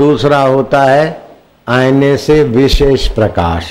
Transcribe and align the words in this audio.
दूसरा 0.00 0.40
होता 0.40 0.82
है 0.82 1.22
आईने 1.68 2.16
से 2.16 2.42
विशेष 2.44 3.08
प्रकाश। 3.08 3.70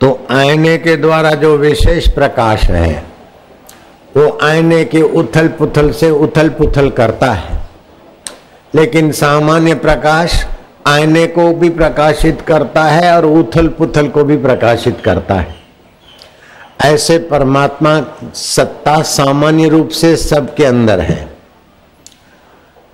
तो 0.00 0.08
आईने 0.30 0.76
के 0.78 0.96
द्वारा 0.96 1.30
जो 1.34 1.56
विशेष 1.56 2.08
प्रकाश 2.10 2.64
है, 2.64 3.02
वो 4.16 4.38
आईने 4.42 4.84
के 4.84 5.02
उथल 5.02 5.48
पुथल 5.48 5.90
से 5.92 6.10
उथल 6.10 6.48
पुथल 6.48 6.90
करता 6.90 7.32
है। 7.32 7.60
लेकिन 8.74 9.12
सामान्य 9.12 9.74
प्रकाश 9.76 10.44
आईने 10.86 11.26
को 11.26 11.52
भी 11.54 11.70
प्रकाशित 11.70 12.40
करता 12.40 12.84
है 12.84 13.16
और 13.16 13.26
उथल 13.26 13.68
पुथल 13.68 14.08
को 14.08 14.24
भी 14.24 14.36
प्रकाशित 14.36 15.00
करता 15.04 15.34
है। 15.34 15.65
ऐसे 16.84 17.18
परमात्मा 17.18 18.00
सत्ता 18.34 19.02
सामान्य 19.02 19.68
रूप 19.68 19.88
से 19.88 20.16
सबके 20.16 20.64
अंदर 20.64 21.00
है। 21.00 21.36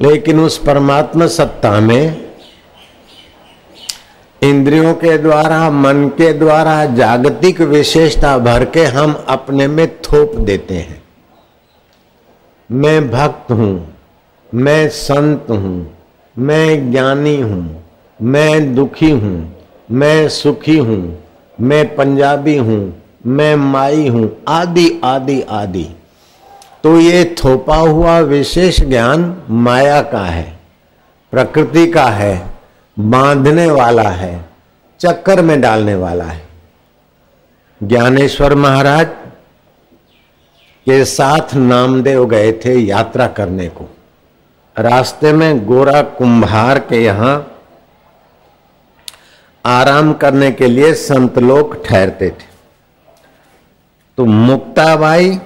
लेकिन 0.01 0.41
उस 0.41 0.59
परमात्मा 0.59 1.27
सत्ता 1.27 1.81
में 1.81 2.33
इंद्रियों 4.43 4.95
के 4.95 5.19
द्वारा, 5.19 5.71
मन 5.71 6.09
के 6.09 6.33
द्वारा, 6.33 6.85
जागतिक 6.85 7.61
विशेषता 7.61 8.39
भर 8.39 8.65
के 8.65 8.85
हम 8.85 9.25
अपने 9.29 9.67
में 9.67 9.87
थोप 9.99 10.35
देते 10.35 10.75
हैं। 10.75 11.03
मैं 12.71 13.11
भक्त 13.11 13.53
हूँ, 13.53 13.97
मैं 14.55 14.89
संत 14.89 15.47
हूँ, 15.51 15.99
मैं 16.39 16.91
ज्ञानी 16.93 17.41
हूँ, 17.41 17.85
मैं 18.23 18.75
दुखी 18.75 19.11
हूँ, 19.11 19.65
मैं 19.91 20.29
सुखी 20.29 20.79
हूँ, 20.79 21.25
मैं 21.61 21.97
पंजाबी 21.97 22.57
हूँ 22.57 23.02
मैं 23.25 23.55
माई 23.57 24.09
हूँ, 24.09 24.31
आदि 24.49 25.01
आदि 25.05 25.41
आदि। 25.43 25.85
तो 26.83 26.97
ये 27.01 27.25
थोपा 27.39 27.77
हुआ 27.77 28.19
विशेष 28.21 28.81
ज्ञान 28.81 29.43
माया 29.51 30.01
का 30.03 30.25
है, 30.25 30.59
प्रकृति 31.33 31.87
का 31.87 32.07
है, 32.07 32.35
बांधने 32.97 33.71
वाला 33.71 34.09
है, 34.11 34.45
चक्कर 35.01 35.43
में 35.43 35.61
डालने 35.61 35.95
वाला 35.95 36.25
है। 36.25 36.43
ज्ञानेश्वर 37.81 38.55
महाराज 38.55 39.07
के 40.87 41.05
साथ 41.05 41.55
नामदेव 41.55 42.25
गए 42.27 42.53
थे 42.65 42.75
यात्रा 42.77 43.27
करने 43.29 43.69
को। 43.69 43.89
रास्ते 44.77 45.33
में 45.33 45.65
गोरा 45.67 46.03
कुंभार 46.13 46.79
के 46.79 47.03
यहाँ 47.05 47.35
आराम 49.65 50.13
करने 50.13 50.51
के 50.53 50.67
लिए 50.67 50.95
संत 50.95 51.39
लोग 51.39 51.85
ठहरते 51.85 52.31
थे। 52.31 52.52
तो 54.19 54.25
मुक्ताबाई 54.25 55.41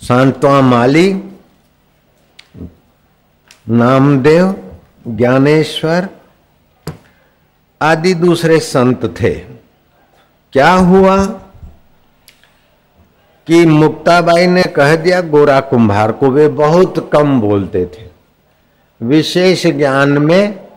सांतवा 0.00 0.60
माली, 0.60 1.22
नामदेव, 3.68 4.54
ज्ञानेश्वर 5.08 6.08
आदि 7.82 8.14
दूसरे 8.14 8.58
संत 8.60 9.04
थे। 9.20 9.34
क्या 10.52 10.72
हुआ 10.72 11.24
कि 13.46 13.66
मुक्ताबाई 13.66 14.46
ने 14.46 14.62
कह 14.62 14.96
दिया, 14.96 15.20
गोरा 15.20 15.60
कुंभार 15.60 16.12
को 16.12 16.30
वे 16.30 16.48
बहुत 16.48 17.10
कम 17.12 17.40
बोलते 17.40 17.84
थे। 17.86 18.06
विशेष 19.00 19.66
ज्ञान 19.66 20.18
में 20.18 20.68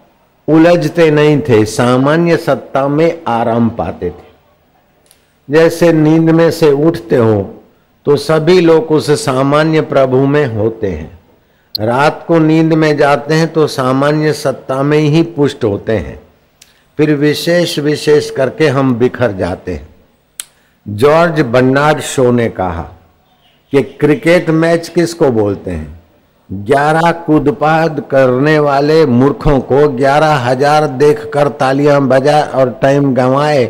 उलझते 0.48 1.12
नहीं 1.12 1.42
थे, 1.42 1.66
सामान्य 1.66 2.38
सत्ता 2.38 2.88
में 2.88 3.22
आराम 3.28 3.70
पाते 3.70 4.10
थे। 4.10 4.31
जैसे 5.48 5.92
नींद 5.94 6.30
में 6.32 6.50
से 6.52 6.72
उठते 6.72 7.16
हो 7.16 7.42
तो 8.06 8.16
सभी 8.18 8.60
लोग 8.62 8.92
उस 8.92 9.10
सामान्य 9.24 9.82
प्रभु 9.84 10.18
में 10.28 10.46
होते 10.48 10.88
हैं। 10.88 11.20
रात 11.76 12.24
को 12.28 12.38
नींद 12.40 12.74
में 12.74 12.96
जाते 12.98 13.34
हैं 13.34 13.48
तो 13.48 13.66
सामान्य 13.70 14.34
सत्ता 14.34 14.82
में 14.84 15.00
ही 15.00 15.22
पुष्ट 15.32 15.64
होते 15.64 15.98
हैं। 15.98 16.20
फिर 17.00 17.14
विशेष 17.16 17.78
विशेष 17.80 18.30
करके 18.30 18.68
हम 18.70 18.94
बिखर 18.96 19.32
जाते 19.34 19.74
हैं। 19.74 19.88
जॉर्ज 20.86 21.42
बर्नार्ड 21.44 22.00
शो 22.04 22.32
ने 22.32 22.50
कहा 22.52 22.82
कि 23.74 23.82
क्रिकेट 23.82 24.50
मैच 24.52 24.88
किसको 24.90 25.30
बोलते 25.32 25.72
हैं? 25.72 26.00
ग्यारह 26.50 27.12
कूदपाद 27.26 28.04
करने 28.12 28.58
वाले 28.60 29.06
मूर्खों 29.08 29.60
को 29.62 29.88
ग्यारह 29.90 30.34
हज़ार 30.46 30.88
देख 30.98 31.30
कर 31.34 31.50
तालियाँ 31.60 32.02
बजाए 32.08 32.42
और 32.44 32.70
टाइम 32.82 33.14
गंवाए 33.14 33.64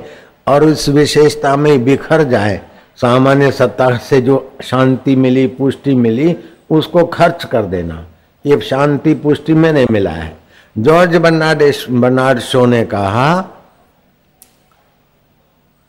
और 0.51 0.63
उस 0.63 0.88
विशेषता 0.89 1.56
में 1.56 1.84
बिखर 1.84 2.23
जाए, 2.23 2.59
सामान्य 2.95 3.51
सत्ता 3.51 3.95
से 3.97 4.22
जो 4.22 4.38
शांति 4.63 5.16
मिली, 5.16 5.47
पुष्टि 5.47 5.95
मिली, 5.95 6.35
उसको 6.69 7.06
खर्च 7.07 7.44
कर 7.44 7.66
देना। 7.66 8.06
ये 8.45 8.59
शांति 8.62 9.13
पुष्टि 9.13 9.53
में 9.53 9.72
नहीं 9.73 9.88
मिला 9.91 10.12
है। 10.12 10.35
जॉर्ज 10.75 11.16
बर्नार्ड 11.16 11.63
बर्नार्ड 11.91 12.39
शो 12.39 12.66
ने 12.66 12.84
कहा 12.85 13.41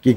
कि 0.05 0.13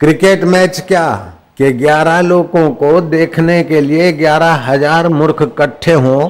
क्रिकेट 0.00 0.44
मैच 0.44 0.80
क्या? 0.88 1.34
कि 1.58 1.72
ग्यारह 1.72 2.20
लोगों 2.20 2.70
को 2.70 3.00
देखने 3.00 3.62
के 3.64 3.80
लिए 3.80 4.12
ग्यारह 4.12 4.52
हज़ार 4.66 5.08
मूर्ख 5.08 5.42
इकट्ठे 5.42 5.92
हों 5.92 6.28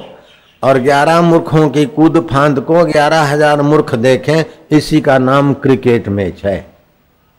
और 0.63 0.79
ग्यारह 0.79 1.21
मूर्खों 1.21 1.69
की 1.71 1.85
कूद 1.87 2.19
फांद 2.31 2.61
को 2.61 2.85
ग्यारह 2.85 3.23
हज़ार 3.23 3.63
मूर्ख 3.63 3.95
देखें, 3.95 4.45
इसी 4.73 5.01
का 5.01 5.19
नाम 5.19 5.53
क्रिकेट 5.55 6.09
मैच 6.09 6.45
है। 6.45 6.67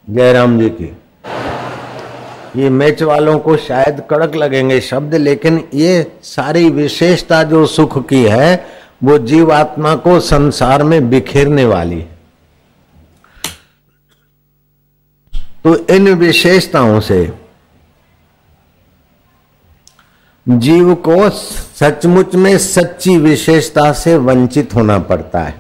जयराम 0.07 0.59
जी 0.59 0.69
की। 0.71 0.91
ये 2.55 2.69
मैच 2.69 3.01
वालों 3.03 3.37
को 3.39 3.55
शायद 3.57 4.01
कड़क 4.09 4.35
लगेंगे 4.35 4.79
शब्द, 4.81 5.15
लेकिन 5.15 5.63
ये 5.73 6.11
सारी 6.23 6.69
विशेषता 6.69 7.43
जो 7.43 7.65
सुख 7.65 7.97
की 8.09 8.23
है, 8.23 8.65
वो 9.03 9.17
जीवात्मा 9.17 9.95
को 9.97 10.19
संसार 10.19 10.83
में 10.83 11.09
बिखेरने 11.09 11.65
वाली 11.65 11.99
है। 11.99 12.09
तो 15.63 15.75
इन 15.87 16.13
विशेषताओं 16.15 16.99
से 16.99 17.21
जीव 20.45 20.93
को 20.95 21.29
सचमुच 21.29 22.35
में 22.35 22.57
सच्ची 22.57 23.17
विशेषता 23.17 23.91
से 23.93 24.15
वंचित 24.17 24.73
होना 24.75 24.97
पड़ता 24.99 25.39
है। 25.39 25.53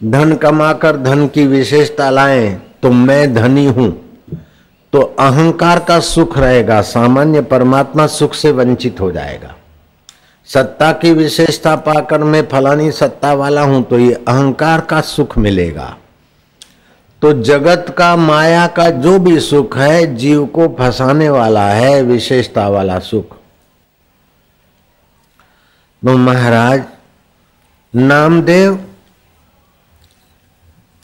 धन 0.00 0.34
कमाकर 0.34 0.96
धन 0.96 1.26
की 1.26 1.46
विशेषता 1.46 2.08
लाए 2.10 2.48
तो 2.82 2.90
मैं 2.90 3.34
धनी 3.34 3.66
हूँ। 3.66 3.90
तो 4.92 5.00
अहंकार 5.00 5.78
का 5.78 5.98
सुख 6.00 6.38
रहेगा, 6.38 6.80
सामान्य 6.82 7.40
परमात्मा 7.42 8.06
सुख 8.06 8.34
से 8.34 8.50
वंचित 8.52 9.00
हो 9.00 9.10
जाएगा। 9.12 9.54
सत्ता 10.48 10.90
की 10.92 11.12
विशेषता 11.12 11.74
पाकर 11.76 12.24
मैं 12.24 12.46
फलानी 12.48 12.90
सत्ता 12.92 13.32
वाला 13.34 13.62
हूँ 13.62 13.82
तो 13.82 13.98
ये 13.98 14.12
अहंकार 14.14 14.80
का 14.80 15.00
सुख 15.00 15.36
मिलेगा। 15.38 15.94
तो 17.22 17.32
जगत 17.32 17.94
का, 17.98 18.14
माया 18.16 18.66
का 18.66 18.88
जो 18.90 19.18
भी 19.18 19.38
सुख 19.40 19.76
है, 19.78 20.14
जीव 20.16 20.44
को 20.46 20.66
फंसाने 20.78 21.28
वाला 21.30 21.66
है, 21.66 22.02
विशेषता 22.02 22.68
वाला 22.68 22.98
सुख। 22.98 23.36
तो 26.02 26.16
महाराज, 26.16 26.82
नामदेव, 27.94 28.84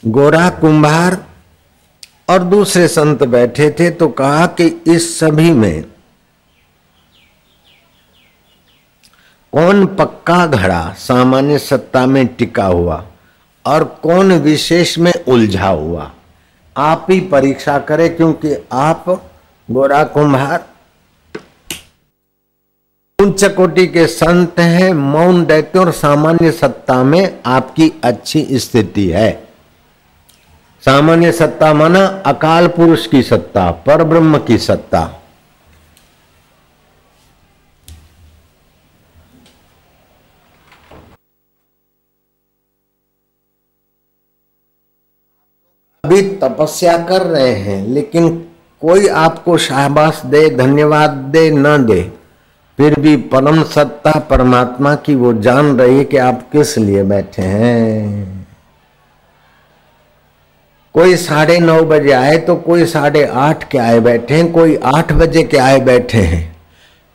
गोरा 0.03 0.49
कुंभार 0.49 1.17
और 2.29 2.43
दूसरे 2.43 2.87
संत 2.87 3.23
बैठे 3.23 3.69
थे 3.79 3.89
तो 3.89 4.07
कहा 4.07 4.45
कि 4.47 4.65
इस 4.87 5.19
सभी 5.19 5.51
में 5.51 5.83
कौन 9.53 9.85
पक्का 9.85 10.45
घड़ा 10.47 10.93
सामान्य 10.97 11.59
सत्ता 11.59 12.05
में 12.05 12.25
टिका 12.27 12.65
हुआ 12.65 13.03
और 13.65 13.83
कौन 14.03 14.31
विशेष 14.31 14.97
में 14.97 15.13
उलझा 15.27 15.67
हुआ? 15.67 16.11
आप 16.77 17.07
ही 17.09 17.19
परीक्षा 17.19 17.79
करें 17.79 18.15
क्योंकि 18.15 18.55
आप 18.73 19.09
गोरा 19.71 20.03
कुंभार 20.03 20.65
उच्च 23.19 23.43
कोटि 23.43 23.87
के 23.87 24.07
संत 24.07 24.59
हैं, 24.59 24.93
मौन 24.93 25.45
दैत्य 25.45 25.79
और 25.79 25.91
सामान्य 25.91 26.51
सत्ता 26.51 27.03
में 27.03 27.39
आपकी 27.45 27.91
अच्छी 28.03 28.59
स्थिति 28.59 29.07
है। 29.09 29.31
सामान्य 30.83 31.31
सत्ता 31.31 31.73
माना 31.73 32.05
अकाल 32.25 32.67
पुरुष 32.67 33.07
की 33.07 33.23
सत्ता 33.23 33.71
पर 33.71 34.03
ब्रह्म 34.03 34.37
की 34.37 34.57
सत्ता। 34.57 35.01
अभी 46.03 46.21
तपस्या 46.21 46.97
कर 46.97 47.21
रहे 47.21 47.53
हैं, 47.53 47.85
लेकिन 47.87 48.29
कोई 48.81 49.07
आपको 49.07 49.57
शाहबाश 49.57 50.21
दे, 50.25 50.49
धन्यवाद 50.49 51.09
दे, 51.09 51.49
न 51.51 51.85
दे। 51.85 52.18
फिर 52.79 52.99
भी 52.99 53.15
परम 53.17 53.63
सत्ता 53.63 54.11
परमात्मा 54.19 54.95
की 54.95 55.15
वो 55.15 55.33
जान 55.33 55.79
रही 55.79 55.97
है 55.97 56.05
कि 56.05 56.17
आप 56.17 56.49
किस 56.51 56.77
लिए 56.77 57.03
बैठे 57.03 57.41
हैं। 57.41 58.47
कोई 60.93 61.15
साढ़े 61.15 61.59
नौ 61.59 61.83
बजे 61.83 62.11
आए 62.11 62.37
तो 62.37 62.55
कोई 62.55 62.85
साढ़े 62.85 63.25
आठ 63.25 63.71
के 63.71 63.77
आए 63.77 63.99
बैठे 63.99 64.35
हैं, 64.35 64.51
कोई 64.51 64.75
आठ 64.75 65.11
बजे 65.13 65.43
के 65.43 65.57
आए 65.57 65.79
बैठे 65.79 66.17
हैं। 66.17 66.55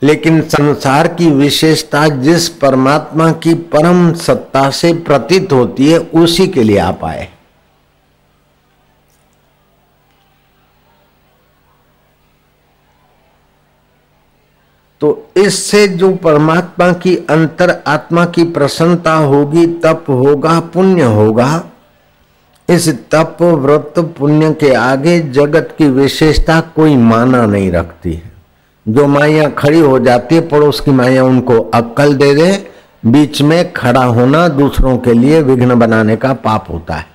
लेकिन 0.03 0.41
संसार 0.41 1.09
की 1.09 1.31
विशेषता 1.31 2.09
जिस 2.09 2.49
परमात्मा 2.49 3.33
की 3.33 3.55
परम 3.55 4.13
सत्ता 4.13 4.71
से 4.71 4.93
प्रतीत 4.93 5.53
होती 5.53 5.91
है, 5.93 5.99
उसी 5.99 6.49
के 6.49 6.63
लिए 6.63 6.79
आप 6.79 7.05
आए। 7.05 7.29
तो 15.05 15.31
इससे 15.37 15.89
जो 15.89 16.15
परमात्मा 16.15 16.93
की 16.93 17.17
अंतर 17.17 17.83
आत्मा 17.87 18.25
की 18.25 18.45
प्रसन्नता 18.45 19.13
होगी, 19.15 19.67
तप 19.67 20.05
होगा, 20.09 20.61
पुण्य 20.61 21.03
होगा। 21.03 21.65
इस 22.69 22.89
तप 22.89 23.37
व्रत 23.43 23.95
पुण्य 24.19 24.53
के 24.53 24.73
आगे 24.75 25.21
जगत 25.21 25.75
की 25.79 25.89
विशेषता 25.89 26.61
कोई 26.61 26.97
माना 26.97 27.47
नहीं 27.47 27.71
रखती 27.73 28.13
है। 28.13 28.33
जो 28.89 29.07
माया 29.07 29.49
खड़ी 29.49 29.81
हो 29.81 29.99
जाती 29.99 30.35
है, 30.35 30.49
पड़ोस 30.49 30.81
की 30.81 30.91
माया 30.91 31.25
उनको 31.25 31.59
अक्कल 31.75 32.15
दे 32.15 32.35
दे, 32.35 32.71
बीच 33.07 33.43
में 33.43 33.73
खड़ा 33.73 34.05
होना 34.05 34.49
दूसरों 34.49 34.99
के 34.99 35.13
लिए 35.13 35.43
विघ्न 35.43 35.75
बनाने 35.75 36.17
का 36.17 36.33
पाप 36.33 36.71
होता 36.71 36.95
है। 36.95 37.07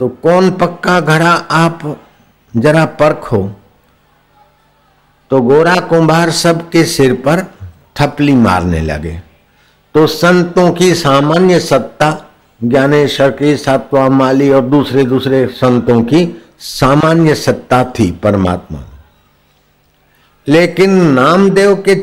तो 0.00 0.08
कौन 0.08 0.50
पक्का 0.50 1.00
घड़ा 1.00 1.32
आप 1.50 2.06
जरा 2.54 2.84
परखो 3.00 3.42
तो 5.30 5.40
गोरा 5.40 5.74
कुंभार 5.80 6.30
सबके 6.30 6.84
सिर 6.84 7.12
पर 7.26 7.44
थपली 7.96 8.34
मारने 8.34 8.80
लगे। 8.80 9.20
तो 9.94 10.06
संतों 10.06 10.70
की 10.72 10.94
सामान्य 10.94 11.60
सत्ता, 11.60 12.10
ज्ञानेश्वर 12.60 13.30
की 13.30 13.56
सातवा 13.56 14.08
माली 14.08 14.50
और 14.50 14.62
दूसरे 14.62 15.04
दूसरे 15.04 15.46
संतों 15.46 16.00
की 16.04 16.26
सामान्य 16.60 17.34
सत्ता 17.34 17.82
थी 17.98 18.10
परमात्मा। 18.12 18.84
लेकिन 20.46 20.90
नामदेव 21.12 21.74
के 21.88 21.94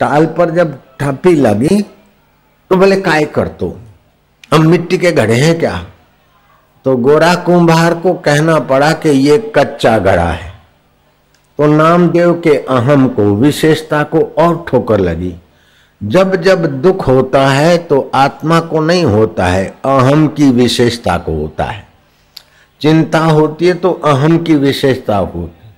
टाल 0.00 0.26
पर 0.38 0.50
जब 0.50 0.78
ठपी 1.00 1.34
लगी 1.34 1.80
तो 2.70 2.76
बोले, 2.76 3.00
काय 3.00 3.24
कर 3.24 3.48
तो 3.50 3.78
हम 4.52 4.66
मिट्टी 4.66 4.98
के 4.98 5.12
घड़े 5.12 5.34
हैं 5.34 5.58
क्या? 5.58 5.86
तो 6.84 6.96
गोरा 6.96 7.34
कुंभार 7.34 7.94
को 7.94 8.12
कहना 8.14 8.58
पड़ा 8.60 8.92
कि 8.92 9.08
ये 9.08 9.52
कच्चा 9.56 9.98
घड़ा 9.98 10.30
है। 10.30 10.52
तो 11.58 11.66
नामदेव 11.66 12.32
के 12.34 12.56
अहम 12.56 13.08
को, 13.08 13.22
विशेषता 13.34 14.02
को 14.02 14.20
और 14.38 14.64
ठोकर 14.68 15.00
लगी। 15.00 15.34
जब 16.00 16.36
जब 16.36 16.66
दुख 16.82 17.06
होता 17.08 17.46
है 17.48 17.76
तो 17.78 18.10
आत्मा 18.14 18.60
को 18.60 18.80
नहीं 18.80 19.04
होता 19.04 19.46
है, 19.46 19.66
अहम 19.84 20.26
की 20.28 20.50
विशेषता 20.50 21.18
को 21.18 21.32
होता 21.32 21.64
है। 21.64 21.86
चिंता 22.80 23.18
होती 23.18 23.66
है 23.66 23.74
तो 23.74 23.92
अहम 23.92 24.38
की 24.38 24.54
विशेषता 24.54 25.16
होती 25.16 25.66
है। 25.66 25.74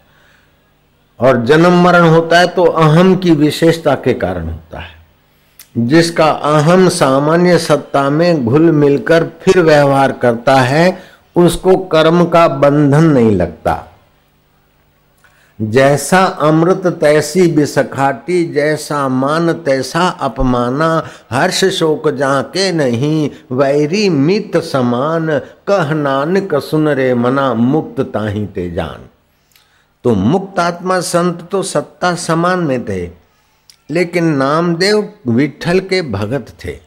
और 1.20 1.44
जन्म 1.44 1.82
मरण 1.82 2.08
होता 2.08 2.38
है 2.38 2.46
तो 2.46 2.64
अहम 2.64 3.16
की 3.16 3.30
विशेषता 3.30 3.94
के 3.94 4.14
कारण 4.14 4.48
होता 4.48 4.80
है। 4.80 5.01
जिसका 5.78 6.30
अहम 6.30 6.88
सामान्य 6.88 7.58
सत्ता 7.58 8.10
में 8.10 8.44
घुल 8.44 8.62
मिलकर 8.62 9.24
फिर 9.24 9.60
व्यवहार 9.60 10.12
करता 10.12 10.54
है, 10.54 10.98
उसको 11.36 11.76
कर्म 11.76 12.24
का 12.24 12.48
बंधन 12.48 13.04
नहीं 13.04 13.30
लगता। 13.30 13.88
जैसा 15.60 16.24
अमृत 16.24 16.86
तैसी 16.86 17.48
बिसखाटी, 17.48 18.52
जैसा 18.52 19.08
मान 19.08 19.52
तैसा 19.52 20.08
अपमाना, 20.08 21.06
हर्ष 21.30 21.64
शोक 21.64 22.08
जाके 22.08 22.72
नहीं, 22.72 23.30
वैरी 23.52 24.08
मित 24.08 24.56
समान, 24.56 25.38
कह 25.38 25.94
नानक 25.94 26.54
सुन 26.54 26.88
रे 26.88 27.14
मना, 27.14 27.54
मुक्त 27.54 28.00
ताही 28.00 28.46
ते 28.46 28.70
जान। 28.70 29.08
तो 30.04 30.14
मुक्त 30.14 30.58
आत्मा 30.58 31.00
संत 31.00 31.48
तो 31.50 31.62
सत्ता 31.62 32.14
समान 32.14 32.58
में 32.58 32.84
थे। 32.84 33.21
लेकिन 33.92 34.24
नामदेव 34.24 35.12
विठल 35.28 35.80
के 35.80 36.02
भगत 36.02 36.46
थे। 36.64 36.78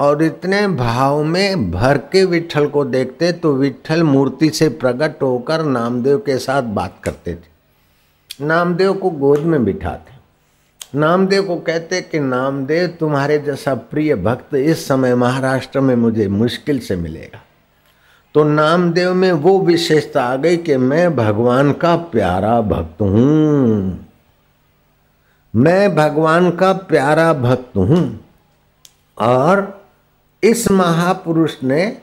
और 0.00 0.22
इतने 0.22 0.68
भाव 0.68 1.24
में 1.24 1.70
भर 1.70 1.98
के 1.98 2.24
विठल 2.24 2.66
को 2.66 2.84
देखते 2.84 3.32
तो 3.32 3.52
विठल 3.52 4.02
मूर्ति 4.02 4.50
से 4.50 4.68
प्रकट 4.68 5.22
होकर 5.22 5.62
नामदेव 5.62 6.18
के 6.18 6.38
साथ 6.38 6.62
बात 6.62 6.96
करते 7.04 7.34
थे। 7.34 7.58
नामदेव 8.44 8.94
को 8.94 9.10
गोद 9.10 9.38
में 9.38 9.64
बिठाते। 9.64 10.18
नामदेव 10.98 11.42
को 11.42 11.56
कहते 11.56 12.00
कि, 12.00 12.20
नामदेव, 12.20 12.86
तुम्हारे 12.86 13.38
जैसा 13.38 13.74
प्रिय 13.74 14.14
भक्त 14.14 14.54
इस 14.54 14.88
समय 14.88 15.14
महाराष्ट्र 15.14 15.80
में 15.80 15.96
मुझे 15.96 16.28
मुश्किल 16.28 16.78
से 16.78 16.96
मिलेगा। 16.96 17.42
तो 18.34 18.44
नामदेव 18.44 19.14
में 19.14 19.32
वो 19.32 19.60
विशेषता 19.60 20.24
आ 20.24 20.36
गई 20.36 20.56
कि 20.56 20.76
मैं 20.76 21.16
भगवान 21.16 21.72
का 21.72 21.96
प्यारा 21.96 22.60
भक्त 22.60 23.00
हूँ। 23.00 24.07
मैं 25.58 25.94
भगवान 25.94 26.50
का 26.50 26.72
प्यारा 26.88 27.32
भक्त 27.34 27.76
हूँ। 27.76 28.02
और 29.18 29.62
इस 30.42 30.70
महापुरुष 30.70 31.56
ने 31.62 31.96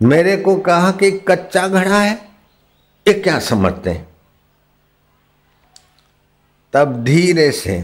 मेरे 0.00 0.36
को 0.36 0.56
कहा 0.60 0.90
कि 0.92 1.10
कच्चा 1.28 1.66
घड़ा 1.68 1.98
है, 1.98 2.14
ये 3.06 3.14
क्या 3.14 3.38
समझते 3.40 3.90
हैं? 3.90 4.06
तब 6.74 7.02
धीरे 7.04 7.50
से 7.52 7.78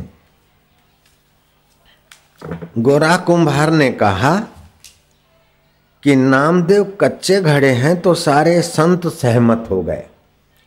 गोरा 2.78 3.16
कुंभार 3.16 3.70
ने 3.70 3.90
कहा 3.92 4.38
कि 6.02 6.16
नामदेव 6.16 6.84
कच्चे 7.00 7.40
घड़े 7.40 7.70
हैं 7.72 8.00
तो 8.00 8.14
सारे 8.14 8.60
संत 8.62 9.06
सहमत 9.08 9.66
हो 9.70 9.82
गए, 9.82 10.04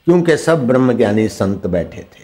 क्योंकि 0.07 0.37
सब 0.37 0.67
ब्रह्मज्ञानी 0.67 1.27
संत 1.29 1.67
बैठे 1.67 2.01
थे। 2.03 2.23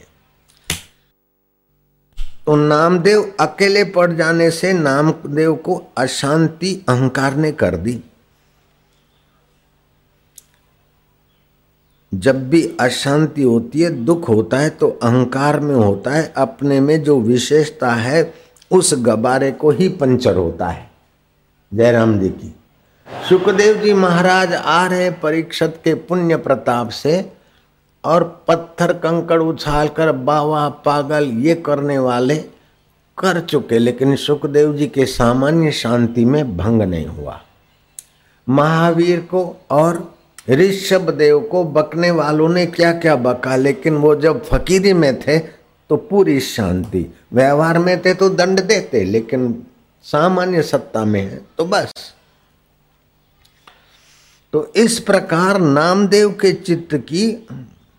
तो 2.51 2.55
नामदेव 2.55 3.33
अकेले 3.39 3.83
पड़ 3.83 4.11
जाने 4.11 4.51
से 4.51 4.73
नामदेव 4.73 5.55
को 5.55 5.83
अशांति 5.97 6.85
अहंकार 6.89 7.35
ने 7.35 7.51
कर 7.51 7.75
दी। 7.75 8.03
जब 12.13 12.49
भी 12.49 12.77
अशांति 12.79 13.43
होती 13.43 13.81
है, 13.81 13.89
दुख 13.89 14.29
होता 14.29 14.57
है 14.57 14.69
तो 14.69 14.89
अहंकार 15.03 15.59
में 15.59 15.75
होता 15.75 16.11
है, 16.11 16.33
अपने 16.37 16.79
में 16.79 17.03
जो 17.03 17.19
विशेषता 17.19 17.91
है, 17.91 18.33
उस 18.71 18.93
गबारे 18.93 19.51
को 19.51 19.71
ही 19.71 19.89
पंचर 19.89 20.35
होता 20.35 20.67
है। 20.67 20.91
जयराम 21.73 22.19
जी 22.19 22.29
की। 22.29 22.55
सुखदेव 23.29 23.77
जी 23.77 23.93
महाराज 23.93 24.53
आ 24.53 24.87
रहे 24.87 25.11
परीक्षत 25.11 25.81
के 25.83 25.93
पुण्य 25.93 26.37
प्रताप 26.37 26.89
से। 26.89 27.40
और 28.03 28.23
पत्थर 28.47 28.93
कंकड़ 28.93 29.41
उछाल 29.41 29.87
कर 29.87 30.11
बावा 30.11 30.67
पागल 30.85 31.29
ये 31.39 31.55
करने 31.55 31.97
वाले 31.99 32.35
कर 33.17 33.39
चुके, 33.41 33.79
लेकिन 33.79 34.15
सुखदेव 34.15 34.73
जी 34.77 34.87
के 34.87 35.05
सामान्य 35.05 35.71
शांति 35.71 36.25
में 36.25 36.57
भंग 36.57 36.81
नहीं 36.81 37.05
हुआ। 37.07 37.39
महावीर 38.47 39.19
को 39.31 39.43
और 39.71 40.15
ऋषभ 40.49 41.09
देव 41.09 41.39
को 41.41 41.63
बकने 41.65 42.11
वालों 42.11 42.47
ने 42.49 42.65
क्या 42.67 42.91
क्या 42.93 43.15
बका, 43.17 43.55
लेकिन 43.55 43.95
वो 43.95 44.15
जब 44.15 44.43
फकीरी 44.45 44.93
में 44.93 45.19
थे 45.21 45.37
तो 45.89 45.97
पूरी 45.97 46.39
शांति। 46.39 47.05
व्यवहार 47.33 47.79
में 47.79 48.01
थे 48.01 48.13
तो 48.13 48.29
दंड 48.29 48.61
देते, 48.61 49.03
लेकिन 49.03 49.63
सामान्य 50.05 50.61
सत्ता 50.63 51.03
में 51.05 51.21
है 51.21 51.41
तो 51.57 51.65
बस। 51.65 51.93
तो 54.53 54.65
इस 54.75 54.99
प्रकार 54.99 55.59
नामदेव 55.59 56.29
के 56.31 56.51
चित्त 56.53 56.95
की 57.09 57.27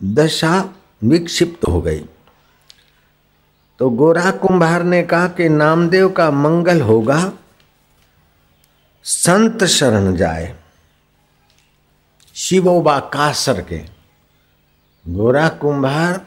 दशा 0.03 0.75
विक्षिप्त 1.05 1.69
हो 1.69 1.81
गई। 1.81 2.05
तो 3.81 3.91
गोरा 3.91 4.31
कुंभार 4.31 4.83
ने 4.83 5.03
कहा 5.03 5.29
कि 5.29 5.49
नामदेव 5.49 6.09
का 6.09 6.31
मंगल 6.31 6.81
होगा, 6.81 7.33
संत 9.05 9.65
शरण 9.65 10.17
जाए। 10.17 10.55
शिवोबा 12.35 12.99
कासर 12.99 13.61
के। 13.61 13.81
गोरा 15.05 15.49
कुंभार 15.49 16.21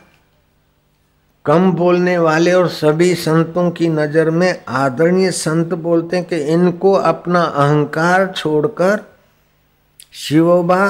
कम 1.45 1.71
बोलने 1.71 2.17
वाले 2.17 2.53
और 2.53 2.67
सभी 2.67 3.13
संतों 3.15 3.69
की 3.71 3.87
नज़र 3.87 4.29
में 4.29 4.63
आदरणीय 4.67 5.31
संत 5.31 5.73
बोलते 5.73 6.17
हैं 6.17 6.25
कि 6.25 6.35
इनको 6.35 6.93
अपना 6.93 7.41
अहंकार 7.41 8.31
छोड़कर 8.31 9.03
शिवोबा 10.13 10.87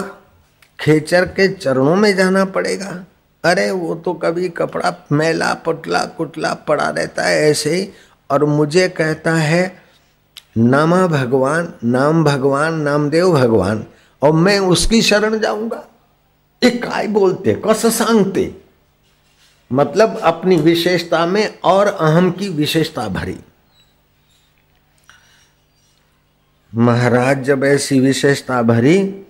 खेचर 0.79 1.25
के 1.25 1.48
चरणों 1.48 1.96
में 1.96 2.15
जाना 2.15 2.46
पड़ेगा। 2.46 3.05
अरे, 3.44 3.72
वो 3.72 3.96
तो 3.96 4.13
कभी 4.13 4.50
कपड़ा 4.50 5.08
मैला 5.12 5.53
पटला 5.53 6.05
कुटला 6.05 6.53
पड़ा 6.53 6.89
रहता 6.89 7.24
है 7.24 7.51
ऐसे। 7.51 7.75
ही 7.75 7.89
और 8.32 8.46
मुझे 8.46 8.89
कहता 8.89 9.34
है, 9.34 9.82
नामा 10.58 11.08
भगवान, 11.08 11.74
नाम 11.84 12.24
भगवान, 12.24 12.74
नामदेव 12.74 13.32
भगवान, 13.32 13.86
और 14.22 14.32
मैं 14.32 14.60
उसकी 14.60 15.01
शरण 15.01 15.39
जाऊँगा। 15.39 15.86
ये 16.63 16.70
काय 16.72 17.08
बोलते, 17.08 17.62
कस 17.67 17.86
सांगते। 17.86 18.55
मतलब 19.74 20.17
अपनी 20.17 20.58
विशेषता 20.58 21.25
में 21.25 21.60
और 21.63 21.88
अहम 21.88 22.32
की 22.32 22.50
विशेषता 22.50 23.08
भरी। 23.08 23.39
महाराज 26.75 27.44
जब 27.44 27.63
ऐसी 27.63 28.00
विशेषता 28.00 28.62
भरी 28.62 29.25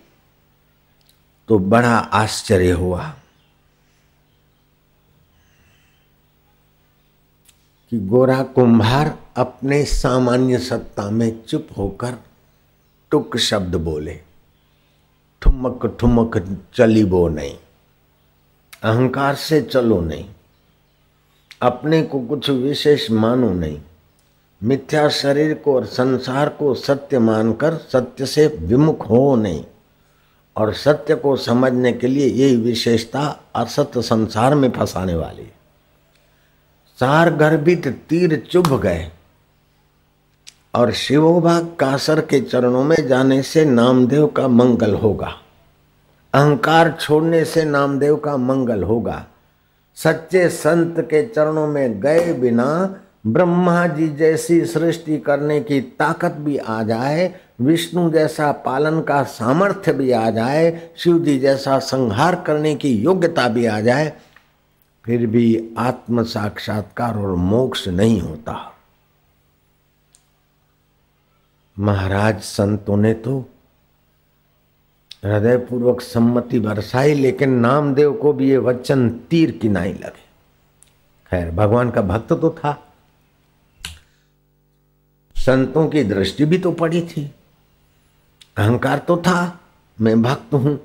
तो 1.50 1.58
बड़ा 1.60 1.96
आश्चर्य 1.98 2.72
हुआ 2.72 3.04
कि 7.92 8.00
गोरा 8.08 8.42
कुंभार 8.44 9.18
अपने 9.38 9.84
सामान्य 9.86 10.58
सत्ता 10.60 11.10
में 11.10 11.44
चुप 11.44 11.68
होकर 11.78 12.18
टुक 13.12 13.38
शब्द 13.38 13.75
बोले, 13.75 14.20
ठुमक 15.42 15.86
ठुमक 16.00 16.38
चली 16.75 17.04
बो 17.04 17.28
नहीं, 17.28 17.56
अहंकार 18.84 19.36
से 19.36 19.62
चलो 19.62 20.00
नहीं, 20.02 20.25
अपने 21.62 22.02
को 22.04 22.20
कुछ 22.20 22.50
विशेष 22.50 23.10
मानो 23.12 23.54
नहीं, 23.54 23.80
मिथ्या 24.62 25.08
शरीर 25.12 25.54
को 25.56 25.75
और 25.75 25.86
संसार 25.86 26.50
को 26.50 26.74
सत्य 26.75 27.20
मानकर 27.20 27.78
सत्य 27.92 28.25
से 28.25 28.48
विमुख 28.48 29.10
हो 29.10 29.36
नहीं 29.36 29.64
और 30.58 30.74
सत्य 30.74 31.16
को 31.16 31.36
समझने 31.36 31.94
के 31.94 32.08
लिए 32.08 32.28
यही 32.28 32.56
विशेषता 32.56 33.40
असत्य 33.56 34.02
संसार 34.02 34.56
में 34.56 34.72
फंसाने 34.72 35.16
वाली 35.16 35.52
सार 37.00 37.34
गर्भित 37.36 37.88
तीर 38.10 38.44
चुभ 38.52 38.82
गए 38.82 39.12
और 40.76 40.92
शिवोभा 40.92 41.60
कासर 41.60 42.22
के 42.22 42.42
चरणों 42.42 42.84
में 42.84 43.08
जाने 43.08 43.42
से 43.42 43.66
नामदेव 43.66 44.28
का 44.28 44.48
मंगल 44.48 44.94
होगा। 44.94 45.34
अहंकार 46.34 46.98
छोड़ने 47.02 47.46
से 47.46 47.64
नामदेव 47.64 48.16
का 48.16 48.38
मंगल 48.38 48.84
होगा। 48.84 49.26
सच्चे 49.96 50.50
संत 50.50 51.00
के 51.00 51.26
चरणों 51.26 51.68
में 51.68 52.02
गए 52.02 52.34
बिना 52.34 52.96
ब्रह्मा 53.28 53.88
जी 53.88 54.08
जैसी 54.08 54.66
सृष्टि 54.66 55.18
करने 55.18 55.60
की 55.62 55.82
ताकत 55.82 56.32
भी 56.32 56.58
आ 56.58 56.84
जाए 56.84 57.34
विष्णु 57.60 58.10
जैसा 58.12 58.52
पालन 58.52 59.02
का 59.02 59.24
सामर्थ्य 59.24 59.94
भी 59.94 60.12
आ 60.12 60.30
जाए 60.30 60.90
शिव 60.98 61.20
जी 61.20 61.38
जैसा 61.40 61.80
संहार 61.80 62.36
करने 62.42 62.76
की 62.76 62.90
योग्यता 62.90 63.48
भी 63.48 63.66
आ 63.66 63.80
जाए, 63.82 64.12
फिर 65.06 65.26
भी 65.28 65.76
आत्म 65.78 66.24
साक्षात्कार 66.24 67.18
और 67.18 67.36
मोक्ष 67.36 67.88
नहीं 67.88 68.22
होता। 68.22 68.72
महाराज 71.80 72.42
संतों 72.42 72.98
ने 72.98 73.14
तो 73.14 73.40
हृदय 75.24 75.58
पूर्वक 75.58 76.02
सम्मति 76.02 76.60
बरसाई, 76.60 77.14
लेकिन 77.14 77.50
नामदेव 77.50 78.14
को 78.14 78.34
भी 78.34 78.50
ये 78.50 78.58
वचन 78.58 79.10
तीर 79.10 79.52
की 79.52 79.70
नाई 79.70 79.94
लगे। 79.94 80.24
खैर, 81.32 81.52
भगवान 81.52 81.92
का 81.92 82.02
भक्त 82.02 82.34
तो 82.34 82.50
था। 82.50 82.78
संतों 85.36 85.88
की 85.88 86.04
दृष्टि 86.04 86.46
भी 86.46 86.58
तो 86.58 86.72
पड़ी 86.72 87.02
थी। 87.02 87.32
अहंकार 88.58 89.00
तो 89.00 89.18
था, 89.18 89.60
मैं 89.98 90.22
भक्त 90.22 90.54
हूँ। 90.54 90.80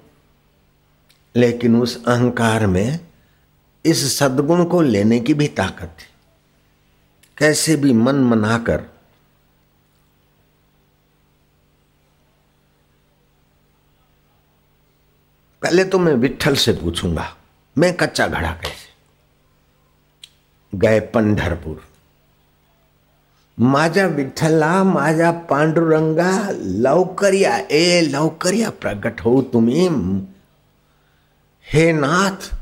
लेकिन 1.35 1.81
उस 1.83 1.97
अहंकार 2.05 2.67
में 2.67 3.01
इस 3.85 4.19
सद्गुण 4.19 4.65
को 4.65 4.81
लेने 4.83 5.19
की 5.21 5.35
भी 5.35 5.49
ताकत 5.49 5.97
थी। 6.01 6.07
कैसे 7.39 7.77
भी 7.77 7.93
मन 7.93 8.17
मनाकर 8.25 8.81
पहले 15.63 15.85
तो 15.85 15.99
मैं 15.99 16.15
विठल 16.15 16.55
से 16.55 16.73
पूछूँगा, 16.73 17.37
मैं 17.77 17.93
कच्चा 17.97 18.27
घड़ा 18.27 18.51
कैसे? 18.53 18.89
गए 20.73 21.01
पंढरपुर। 21.01 21.90
माझा 23.61 24.07
विठ्ठला 24.07 24.85
माझा 24.85 25.31
पांडुरंगा, 25.31 26.49
लवकरिया, 26.63 27.59
ए 27.59 28.01
लवकरिया 28.01 28.71
प्रकट 28.71 29.21
हो 29.21 29.43
तुम्ही. 29.43 29.89
हे 31.73 31.93
नाथ 31.93 32.55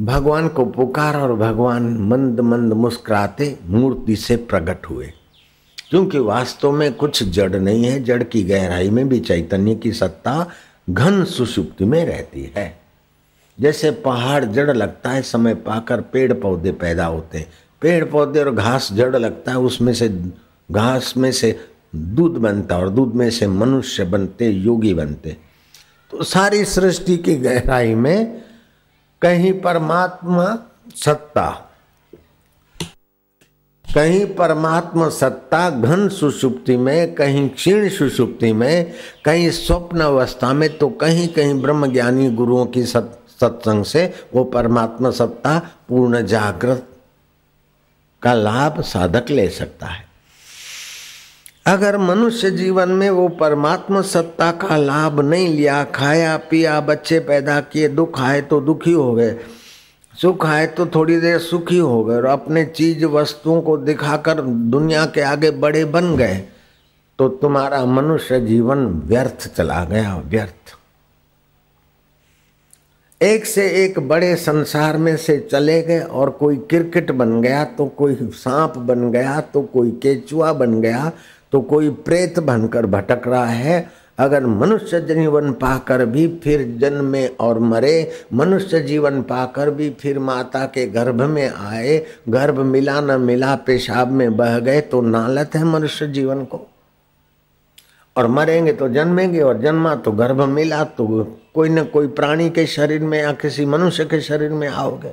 भगवान 0.00 0.48
को 0.48 0.64
पुकार 0.64 1.16
और 1.16 1.36
भगवान 1.36 1.98
मंद 1.98 2.40
मंद 2.40 2.72
मुस्कुराते 2.72 3.58
मूर्ति 3.66 4.16
से 4.16 4.36
प्रकट 4.36 4.86
हुए। 4.90 5.12
क्योंकि 5.90 6.18
वास्तव 6.18 6.72
में 6.72 6.94
कुछ 6.94 7.22
जड़ 7.22 7.56
नहीं 7.56 7.84
है, 7.84 8.04
जड़ 8.04 8.22
की 8.22 8.42
गहराई 8.42 8.90
में 8.90 9.08
भी 9.08 9.20
चैतन्य 9.20 9.74
की 9.74 9.92
सत्ता 9.92 10.46
घन 10.90 11.24
सुषुप्ति 11.24 11.84
में 11.84 12.04
रहती 12.04 12.52
है। 12.56 12.80
जैसे 13.60 13.90
पहाड़ 13.90 14.44
जड़ 14.44 14.76
लगता 14.76 15.10
है, 15.10 15.22
समय 15.22 15.54
पाकर 15.54 16.00
पेड़ 16.00 16.32
पौधे 16.32 16.72
पैदा 16.72 17.06
होते 17.06 17.38
हैं। 17.38 17.46
पेड़ 17.82 18.04
पौधे 18.04 18.40
और 18.40 18.50
घास 18.50 18.92
जड़ 18.92 19.16
लगता 19.16 19.50
है, 19.50 19.58
उसमें 19.58 19.92
से, 19.94 20.08
घास 20.68 21.14
में 21.16 21.30
से 21.32 21.58
दूध 21.94 22.36
बनता 22.36 22.78
और 22.78 22.88
दूध 22.88 23.14
में 23.14 23.30
से 23.30 23.46
मनुष्य 23.46 24.04
बनते, 24.04 24.48
योगी 24.48 24.94
बनते। 24.94 25.36
तो 26.12 26.22
सारी 26.24 26.64
सृष्टि 26.64 27.16
की 27.16 27.34
गहराई 27.36 27.94
में 27.94 28.42
कहीं 29.22 29.52
परमात्मा 29.60 30.46
सत्ता, 30.96 31.50
कहीं 33.84 34.26
परमात्मा 34.34 35.08
सत्ता 35.08 35.68
घन 35.70 36.08
सुषुप्ति 36.08 36.76
में, 36.76 37.14
कहीं 37.14 37.48
क्षीण 37.48 37.88
सुषुप्ति 37.88 38.52
में, 38.52 38.92
कहीं 39.24 39.50
स्वप्न 39.50 40.00
अवस्था 40.00 40.52
में 40.52 40.68
तो 40.78 40.88
कहीं 40.90 41.26
कहीं 41.28 41.60
ब्रह्म 41.62 41.92
ज्ञानी 41.92 42.30
गुरुओं 42.30 42.66
की 42.66 42.84
सत्संग 42.84 43.84
से 43.84 44.06
वो 44.34 44.44
परमात्मा 44.44 45.10
सत्ता 45.10 45.58
पूर्ण 45.88 46.22
जागृत 46.26 46.86
का 48.22 48.34
लाभ 48.34 48.80
साधक 48.82 49.30
ले 49.30 49.48
सकता 49.50 49.86
है। 49.86 50.08
अगर 51.66 51.96
मनुष्य 51.98 52.50
जीवन 52.50 52.88
में 52.90 53.08
वो 53.10 53.28
परमात्मा 53.30 54.00
सत्ता 54.02 54.50
का 54.52 54.76
लाभ 54.76 55.20
नहीं 55.20 55.48
लिया, 55.48 55.82
खाया, 55.84 56.36
पिया, 56.50 56.80
बच्चे 56.80 57.18
पैदा 57.20 57.60
किए, 57.62 57.88
दुख 57.88 58.20
आए 58.20 58.40
तो 58.42 58.60
दुखी 58.60 58.92
हो 58.92 59.12
गए, 59.14 59.36
सुख 60.14 60.46
आए 60.46 60.66
तो 60.66 60.86
थोड़ी 60.86 61.16
देर 61.20 61.38
सुखी 61.38 61.78
हो 61.78 62.02
गए 62.04 62.16
और 62.16 62.26
अपने 62.26 62.64
चीज़ 62.66 63.04
वस्तुओं 63.06 63.60
को 63.62 63.76
दिखाकर 63.76 64.40
दुनिया 64.40 65.04
के 65.06 65.20
आगे 65.22 65.50
बड़े 65.50 65.84
बन 65.86 66.16
गए 66.16 66.42
तो 67.18 67.28
तुम्हारा 67.28 67.84
मनुष्य 67.84 68.40
जीवन 68.40 68.86
व्यर्थ 69.06 69.46
चला 69.56 69.84
गया, 69.84 70.16
व्यर्थ। 70.16 70.76
एक 73.20 73.44
से 73.44 73.66
एक 73.84 73.98
बड़े 74.08 74.34
संसार 74.36 74.96
में 74.96 75.16
से 75.16 75.36
चले 75.52 75.80
गए 75.82 76.00
और 76.00 76.30
कोई 76.30 76.56
क्रिकेट 76.70 77.10
बन 77.10 77.40
गया 77.40 77.64
तो 77.64 77.86
कोई 77.86 78.14
सांप 78.14 78.76
बन 78.78 79.10
गया 79.10 79.40
तो 79.40 79.62
कोई 79.62 79.90
केचुआ 80.02 80.52
बन 80.52 80.80
गया 80.80 81.10
तो 81.52 81.60
कोई 81.60 81.90
प्रेत 81.90 82.38
बनकर 82.38 82.86
भटक 82.86 83.26
रहा 83.26 83.44
है। 83.44 83.90
अगर 84.18 84.46
मनुष्य 84.46 85.00
जीवन 85.00 85.52
पाकर 85.52 86.04
भी 86.06 86.26
फिर 86.44 86.64
जन्मे 86.80 87.26
और 87.26 87.58
मरे, 87.58 88.10
मनुष्य 88.32 88.80
जीवन 88.80 89.20
पाकर 89.22 89.70
भी 89.70 89.90
फिर 89.90 90.18
माता 90.18 90.64
के 90.66 90.86
गर्भ 90.86 91.22
में 91.22 91.48
आए, 91.48 91.98
गर्भ 92.28 92.58
मिला 92.58 93.00
न 93.00 93.20
मिला, 93.20 93.54
पेशाब 93.56 94.08
में 94.08 94.36
बह 94.36 94.58
गए 94.58 94.80
तो 94.80 95.00
नालत 95.00 95.54
है 95.54 95.64
मनुष्य 95.64 96.06
जीवन 96.06 96.44
को। 96.44 96.66
और 98.16 98.26
मरेंगे 98.26 98.72
तो 98.72 98.88
जन्मेंगे 98.88 99.40
और 99.40 99.60
जन्मा 99.60 99.94
तो 99.94 100.12
गर्भ 100.12 100.42
मिला 100.48 100.82
तो 100.84 101.06
कोई 101.54 101.68
न 101.68 101.84
कोई 101.84 102.06
प्राणी 102.08 102.48
के 102.50 102.66
शरीर 102.66 103.02
में 103.02 103.18
या 103.20 103.32
किसी 103.32 103.66
मनुष्य 103.66 104.04
के 104.04 104.20
शरीर 104.20 104.50
में 104.50 104.68
आओगे। 104.68 105.12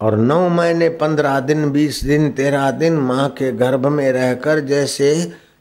और 0.00 0.16
नौ 0.16 0.48
महीने, 0.48 0.88
पंद्रह 0.88 1.38
दिन, 1.40 1.70
बीस 1.72 2.04
दिन, 2.04 2.30
तेरह 2.30 2.70
दिन 2.70 2.98
माँ 3.00 3.28
के 3.28 3.50
गर्भ 3.52 3.86
में 3.86 4.10
रहकर 4.12 4.60
जैसे 4.60 5.10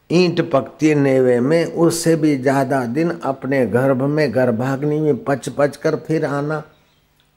ईंट 0.10 0.42
पकती 0.52 0.94
नेवे 0.96 1.40
में, 1.40 1.66
उससे 1.66 2.16
भी 2.16 2.38
ज़्यादा 2.38 2.86
दिन 2.86 3.12
अपने 3.24 3.66
गर्भ 3.66 4.04
में 4.04 4.34
गर्भाग्नि 4.36 5.00
में 5.00 5.24
पच 5.24 5.50
पच 5.50 5.78
कर 5.78 5.96
फिर 5.98 6.26
आना। 6.26 6.64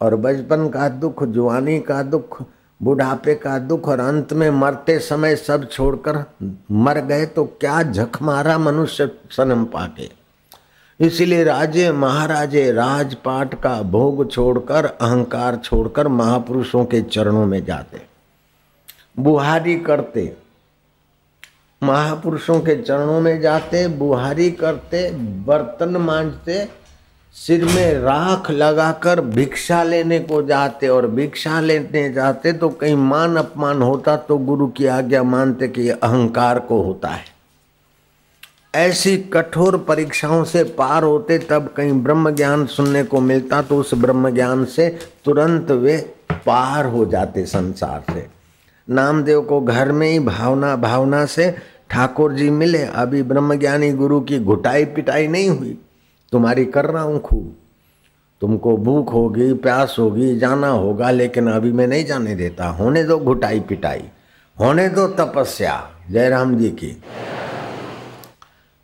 और 0.01 0.17
बचपन 0.17 0.69
का 0.69 0.89
दुख 0.89 1.25
जुआनी 1.25 1.79
का 1.81 2.03
दुख, 2.03 2.43
बुढ़ापे 2.81 3.35
का 3.35 3.59
दुख 3.59 3.89
और 3.89 4.01
अंत 4.01 4.33
में 4.33 4.51
मरते 4.51 4.99
समय 4.99 5.37
सब 5.37 5.69
छोड़कर 5.71 6.25
मर 6.73 7.01
गए 7.01 7.27
तो 7.27 7.45
क्या 7.61 7.83
झक 7.83 8.23
मारा 8.23 8.59
मनुष्य 8.59 9.11
सनम 9.31 9.65
पाके? 9.65 10.20
इसलिए 11.01 11.45
राजे 11.45 11.91
महाराजे 11.93 12.71
राजपाट 12.73 13.55
का 13.55 13.81
भोग 13.83 14.31
छोड़कर, 14.33 14.85
अहंकार 14.85 15.57
छोड़कर 15.57 16.09
महापुरुषों 16.09 16.85
के 16.85 17.01
चरणों 17.03 17.47
में 17.47 17.65
जाते। 17.65 18.01
बुहारी 19.19 19.77
करते। 19.79 20.33
महापुरुषों 21.83 22.61
के 22.61 22.75
चरणों 22.83 23.21
में 23.21 23.41
जाते, 23.41 23.87
बुहारी 23.89 24.51
करते, 24.51 25.11
बर्तन 25.47 25.97
मांझते 25.97 26.69
सिर 27.37 27.65
में 27.65 27.95
राख 27.95 28.51
लगाकर 28.51 29.21
भिक्षा 29.21 29.83
लेने 29.83 30.19
को 30.21 30.43
जाते 30.43 30.89
और 30.89 31.07
भिक्षा 31.07 31.61
लेने 31.61 32.13
जाते 32.13 32.53
तो 32.53 32.69
कहीं 32.69 32.95
मान 32.97 33.37
अपमान 33.37 33.83
होता 33.83 34.17
तो 34.17 34.39
गुरु 34.39 34.67
की 34.69 34.87
आज्ञा 34.87 35.23
मानते 35.23 35.69
कि 35.69 35.89
अहंकार 35.89 36.59
को 36.61 36.83
होता 36.83 37.09
है। 37.09 37.25
ऐसी 38.75 39.17
कठोर 39.33 39.77
परीक्षाओं 39.79 40.45
से 40.45 40.63
पार 40.65 41.03
होते 41.03 41.39
तब 41.39 41.67
कहीं 41.77 41.93
ब्रह्म 42.03 42.31
ज्ञान 42.31 42.67
सुनने 42.67 43.03
को 43.05 43.21
मिलता 43.21 43.63
तो 43.63 43.77
उस 43.77 43.95
ब्रह्म 43.95 44.31
ज्ञान 44.31 44.65
से 44.65 44.89
तुरंत 45.25 45.71
वे 45.71 45.97
पार 46.47 46.87
हो 46.87 47.05
जाते 47.07 47.45
संसार 47.47 48.05
से। 48.13 48.27
नामदेव 48.89 49.41
को 49.41 49.61
घर 49.61 49.93
में 49.93 50.09
ही 50.11 50.19
भावना 50.19 50.77
भावना 50.77 51.25
से 51.27 51.51
ठाकुर 51.91 52.33
जी 52.33 52.51
मिले, 52.51 52.83
अभी 52.85 53.23
ब्रह्मज्ञानी 53.23 53.91
गुरु 53.93 54.21
की 54.21 54.39
घुटाई 54.39 54.85
पिटाई 54.85 55.27
नहीं 55.29 55.49
हुई। 55.49 55.79
तुम्हारी 56.33 56.65
कर 56.65 56.85
रहा 56.85 57.03
हूँ 57.03 57.21
खूब। 57.21 57.57
तुमको 58.41 58.77
भूख 58.77 59.13
होगी, 59.13 59.53
प्यास 59.55 59.97
होगी, 59.99 60.39
जाना 60.39 60.69
होगा, 60.69 61.11
लेकिन 61.11 61.51
अभी 61.51 61.73
मैं 61.73 61.87
नहीं 61.87 62.05
जाने 62.05 62.35
देता। 62.35 62.69
होने 62.69 63.05
दो 63.05 63.19
घुटाई 63.19 63.61
पिटाई, 63.61 64.03
होने 64.57 64.89
दो 64.89 65.07
तपस्या। 65.09 65.91
जयराम 66.11 66.57
जी 66.57 66.69
की। 66.71 66.97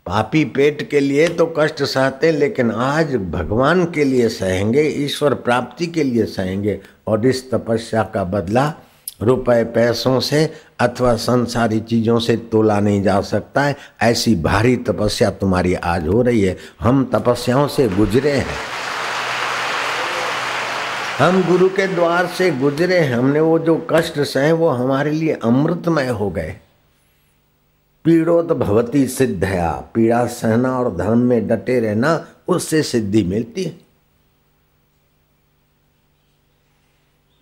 पापी 0.07 0.45
पेट 0.45 0.89
के 0.89 0.99
लिए 0.99 1.27
तो 1.27 1.53
कष्ट 1.59 1.83
सहते, 1.83 2.31
लेकिन 2.31 2.71
आज 2.71 3.15
भगवान 3.15 3.85
के 3.85 4.03
लिए 4.03 4.29
सहेंगे, 4.29 4.81
ईश्वर 4.81 5.33
प्राप्ति 5.33 5.87
के 5.87 6.03
लिए 6.03 6.25
सहेंगे। 6.25 6.79
और 7.07 7.25
इस 7.25 7.51
तपस्या 7.51 8.03
का 8.03 8.23
बदला 8.23 8.73
रुपए 9.21 9.63
पैसों 9.63 10.19
से 10.19 10.53
अथवा 10.79 11.15
संसारी 11.15 11.79
चीज़ों 11.79 12.19
से 12.19 12.37
तोला 12.37 12.79
नहीं 12.79 13.03
जा 13.03 13.21
सकता 13.21 13.61
है। 13.61 13.75
ऐसी 14.01 14.35
भारी 14.35 14.75
तपस्या 14.77 15.29
तुम्हारी 15.29 15.73
आज 15.73 16.07
हो 16.07 16.21
रही 16.21 16.41
है। 16.41 16.57
हम 16.79 17.09
तपस्याओं 17.13 17.67
से 17.67 17.87
गुजरे 17.87 18.31
हैं। 18.31 18.55
हम 21.19 21.43
गुरु 21.43 21.69
के 21.69 21.87
द्वार 21.87 22.27
से 22.27 22.51
गुजरे 22.51 22.99
हैं। 22.99 23.15
हमने 23.15 23.39
वो 23.39 23.59
जो 23.59 23.87
कष्ट 23.91 24.19
सहे, 24.19 24.51
वो 24.51 24.69
हमारे 24.69 25.11
लिए 25.11 25.39
अमृतमय 25.43 26.07
हो 26.07 26.29
गए। 26.29 26.55
पीड़ोत 28.07 28.45
भवती 28.45 29.07
सिद्धया 29.07 29.91
पीड़ा 29.93 30.25
सहना 30.25 30.79
और 30.79 30.95
धर्म 30.95 31.17
में 31.17 31.47
डटे 31.47 31.79
रहना, 31.79 32.27
उससे 32.47 32.83
सिद्धि 32.83 33.23
मिलती 33.23 33.63
है। 33.63 33.79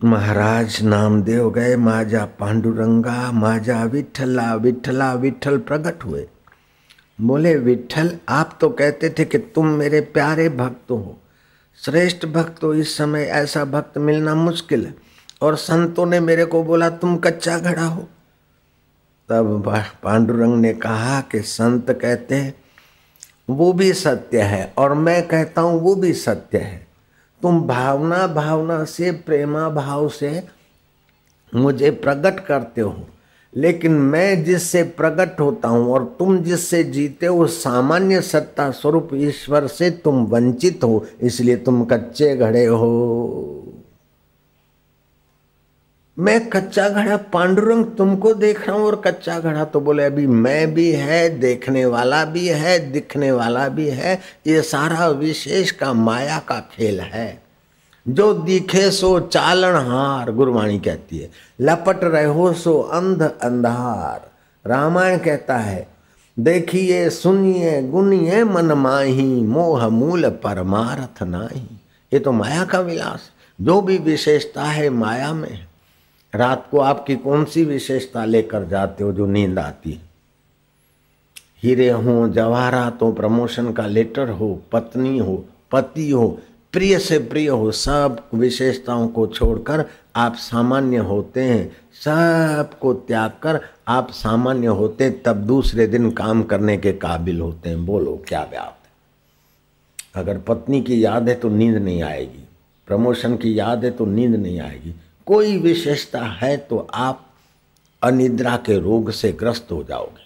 महाराज 0.03 0.83
नामदेव 0.83 1.51
गए 1.51 1.75
माजा 1.75 2.25
पांडुरंगा 2.25 3.31
माजा 3.31 3.83
विठला 3.83 4.55
विठला 4.55 5.13
विठल 5.13 5.57
प्रकट 5.57 6.05
हुए। 6.05 6.27
बोले, 7.21 7.55
विठल, 7.55 8.17
आप 8.29 8.57
तो 8.61 8.69
कहते 8.69 9.09
थे 9.09 9.25
कि 9.25 9.37
तुम 9.37 9.67
मेरे 9.67 10.01
प्यारे 10.01 10.49
भक्त 10.49 10.91
हो। 10.91 11.17
श्रेष्ठ 11.81 12.25
भक्त 12.25 12.63
हो, 12.63 12.73
इस 12.73 12.97
समय 12.97 13.21
ऐसा 13.21 13.65
भक्त 13.65 13.97
मिलना 13.97 14.35
मुश्किल 14.35 14.85
है। 14.85 14.95
और 15.41 15.55
संतों 15.55 16.05
ने 16.05 16.19
मेरे 16.19 16.45
को 16.45 16.63
बोला, 16.63 16.89
तुम 16.89 17.17
कच्चा 17.17 17.59
घड़ा 17.59 17.85
हो। 17.85 18.07
तब 19.29 19.63
पांडुरंग 20.03 20.55
ने 20.55 20.73
कहा 20.73 21.19
कि 21.21 21.39
संत 21.41 21.91
कहते 21.91 22.35
हैं, 22.35 22.53
वो 23.49 23.71
भी 23.73 23.91
सत्य 23.93 24.41
है 24.41 24.73
और 24.77 24.93
मैं 24.93 25.27
कहता 25.27 25.61
हूँ, 25.61 25.79
वो 25.81 25.95
भी 25.95 26.13
सत्य 26.13 26.57
है। 26.57 26.85
तुम 27.41 27.61
भावना 27.67 28.25
भावना 28.27 28.83
से, 28.83 29.11
प्रेमा 29.11 29.67
भाव 29.69 30.07
से 30.09 30.43
मुझे 31.53 31.91
प्रकट 31.91 32.45
करते 32.45 32.81
हो, 32.81 32.95
लेकिन 33.53 33.91
मैं 33.91 34.43
जिससे 34.43 34.83
प्रकट 34.83 35.39
होता 35.39 35.67
हूँ 35.67 35.91
और 35.91 36.15
तुम 36.19 36.37
जिससे 36.39 36.83
जीते 36.83 37.25
हो, 37.25 37.45
सामान्य 37.47 38.21
सत्ता 38.21 38.69
स्वरूप 38.71 39.09
ईश्वर 39.13 39.67
से 39.67 39.89
तुम 40.03 40.25
वंचित 40.25 40.83
हो, 40.83 41.05
इसलिए 41.21 41.55
तुम 41.57 41.83
कच्चे 41.85 42.35
घड़े 42.35 42.65
हो। 42.65 43.64
मैं 46.19 46.49
कच्चा 46.49 46.89
घड़ा 46.89 47.17
पांडुरंग 47.17 47.85
तुमको 47.85 48.33
देख 48.33 48.67
रहा 48.67 48.77
हूँ, 48.77 48.85
और 48.85 48.95
कच्चा 48.95 49.39
घड़ा 49.39 49.63
तो 49.63 49.79
बोले, 49.79 50.05
अभी 50.05 50.27
मैं 50.27 50.73
भी 50.73 50.91
है, 50.91 51.29
देखने 51.39 51.85
वाला 51.85 52.25
भी 52.25 52.47
है, 52.47 52.91
दिखने 52.91 53.31
वाला 53.31 53.67
भी 53.67 53.87
है, 53.89 54.19
ये 54.47 54.61
सारा 54.61 55.07
विशेष 55.07 55.71
का 55.71 55.93
माया 55.93 56.39
का 56.39 56.59
खेल 56.59 56.99
है। 56.99 57.43
जो 58.07 58.33
दिखे 58.33 58.91
सो 58.91 59.19
चालन 59.19 59.75
हार, 59.75 60.31
गुरवाणी 60.31 60.79
कहती 60.79 61.17
है। 61.17 61.31
लपट 61.61 62.03
रहो 62.03 62.53
सो 62.53 62.79
अंध 62.79 63.21
अंधार। 63.21 64.31
रामायण 64.69 65.17
कहता 65.17 65.57
है, 65.57 65.87
देखिए, 66.39 67.09
सुनिए, 67.09 67.81
गुनिए, 67.81 68.43
मन 68.43 68.65
माही, 68.65 69.41
मोह 69.41 69.87
मूल 69.87 70.29
परमारथ 70.29 71.23
नाही। 71.23 71.67
ये 72.13 72.19
तो 72.19 72.31
माया 72.31 72.65
का 72.65 72.79
विलास। 72.79 73.31
जो 73.61 73.81
भी 73.81 73.97
विशेषता 73.97 74.63
है 74.63 74.89
माया 74.89 75.33
में 75.33 75.51
है। 75.51 75.74
रात 76.35 76.67
को 76.71 76.79
आपकी 76.79 77.15
कौन 77.15 77.45
सी 77.45 77.65
विशेषता 77.65 78.25
लेकर 78.25 78.67
जाते 78.67 79.03
हो 79.03 79.11
जो 79.11 79.25
नींद 79.25 79.59
आती 79.59 79.91
है? 79.91 80.01
हीरे 81.63 81.89
हो 81.89 82.29
जवाहरात 82.29 83.01
हो 83.01 83.11
प्रमोशन 83.11 83.73
का 83.73 83.87
लेटर 83.87 84.29
हो, 84.29 84.61
पत्नी 84.71 85.17
हो, 85.17 85.45
पति 85.71 86.11
हो, 86.11 86.39
प्रिय 86.71 86.99
से 86.99 87.19
प्रिय 87.19 87.47
हो, 87.47 87.71
सब 87.71 88.23
विशेषताओं 88.33 89.07
को 89.07 89.27
छोड़कर 89.27 89.85
आप 90.15 90.35
सामान्य 90.35 90.97
होते 90.97 91.41
हैं। 91.41 91.77
सबको 91.93 92.93
त्याग 92.93 93.31
कर 93.41 93.59
आप 93.87 94.11
सामान्य 94.11 94.67
होते 94.67 95.09
तब 95.09 95.35
दूसरे 95.35 95.87
दिन 95.87 96.11
काम 96.11 96.43
करने 96.43 96.77
के 96.77 96.93
काबिल 96.93 97.41
होते 97.41 97.69
हैं। 97.69 97.85
बोलो, 97.85 98.23
क्या 98.27 98.43
बात 98.43 98.77
है? 98.83 98.85
अगर 100.15 100.37
पत्नी 100.37 100.81
की 100.81 101.05
याद 101.05 101.29
है 101.29 101.35
तो 101.35 101.49
नींद 101.49 101.75
नहीं 101.75 102.03
आएगी। 102.03 102.47
प्रमोशन 102.87 103.37
की 103.37 103.59
याद 103.59 103.85
है 103.85 103.91
तो 103.91 104.05
नींद 104.05 104.35
नहीं 104.35 104.59
आएगी। 104.59 104.95
कोई 105.25 105.57
विशेषता 105.57 106.21
है 106.21 106.57
तो 106.57 106.87
आप 106.93 107.25
अनिद्रा 108.03 108.57
के 108.57 108.79
रोग 108.79 109.11
से 109.11 109.31
ग्रस्त 109.31 109.67
हो 109.71 109.83
जाओगे। 109.83 110.25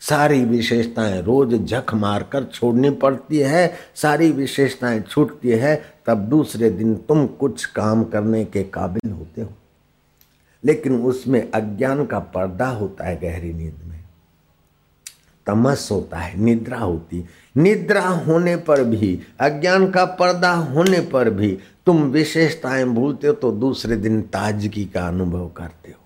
सारी 0.00 0.44
विशेषताएँ 0.44 1.22
रोज 1.22 1.66
झक 1.66 1.94
मारकर 1.94 2.44
छोड़नी 2.44 2.90
पड़ती 2.90 3.38
है, 3.38 3.74
सारी 3.94 4.32
विशेषताएँ 4.32 5.00
छूटती 5.00 5.48
है, 5.48 5.84
तब 6.06 6.18
दूसरे 6.18 6.70
दिन 6.70 6.94
तुम 6.94 7.26
कुछ 7.26 7.64
काम 7.64 8.04
करने 8.04 8.44
के 8.44 8.62
काबिल 8.62 9.10
होते 9.10 9.42
हो। 9.42 9.52
लेकिन 10.64 11.02
उसमें 11.02 11.50
अज्ञान 11.50 12.06
का 12.06 12.18
पर्दा 12.18 12.68
होता 12.68 13.04
है 13.04 13.20
गहरी 13.20 13.52
नींद 13.52 13.80
में। 13.84 13.95
तमस 15.46 15.88
होता 15.92 16.18
है, 16.18 16.38
निद्रा 16.40 16.78
होती। 16.78 17.24
निद्रा 17.56 18.06
होने 18.06 18.56
पर 18.56 18.82
भी, 18.84 19.20
अज्ञान 19.40 19.90
का 19.90 20.04
पर्दा 20.04 20.52
होने 20.52 21.00
पर 21.00 21.30
भी 21.30 21.58
तुम 21.86 22.02
विशेषताएँ 22.02 22.84
भूलते 22.84 23.26
हो 23.26 23.32
तो 23.32 23.52
दूसरे 23.52 23.96
दिन 23.96 24.20
ताजगी 24.22 24.84
का 24.84 25.06
अनुभव 25.08 25.48
करते 25.48 25.90
हो। 25.90 26.04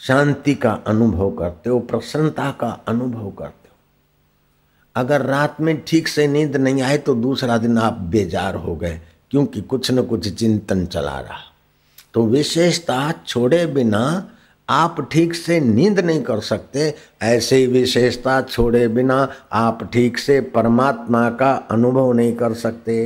शांति 0.00 0.54
का 0.54 0.72
अनुभव 0.86 1.30
करते 1.30 1.70
हो, 1.70 1.78
प्रसन्नता 1.80 2.50
का 2.50 2.68
अनुभव 2.88 3.30
करते 3.30 3.68
हो। 3.68 3.76
अगर 4.96 5.22
रात 5.22 5.60
में 5.60 5.80
ठीक 5.84 6.08
से 6.08 6.26
नींद 6.26 6.56
नहीं 6.56 6.82
आए 6.82 6.98
तो 6.98 7.14
दूसरा 7.14 7.58
दिन 7.58 7.78
आप 7.78 7.92
बेजार 7.92 8.54
हो 8.54 8.76
गए, 8.76 9.00
क्योंकि 9.30 9.60
कुछ 9.60 9.90
न 9.90 10.02
कुछ 10.02 10.28
चिंतन 10.28 10.86
चला 10.86 11.18
रहा। 11.20 11.40
तो 12.14 12.26
विशेषता 12.26 13.12
छोड़े 13.26 13.66
बिना 13.66 14.31
आप 14.72 15.08
ठीक 15.12 15.34
से 15.34 15.60
नींद 15.60 16.00
नहीं 16.00 16.22
कर 16.22 16.40
सकते, 16.40 16.94
ऐसे 17.22 17.66
विशेषता 17.66 18.40
छोड़े 18.42 18.86
बिना 18.88 19.28
आप 19.52 19.88
ठीक 19.92 20.18
से 20.18 20.40
परमात्मा 20.40 21.28
का 21.30 21.52
अनुभव 21.70 22.12
नहीं 22.12 22.36
कर 22.36 22.54
सकते। 22.54 22.96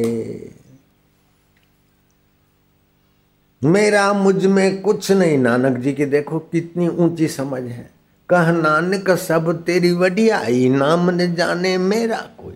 मेरा 3.62 4.12
मुझमें 4.12 4.80
कुछ 4.82 5.10
नहीं, 5.12 5.38
नानक 5.38 5.78
जी 5.78 5.92
की 5.92 6.06
देखो 6.06 6.38
कितनी 6.38 6.88
ऊँची 6.88 7.28
समझ 7.28 7.62
है। 7.62 7.90
कह, 8.28 8.50
नानक, 8.52 9.10
सब 9.10 9.52
तेरी 9.62 9.92
वडियाई 9.92 10.68
नाम 10.68 11.10
न 11.10 11.34
जाने 11.34 11.76
मेरा 11.78 12.16
कोई। 12.16 12.54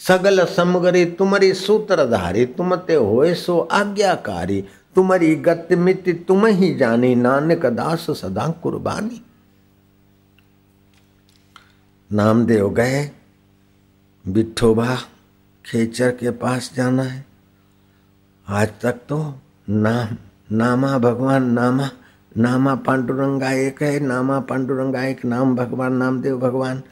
सगल 0.00 0.44
समगरी 0.46 1.04
तुम्हारी 1.04 1.52
सूत्रधारी, 1.54 2.44
तुम 2.46 2.74
ते 2.76 2.94
होए 2.94 3.34
सो 3.34 3.58
आज्ञाकारी। 3.72 4.64
तुम्हारी 4.94 5.34
गति 5.34 5.76
मिति 5.76 6.12
तुम 6.12 6.46
ही 6.46 6.74
जानी, 6.74 7.14
नानक 7.14 7.66
दास 7.66 8.06
सदा 8.10 8.48
कुर्बानी। 8.48 9.24
नामदेव 12.12 12.70
गए, 12.70 13.10
बिठोबा 14.28 14.96
खेचर 15.66 16.10
के 16.10 16.30
पास 16.30 16.72
जाना 16.74 17.02
है। 17.02 17.26
आज 18.48 18.68
तक 18.82 18.92
तो 18.92 19.40
नाम, 19.68 20.16
नामा 20.52 20.98
भगवान, 20.98 21.50
नामा 21.50 21.90
नामा 22.36 22.74
पांडुरंगा 22.74 23.50
एक 23.50 23.82
है, 23.82 24.00
नामा 24.00 24.40
पांडुरंगा 24.40 25.04
एक, 25.04 25.24
नाम 25.24 25.56
भगवान, 25.56 25.92
नामदेव 25.92 26.38
भगवान। 26.38 26.82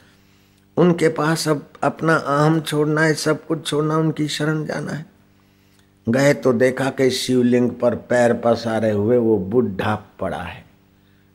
उनके 0.77 1.09
पास 1.09 1.49
अब 1.49 1.67
अपना 1.83 2.15
आम 2.15 2.61
छोड़ना 2.61 3.01
है, 3.01 3.15
सब 3.15 3.47
कुछ 3.47 3.67
छोड़ना, 3.67 3.97
उनकी 3.97 4.29
शरण 4.29 4.65
जाना 4.65 4.93
है। 4.93 5.12
गए 6.07 6.33
तो 6.35 6.53
देखा 6.53 6.91
कि 6.91 7.11
शिवलिंग 7.11 7.71
पर 7.71 7.95
पैर 7.95 8.33
पसारे 8.35 8.91
हुए 8.91 9.17
वो 9.17 9.37
बुढ़ा 9.38 9.95
पड़ा 10.21 10.43
है। 10.43 10.65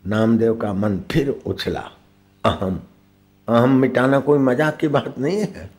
नामदेव 0.03 0.55
का 0.55 0.73
मन 0.73 0.99
फिर 1.11 1.29
उछला। 1.45 1.83
अहम। 2.43 2.79
अहम 3.47 3.77
मिटाना 3.79 4.19
कोई 4.19 4.39
मज़ाक 4.39 4.77
की 4.77 4.87
बात 4.87 5.19
नहीं 5.19 5.37
है। 5.37 5.69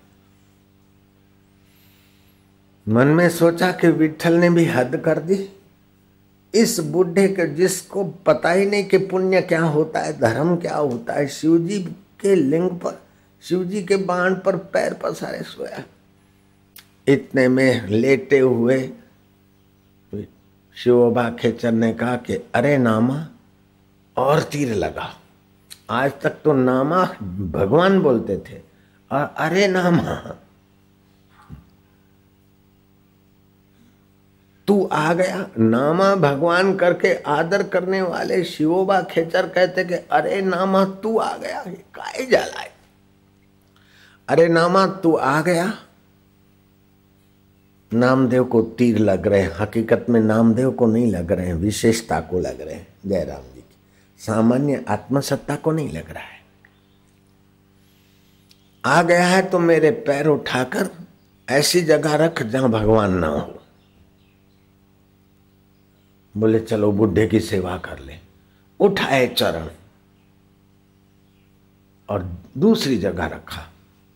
मन 2.86 3.06
में 3.06 3.28
सोचा 3.28 3.70
कि 3.72 3.88
विठल 3.88 4.34
ने 4.34 4.50
भी 4.50 4.64
हद 4.64 4.96
कर 4.96 5.18
दी। 5.18 5.48
इस 6.54 6.78
बुढ़े 6.80 7.28
के 7.28 7.46
जिसको 7.54 8.04
पता 8.04 8.50
ही 8.50 8.66
नहीं 8.66 8.84
कि 8.84 8.98
पुण्य 8.98 9.40
क्या 9.40 9.62
होता 9.62 10.00
है, 10.00 10.18
धर्म 10.20 10.56
क्या 10.56 10.76
होता 10.76 11.14
है 11.14 11.26
शिव 11.28 11.58
जी 11.58 11.78
के 12.20 12.34
लिंग 12.34 12.70
पर, 12.70 12.98
शिवजी 13.42 13.82
के 13.82 13.96
बाण 13.96 14.34
पर 14.34 14.56
पैर 14.56 14.94
पसारे 14.94 15.42
सोया। 15.42 15.82
इतने 17.08 17.48
में 17.48 17.86
लेटे 17.86 18.38
हुए 18.38 18.90
शिवोबा 20.74 21.30
खेचर 21.30 21.72
ने 21.72 21.94
कहा 21.94 22.16
कि, 22.16 22.34
अरे 22.54 22.78
नामा, 22.78 23.26
और 24.16 24.42
तीर 24.42 24.74
लगा। 24.74 25.14
आज 25.90 26.12
तक 26.22 26.30
तो 26.30 26.52
नामा 26.52 27.04
भगवान 27.50 28.00
बोलते 28.00 28.36
थे। 28.36 28.60
और 29.12 29.34
अरे 29.36 29.68
नामा, 29.68 30.14
तू 34.66 34.88
आ 34.92 35.14
गया। 35.14 35.48
नामा 35.58 36.14
भगवान 36.14 36.76
करके 36.76 37.14
आदर 37.14 37.62
करने 37.62 38.02
वाले 38.02 38.44
शिवोबा 38.44 39.02
खेचर 39.02 39.48
कहते 39.48 39.84
कि, 39.84 39.94
अरे 39.94 40.42
नामा, 40.42 40.84
तू 40.84 41.18
आ 41.18 41.36
गया। 41.36 41.64
काय 41.68 42.26
जलाए 42.26 42.72
अरे 44.28 44.48
नामा, 44.48 44.86
तू 44.86 45.16
आ 45.16 45.40
गया। 45.40 45.84
नामदेव 47.92 48.44
को 48.44 48.62
तीर 48.62 48.98
लग 48.98 49.26
रहे 49.26 49.40
हैं। 49.40 49.50
हकीकत 49.60 50.06
में 50.08 50.20
नामदेव 50.20 50.70
को 50.70 50.86
नहीं 50.86 51.12
लग 51.12 51.32
रहे 51.32 51.46
हैं, 51.46 51.54
विशेषता 51.54 52.20
को 52.20 52.40
लग 52.40 52.60
रहे 52.60 52.74
हैं। 52.74 52.86
जयराम 53.06 53.42
जी 53.54 53.60
की। 53.60 53.76
सामान्य 54.18 54.84
आत्मसत्ता 54.88 55.56
को 55.56 55.72
नहीं 55.72 55.92
लग 55.92 56.10
रहा 56.10 56.22
है। 56.22 56.38
आ 58.84 59.02
गया 59.02 59.26
है 59.26 59.42
तो 59.42 59.58
मेरे 59.58 59.90
पैर 59.90 60.26
उठाकर 60.26 60.90
ऐसी 61.48 61.80
जगह 61.80 62.14
रख 62.14 62.42
जहाँ 62.42 62.68
भगवान 62.68 63.12
ना 63.12 63.26
हो। 63.26 63.62
बोले, 66.36 66.60
चलो 66.60 66.92
बुढ़े 66.92 67.26
की 67.26 67.40
सेवा 67.40 67.76
कर 67.76 67.98
ले। 67.98 68.16
उठाए 68.80 69.26
चरण। 69.26 69.68
और 72.08 72.36
दूसरी 72.58 72.98
जगह 72.98 73.26
रखा 73.26 73.72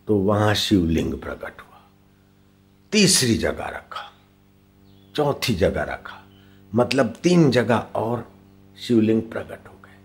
तो 0.08 0.16
वहाँ 0.16 0.54
शिवलिंग 0.54 1.14
प्रकट 1.20 1.60
हुआ। 1.60 1.71
तीसरी 2.92 3.34
जगह 3.34 3.66
रखा, 3.66 4.02
चौथी 5.14 5.54
जगह 5.54 5.82
रखा 5.82 6.18
मतलब 6.72 7.14
तीन 7.22 7.50
जगह 7.50 7.86
और 7.94 8.24
शिवलिंग 8.76 9.22
प्रकट 9.22 9.68
हो 9.68 9.78
गए। 9.84 9.96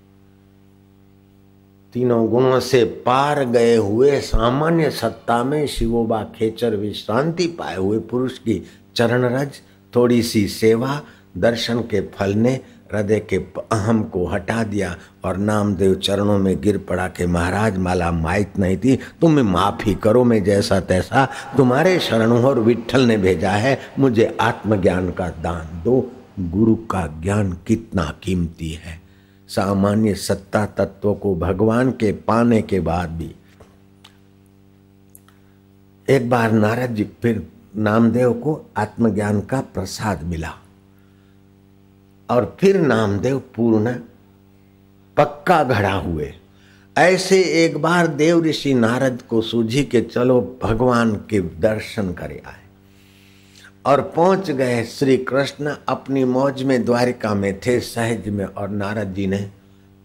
तीनों 1.93 2.27
गुणों 2.29 2.59
से 2.59 2.83
पार 3.05 3.43
गए 3.45 3.75
हुए 3.75 4.19
सामान्य 4.21 4.89
सत्ता 4.91 5.43
में 5.43 5.65
शिवोबा 5.67 6.23
खेचर 6.35 6.75
विश्रांति 6.75 7.47
पाए 7.59 7.75
हुए 7.75 7.99
पुरुष 7.99 8.37
की 8.39 8.61
चरण 8.95 9.25
रज 9.35 9.59
थोड़ी 9.93 10.21
सी 10.23 10.47
सेवा, 10.47 11.01
दर्शन 11.37 11.79
के 11.81 12.01
फल 12.09 12.33
ने 12.33 12.59
हृदय 12.93 13.19
के 13.19 13.37
अहम 13.71 14.03
को 14.03 14.27
हटा 14.27 14.63
दिया 14.63 14.97
और 15.23 15.37
नामदेव 15.37 15.95
चरणों 15.95 16.37
में 16.37 16.61
गिर 16.61 16.77
पड़ा 16.77 17.07
के 17.07 17.27
महाराज, 17.27 17.77
माला 17.77 18.11
माइत 18.11 18.59
नहीं 18.59 18.77
थी। 18.77 18.95
तुम्हें 18.95 19.43
माफ़ी 19.43 19.95
करो, 19.95 20.23
मैं 20.23 20.43
जैसा 20.43 20.79
तैसा 20.79 21.27
तुम्हारे 21.57 21.99
शरणों 21.99 22.43
और 22.43 22.59
विठल 22.59 23.01
ने 23.01 23.17
भेजा 23.17 23.51
है। 23.51 23.79
मुझे 23.99 24.37
आत्मज्ञान 24.41 25.11
का 25.11 25.29
दान 25.29 25.83
दो। 25.83 26.11
गुरु 26.39 26.75
का 26.75 27.21
ज्ञान 27.21 27.57
कितना 27.67 28.13
कीमती 28.23 28.71
है। 28.71 29.01
सामान्य 29.47 30.15
सत्ता 30.15 30.65
तत्व 30.65 31.13
को 31.13 31.35
भगवान 31.35 31.91
के 31.91 32.11
पाने 32.11 32.61
के 32.61 32.79
बाद 32.79 33.09
भी। 33.09 33.35
एक 36.09 36.29
बार 36.29 36.51
नारद 36.51 36.95
जी, 36.95 37.03
फिर 37.03 37.47
नामदेव 37.75 38.33
को 38.33 38.69
आत्मज्ञान 38.77 39.41
का 39.41 39.61
प्रसाद 39.61 40.23
मिला। 40.23 40.53
और 42.29 42.57
फिर 42.59 42.81
नामदेव 42.81 43.39
पूर्ण 43.55 43.93
पक्का 45.17 45.63
घड़ा 45.63 45.93
हुए। 45.93 46.33
ऐसे 46.97 47.41
एक 47.41 47.77
बार 47.77 48.07
देव 48.07 48.43
ऋषि 48.43 48.73
नारद 48.73 49.21
को 49.21 49.41
सूझी 49.41 49.83
के 49.83 50.01
चलो 50.01 50.59
भगवान 50.63 51.15
के 51.15 51.39
दर्शन 51.41 52.13
करे 52.13 52.41
आए 52.47 52.61
और 53.85 54.01
पहुँच 54.01 54.51
गए 54.51 54.83
श्री 54.83 55.17
कृष्ण 55.17 55.75
अपनी 55.87 56.23
मौज 56.23 56.63
में 56.63 56.85
द्वारिका 56.85 57.33
में 57.33 57.59
थे 57.59 57.79
सहज 57.79 58.29
में 58.29 58.45
और 58.45 58.69
नारद 58.69 59.13
जी 59.13 59.27
ने 59.27 59.51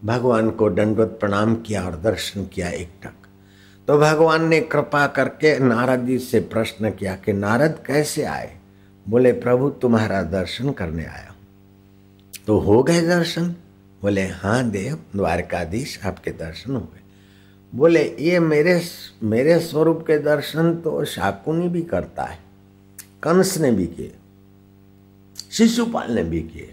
भगवान 0.05 0.49
को 0.49 0.69
दंडवत 0.69 1.17
प्रणाम 1.19 1.55
किया 1.55 1.85
और 1.85 1.95
दर्शन 1.95 2.45
किया 2.45 2.69
एक 2.69 2.89
टक। 3.03 3.13
तो 3.87 3.97
भगवान 3.97 4.47
ने 4.47 4.61
कृपा 4.61 5.07
करके 5.07 5.59
नारद 5.59 6.05
जी 6.05 6.19
से 6.19 6.39
प्रश्न 6.39 6.91
किया 6.91 7.15
कि 7.15 7.33
नारद 7.33 7.79
कैसे 7.85 8.23
आए? 8.23 8.57
बोले, 9.09 9.31
प्रभु, 9.31 9.69
तुम्हारा 9.69 10.21
दर्शन 10.21 10.71
करने 10.71 11.05
आया 11.05 11.32
तो 12.47 12.57
हो 12.59 12.81
गए 12.83 13.01
दर्शन? 13.01 13.47
बोले 14.01 14.21
हाँ 14.21 14.63
देव, 14.69 14.97
द्वारकाधीश 15.15 15.99
आपके 16.05 16.31
दर्शन 16.31 16.73
हो 16.73 16.79
गए 16.79 17.01
बोले, 17.73 18.03
ये 18.19 18.39
मेरे 18.39 18.81
मेरे 19.23 19.59
स्वरूप 19.59 20.03
के 20.07 20.17
दर्शन 20.19 20.73
तो 20.75 21.03
शाकुनी 21.05 21.67
भी 21.69 21.81
करता 21.83 22.23
है, 22.23 22.37
कंस 23.23 23.57
ने 23.57 23.71
भी 23.71 23.85
किए, 23.87 24.11
शिशुपाल 25.51 26.11
ने 26.11 26.23
भी 26.23 26.41
किए। 26.41 26.69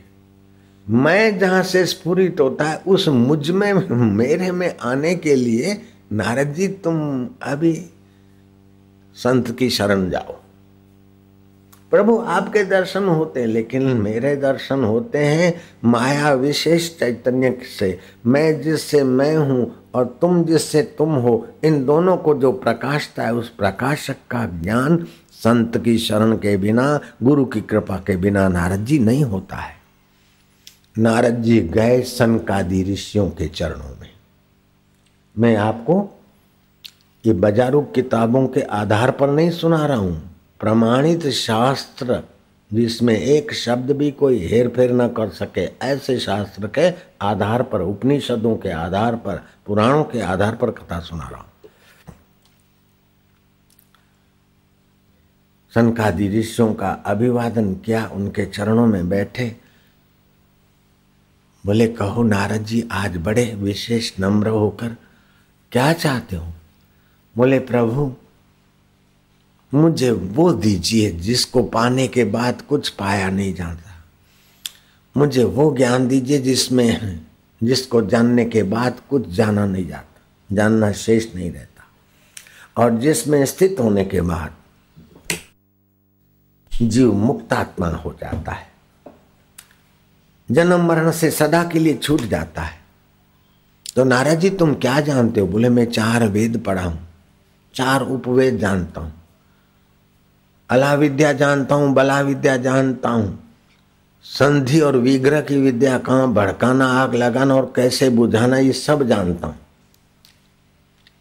मैं 0.86 1.38
जहाँ 1.38 1.62
से 1.62 1.84
स्फुरित 1.86 2.40
होता 2.40 2.64
है, 2.64 2.76
उस 2.78 3.08
मुझमें, 3.08 3.72
मेरे 3.92 4.50
में 4.50 4.76
आने 4.76 5.14
के 5.14 5.34
लिए, 5.34 5.80
नारद 6.12 6.52
जी, 6.54 6.68
तुम 6.68 7.28
अभी 7.42 7.74
संत 9.16 9.56
की 9.58 9.70
शरण 9.70 10.08
जाओ। 10.10 10.39
प्रभु 11.92 12.16
आपके 12.18 12.62
दर्शन 12.64 13.04
होते 13.04 13.40
हैं 13.40 13.46
लेकिन 13.46 13.82
मेरे 13.82 14.34
दर्शन 14.36 14.84
होते 14.84 15.18
हैं 15.18 15.54
माया 15.84 16.32
विशेष 16.32 16.88
चैतन्य 16.98 17.58
से। 17.78 17.98
मैं 18.26 18.60
जिससे 18.62 19.02
मैं 19.04 19.36
हूँ 19.36 19.90
और 19.94 20.18
तुम 20.20 20.44
जिससे 20.44 20.82
तुम 20.98 21.14
हो 21.14 21.48
इन 21.64 21.84
दोनों 21.86 22.16
को 22.16 22.34
जो 22.34 22.52
प्रकाशता 22.52 23.22
है 23.22 23.34
उस 23.34 23.48
प्रकाशक 23.48 24.16
का 24.30 24.44
ज्ञान 24.62 25.06
संत 25.32 25.78
की 25.78 25.98
शरण 25.98 26.36
के 26.36 26.56
बिना 26.56 27.00
गुरु 27.22 27.44
की 27.44 27.60
कृपा 27.60 27.96
के 27.96 28.16
बिना 28.16 28.48
नारद 28.48 28.84
जी 28.84 28.98
नहीं 28.98 29.24
होता 29.24 29.56
है। 29.56 29.74
नारद 30.98 31.42
जी 31.42 31.60
गए 31.60 32.00
सनकादि 32.02 32.82
ऋषियों 32.82 33.28
के 33.30 33.48
चरणों 33.48 34.00
में। 34.00 34.10
मैं 35.38 35.56
आपको 35.56 36.20
ये 37.24 37.32
बाजारू 37.32 37.80
किताबों 37.80 38.46
के 38.46 38.60
आधार 38.60 39.10
पर 39.10 39.30
नहीं 39.30 39.50
सुना 39.50 39.86
रहा 39.86 39.96
हूँ। 39.96 40.29
प्रमाणित 40.60 41.26
शास्त्र, 41.26 42.22
जिसमें 42.72 43.18
एक 43.18 43.52
शब्द 43.52 43.90
भी 43.90 44.10
कोई 44.10 44.46
हेर 44.46 44.68
फेर 44.68 44.92
न 44.92 45.08
कर 45.08 45.28
सके, 45.28 45.60
ऐसे 45.60 46.18
शास्त्र 46.18 46.66
के 46.66 46.92
आधार 47.22 47.62
पर, 47.62 47.80
उपनिषदों 47.80 48.56
के 48.56 48.70
आधार 48.70 49.16
पर, 49.16 49.42
पुराणों 49.66 50.04
के 50.04 50.20
आधार 50.20 50.56
पर 50.56 50.70
कथा 50.70 51.00
सुना 51.00 51.28
रहा 51.28 51.40
हूँ। 51.40 51.46
सनकादि 55.74 56.40
ऋषियों 56.40 56.74
का 56.74 56.90
अभिवादन 56.90 57.74
किया, 57.74 58.06
उनके 58.06 58.46
चरणों 58.46 58.86
में 58.86 59.08
बैठे। 59.08 59.56
बोले, 61.66 61.88
कहो 61.88 62.22
नारद 62.22 62.64
जी, 62.64 62.88
आज 62.92 63.16
बड़े 63.16 63.54
विशेष 63.54 64.12
नम्र 64.20 64.48
होकर 64.48 64.96
क्या 65.72 65.92
चाहते 65.92 66.36
हो? 66.36 66.46
बोले, 67.36 67.58
प्रभु 67.58 68.14
मुझे 69.72 70.10
वो 70.10 70.52
दीजिए 70.52 71.10
जिसको 71.10 71.62
पाने 71.62 72.06
के 72.08 72.24
बाद 72.24 72.60
कुछ 72.60 72.88
पाया 72.88 73.30
नहीं 73.30 73.54
जाता। 73.54 73.90
मुझे 75.16 75.44
वो 75.44 75.76
ज्ञान 75.76 76.08
दीजिए 76.08 76.38
जिसमें 76.38 77.20
जिसको 77.60 78.00
जानने 78.02 78.44
के 78.44 78.62
बाद 78.62 79.00
कुछ 79.10 79.28
जाना 79.28 79.66
नहीं 79.66 79.86
जाता, 79.88 80.20
जानना 80.52 80.92
शेष 80.92 81.34
नहीं 81.34 81.50
रहता। 81.50 81.84
और 82.76 82.98
जिसमें 82.98 83.44
स्थित 83.46 83.76
होने 83.80 84.04
के 84.04 84.20
बाद 84.20 84.54
जीव 86.72 87.12
मुक्तात्मा 87.12 87.88
हो 87.88 88.14
जाता 88.20 88.52
है। 88.52 88.68
जन्म 90.48 90.86
मरण 90.86 91.10
से 91.10 91.30
सदा 91.30 91.62
के 91.64 91.78
लिए 91.78 91.94
छूट 91.94 92.20
जाता 92.20 92.62
है। 92.62 92.78
तो 93.96 94.04
नाराज़, 94.04 94.48
तुम 94.48 94.74
क्या 94.74 95.00
जानते 95.00 95.40
हो? 95.40 95.46
बोले, 95.46 95.68
मैं 95.68 95.86
चार 95.86 96.28
वेद 96.28 96.62
पढ़ा 96.66 96.82
हूँ, 96.82 97.08
चार 97.74 98.02
उपवेद 98.02 98.58
जानता 98.58 99.00
हूँ। 99.00 99.12
अला 100.70 100.94
विद्या 100.94 101.32
जानता 101.32 101.74
हूँ 101.74 101.92
बला 101.94 102.20
विद्या 102.20 102.56
जानता 102.56 103.08
हूँ। 103.08 103.38
संधि 104.24 104.80
और 104.80 104.96
विग्रह 104.96 105.40
की 105.40 105.56
विद्या 105.56 105.98
कहाँ, 105.98 106.32
भड़काना, 106.32 106.86
आग 106.86 107.14
लगाना 107.14 107.54
और 107.54 107.72
कैसे 107.76 108.08
बुझाना, 108.10 108.58
ये 108.58 108.72
सब 108.72 109.02
जानता 109.02 109.46
हूँ। 109.46 109.56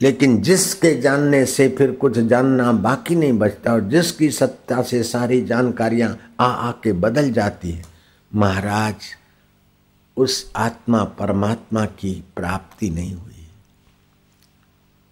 लेकिन 0.01 0.41
जिसके 0.41 0.93
जानने 1.01 1.45
से 1.45 1.67
फिर 1.69 1.91
कुछ 1.91 2.19
जानना 2.19 2.71
बाकी 2.71 3.15
नहीं 3.15 3.33
बचता 3.33 3.73
और 3.73 3.81
जिसकी 3.81 4.29
सत्ता 4.31 4.81
से 4.81 5.03
सारी 5.03 5.41
जानकारियाँ 5.41 6.17
आ 6.39 6.45
आ 6.45 6.71
के 6.71 6.93
बदल 6.93 7.31
जाती 7.31 7.71
है, 7.71 7.83
महाराज, 8.31 8.95
उस 10.17 10.51
आत्मा 10.55 11.03
परमात्मा 11.03 11.85
की 11.85 12.23
प्राप्ति 12.35 12.89
नहीं 12.89 13.13
हुई 13.13 13.28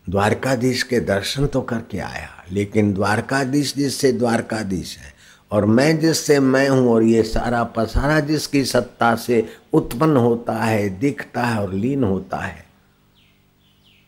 द्वारकाधीश 0.08 0.84
के 0.84 1.00
दर्शन 1.00 1.46
तो 1.46 1.62
करके 1.62 2.00
आया, 2.00 2.30
लेकिन 2.52 2.94
द्वारकाधीश 2.94 3.74
जिससे 3.76 4.12
द्वारकाधीश 4.12 4.98
है, 4.98 5.14
और 5.52 5.66
मैं 5.66 6.00
जिससे 6.00 6.40
मैं 6.40 6.68
हूँ, 6.70 6.88
और 6.90 7.04
ये 7.04 7.24
सारा 7.24 7.64
पसारा 7.64 8.20
जिसकी 8.20 8.64
सत्ता 8.66 9.16
से 9.16 9.46
उत्पन्न 9.74 10.18
होता 10.18 10.54
है, 10.54 10.88
दिखता 10.90 11.44
है 11.44 11.62
और 11.62 11.74
लीन 11.74 12.04
होता 12.04 12.38
है, 12.38 12.66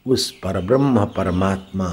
उस 0.05 0.31
परब्रह्म 0.43 1.05
परमात्मा। 1.07 1.89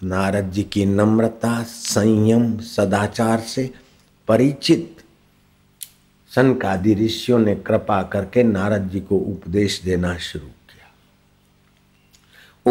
नारद 0.00 0.50
जी 0.50 0.62
की 0.62 0.84
नम्रता 0.86 1.62
संयम 1.62 2.56
सदाचार 2.58 3.40
से 3.40 3.70
परिचित 4.28 4.99
सनकादि 6.34 6.94
ऋषियों 6.94 7.38
ने 7.38 7.54
कृपा 7.54 8.02
करके 8.02 8.42
नारद 8.42 8.88
जी 8.88 9.00
को 9.00 9.16
उपदेश 9.16 9.82
देना 9.84 10.16
शुरू 10.16 10.46
किया। 10.46 10.90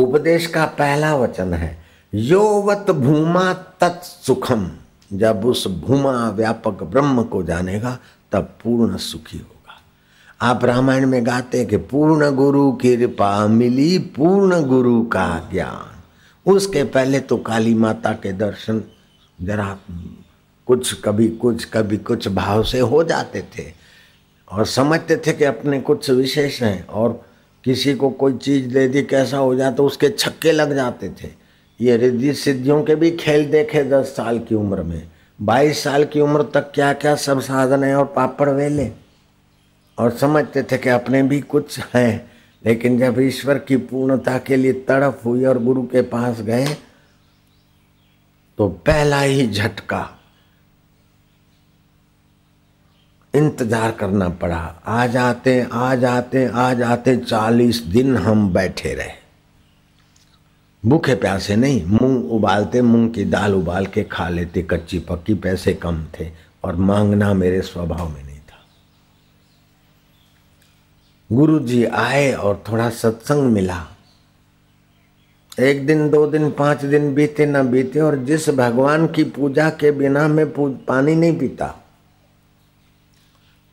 उपदेश 0.02 0.48
का 0.48 0.65
पहला 0.65 1.15
वचन 1.15 1.54
है, 1.54 1.84
योवत 2.13 2.91
भूमा 2.91 3.54
तत्सुखम 3.54 4.72
जब 5.13 5.45
उस 5.45 5.67
भूमा 5.67 6.30
व्यापक 6.30 6.84
ब्रह्म 6.84 7.24
को 7.24 7.43
जानेगा, 7.43 8.00
तब 8.32 8.43
पूर्ण 8.63 8.98
सुखी 8.98 9.38
होगा। 9.38 9.82
आप 10.41 10.65
रामायण 10.65 11.06
में 11.06 11.26
गाते 11.26 11.65
कि 11.65 11.78
पूर्ण 11.78 12.32
गुरु 12.32 12.72
की 12.72 12.98
कृपा 12.98 13.48
मिली, 13.48 14.00
पूर्ण 14.00 14.63
गुरु 14.63 15.04
का 15.04 15.50
ज्ञान। 15.52 15.95
उसके 16.52 16.84
पहले 16.84 17.19
तो 17.19 17.38
काली 17.38 17.74
माता 17.74 18.13
के 18.13 18.34
दर्शन 18.34 18.84
जरा 19.41 19.78
कुछ 20.69 20.93
कभी 21.01 21.27
कुछ 21.27 21.63
कभी 21.65 21.97
कुछ 21.97 22.27
भाव 22.27 22.63
से 22.63 22.79
हो 22.79 23.03
जाते 23.03 23.41
थे 23.53 23.63
और 24.51 24.65
समझते 24.65 25.15
थे 25.17 25.34
कि 25.34 25.43
अपने 25.43 25.79
कुछ 25.82 26.10
विशेष 26.10 26.62
हैं 26.63 26.86
और 26.88 27.21
किसी 27.63 27.93
को 27.93 28.10
कोई 28.10 28.34
चीज़ 28.34 28.67
दे 28.73 28.88
दी 28.88 29.01
कैसा 29.03 29.38
हो 29.38 29.55
जाता 29.55 29.75
तो 29.75 29.86
उसके 29.86 30.10
छक्के 30.10 30.51
लग 30.51 30.73
जाते 30.75 31.10
थे। 31.10 31.29
ये 31.79 31.95
रिद्धि 31.97 32.34
सिद्धियों 32.34 32.84
के 32.84 32.95
भी 32.95 33.12
खेल 33.12 33.49
देखे 33.51 33.84
दस 33.84 34.13
साल 34.15 34.39
की 34.39 34.55
उम्र 34.55 34.84
में। 34.84 35.10
बाईस 35.39 35.84
साल 35.84 36.05
की 36.05 36.21
उम्र 36.21 36.43
तक 36.53 36.71
क्या 36.75 36.91
क्या 36.93 37.15
सब 37.15 37.39
साधन 37.41 37.84
है 37.84 37.95
और 37.95 38.05
पापड़ 38.15 38.49
वेले। 38.49 38.89
और 39.97 40.12
समझते 40.12 40.63
थे 40.63 40.77
कि 40.77 40.89
अपने 40.89 41.23
भी 41.23 41.41
कुछ 41.41 41.79
हैं, 41.95 42.32
लेकिन 42.65 42.99
जब 42.99 43.19
ईश्वर 43.19 43.60
की 43.60 43.77
पूर्णता 43.77 44.38
के 44.38 44.55
लिए 44.55 44.73
तड़प 44.88 45.21
हुई 45.25 45.45
और 45.45 45.63
गुरु 45.63 45.84
के 45.88 46.01
पास 46.01 46.41
गए 46.41 46.77
तो 48.58 48.67
पहला 48.86 49.21
ही 49.21 49.47
झटका 49.47 50.08
इंतज़ार 53.34 53.92
करना 53.92 54.30
पड़ा। 54.30 54.58
आ 54.86 55.06
जाते 55.08 55.62
आ 55.63 55.96
जाते 55.96 56.46
आ 56.48 56.74
जाते 56.74 57.15
चालीस 57.18 57.82
दिन 57.84 58.15
हम 58.18 58.52
बैठे 58.54 58.94
रहे। 58.94 59.18
भूखे 60.84 61.15
प्यासे 61.15 61.56
नहीं, 61.56 61.86
मूंग 61.86 62.32
उबालते, 62.32 62.82
मूंग 62.82 63.10
की 63.13 63.26
दाल 63.26 63.54
उबाल 63.56 63.86
के 63.86 64.04
खा 64.04 64.30
लेते, 64.30 64.62
कच्ची 64.62 65.00
पक्की 65.00 65.34
पैसे 65.36 65.74
कम 65.74 66.04
थे 66.20 66.30
और 66.63 66.76
मांगना 66.76 67.34
मेरे 67.34 67.62
स्वभाव 67.62 68.08
में 68.10 68.24
नहीं 68.24 68.39
था। 68.39 68.58
गुरु 71.30 71.60
जी 71.60 71.84
आए 71.86 72.32
और 72.34 72.63
थोड़ा 72.70 72.89
सत्संग 72.89 73.52
मिला। 73.52 73.86
एक 75.60 75.86
दिन, 75.88 76.10
दो 76.10 76.26
दिन, 76.28 76.50
पाँच 76.52 76.86
दिन 76.86 77.13
बीते 77.15 77.46
ना 77.46 77.63
बीते 77.63 78.00
और 78.00 78.18
जिस 78.18 78.50
भगवान 78.50 79.08
की 79.08 79.24
पूजा 79.24 79.70
के 79.70 79.92
बिना 79.92 80.28
मैं 80.28 80.46
पानी 80.86 81.15
नहीं 81.15 81.38
पीता 81.39 81.74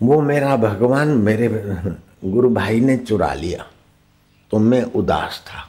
वो 0.00 0.20
मेरा 0.20 0.56
भगवान 0.56 1.08
मेरे 1.08 1.48
गुरु 2.24 2.48
भाई 2.50 2.80
ने 2.80 2.96
चुरा 2.96 3.32
लिया। 3.34 3.66
तो 4.50 4.58
मैं 4.58 4.82
उदास 4.82 5.42
था। 5.46 5.62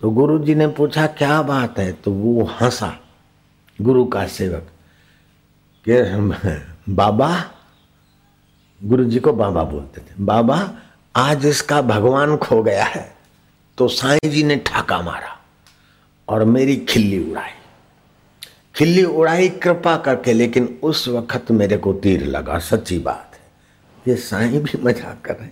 तो 0.00 0.10
गुरु 0.10 0.38
जी 0.38 0.54
ने 0.54 0.66
पूछा, 0.68 1.06
क्या 1.06 1.40
बात 1.42 1.78
है? 1.78 1.92
तो 1.92 2.12
वो 2.12 2.44
हंसा, 2.60 2.96
गुरु 3.78 4.04
का 4.04 4.26
सेवक। 4.26 4.68
के, 5.86 6.92
बाबा? 6.92 7.44
गुरु 8.80 9.04
जी 9.04 9.18
को 9.18 9.32
बाबा 9.32 9.62
बोलते 9.64 10.00
थे। 10.00 10.14
बाबा, 10.20 10.70
आज 11.16 11.46
इसका 11.46 11.80
भगवान 11.82 12.36
खो 12.36 12.62
गया 12.62 12.84
है 12.84 13.14
तो 13.78 13.88
साईं 13.88 14.30
जी 14.30 14.42
ने 14.42 14.56
ठाका 14.56 15.00
मारा 15.02 15.36
और 16.28 16.44
मेरी 16.44 16.76
खिल्ली 16.88 17.18
उड़ाई। 17.30 17.50
खिल्ली 18.74 19.04
उड़ाई 19.04 19.48
कृपा 19.48 19.96
करके, 19.96 20.32
लेकिन 20.32 20.78
उस 20.82 21.06
वक्त 21.08 21.50
मेरे 21.50 21.76
को 21.76 21.92
तीर 21.92 22.24
लगा, 22.26 22.58
सच्ची 22.58 22.98
बात। 22.98 23.29
ये 24.08 24.16
साईं 24.16 24.62
भी 24.62 24.78
मज़ाक 24.82 25.20
कर 25.24 25.36
रहे 25.36 25.48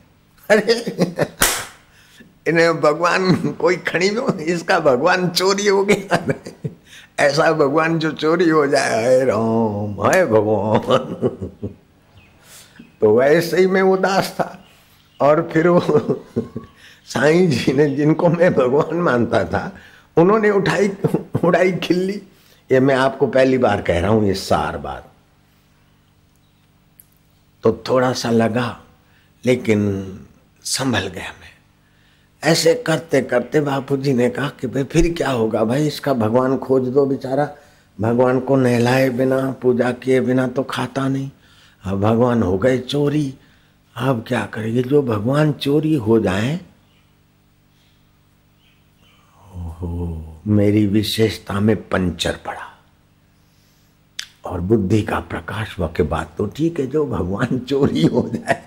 अरे, 0.49 0.75
इन्हें 2.49 2.81
भगवान 2.81 3.53
कोई 3.61 3.77
खड़ी 3.77 4.11
में 4.11 4.39
इसका 4.39 4.79
भगवान 4.81 5.29
चोरी 5.29 5.67
हो 5.67 5.85
गया। 5.85 6.35
ऐसा 7.21 7.53
भगवान 7.53 7.99
जो 7.99 8.11
चोरी 8.13 8.49
हो 8.49 8.67
जाए 8.67 9.03
है 9.05 9.25
राम 9.25 10.01
है 10.07 10.25
भगवान। 10.27 11.15
तो 13.01 13.19
वैसे 13.19 13.57
ही 13.57 13.67
मैं 13.67 13.83
उदास 13.83 14.31
था। 14.41 14.59
और 15.21 15.49
फिर 15.53 15.69
वो 15.69 16.25
साईं 17.07 17.51
जी 17.51 17.73
ने, 17.73 17.87
जिनको 17.97 18.29
मैं 18.29 18.53
भगवान 18.55 18.97
मानता 18.97 19.45
था, 19.45 19.73
उन्होंने 20.17 20.51
उठाई, 20.51 20.89
उड़ाई 21.45 21.73
खिल्ली। 21.73 22.21
ये 22.71 22.81
मैं 22.81 22.95
आपको 22.95 23.27
पहली 23.27 23.59
बार 23.59 23.83
कह 23.83 24.01
रहा 24.01 24.11
हूँ, 24.11 24.27
ये 24.27 24.35
सार 24.35 24.77
बात। 24.79 25.08
तो 27.65 27.73
थोड़ा 27.89 28.13
सा 28.13 28.31
लगा, 28.31 28.81
लेकिन 29.45 29.81
संभल 30.65 31.07
गया 31.09 31.33
मैं। 31.33 31.53
ऐसे 32.43 32.75
करते 32.87 33.21
करते 33.23 33.61
बापू 33.61 33.97
जी 33.97 34.13
ने 34.13 34.29
कहा 34.31 34.49
कि 34.61 34.67
भाई 34.67 34.85
फिर 34.85 35.13
क्या 35.15 35.31
होगा 35.31 35.65
भाई, 35.65 35.87
इसका 35.87 36.13
भगवान 36.15 36.57
खोज 36.59 36.89
दो 36.89 37.07
बेचारा। 37.07 37.49
भगवान 37.99 38.41
को 38.41 38.57
नहलाए 38.57 39.09
बिना, 39.11 39.41
पूजा 39.53 39.91
किए 39.93 40.21
बिना 40.21 40.47
तो 40.49 40.63
खाता 40.63 41.09
नहीं। 41.09 41.31
अब 41.83 42.01
भगवान 42.01 42.43
हो 42.43 42.59
गए 42.59 42.79
चोरी। 42.79 43.35
अब 43.97 44.25
क्या 44.29 44.45
करेंगे 44.47 44.83
जो 44.83 45.03
भगवान 45.03 45.53
चोरी 45.55 45.95
हो 45.97 46.19
जाए 46.21 46.59
मेरी 50.49 50.87
विशेषता 50.87 51.59
में 51.61 51.77
पंचर 51.89 52.37
पड़ा। 52.47 52.68
और 54.49 54.61
बुद्धि 54.61 55.03
का 55.03 55.19
प्रकाश 55.21 55.79
हुआ 55.79 55.87
के 55.97 56.03
बाद 56.03 56.29
तो 56.39 56.47
ठीक 56.47 56.81
है, 56.81 56.87
जो 56.87 57.05
भगवान 57.07 57.59
चोरी 57.59 58.07
हो 58.07 58.29
जाए, 58.35 58.63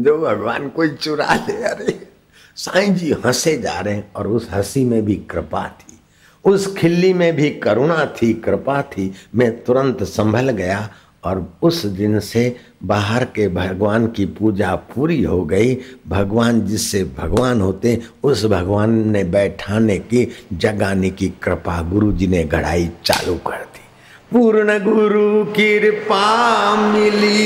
जो 0.00 0.18
भगवान 0.18 0.68
कोई 0.68 0.88
चुरा 0.88 1.34
ले, 1.34 1.62
अरे, 1.62 1.98
साईं 2.56 2.94
जी 2.94 3.12
हंसे 3.24 3.56
जा 3.58 3.80
रहे 3.80 3.94
हैं 3.94 4.12
और 4.16 4.28
उस 4.28 4.48
हँसी 4.50 4.84
में 4.84 5.04
भी 5.04 5.14
कृपा 5.30 5.66
थी, 5.68 5.98
उस 6.44 6.74
खिल्ली 6.76 7.12
में 7.12 7.36
भी 7.36 7.50
करुणा 7.50 8.04
थी, 8.16 8.32
कृपा 8.34 8.82
थी, 8.82 9.12
मैं 9.34 9.64
तुरंत 9.64 10.02
संभल 10.02 10.50
गया 10.50 10.88
और 11.24 11.52
उस 11.62 11.84
दिन 11.86 12.20
से 12.20 12.56
बाहर 12.84 13.24
के 13.24 13.48
भगवान 13.48 14.06
की 14.06 14.24
पूजा 14.26 14.74
पूरी 14.74 15.22
हो 15.22 15.44
गई, 15.44 15.76
भगवान 16.08 16.60
जिससे 16.66 17.02
भगवान 17.04 17.60
होते, 17.60 18.00
उस 18.22 18.44
भगवान 18.44 19.08
ने 19.08 19.24
बैठाने 19.24 19.98
की, 19.98 20.28
जगाने 20.52 21.10
की 21.10 21.28
कृपा 21.42 21.82
गुरु 21.82 22.12
जी 22.12 22.26
ने 22.26 22.44
गढ़ाई 22.44 22.90
चालू 23.04 23.34
कर 23.34 23.64
दी। 23.64 23.77
पूर्ण 24.32 24.72
गुरु 24.78 25.28
कृपा 25.56 26.24
मिली 26.92 27.44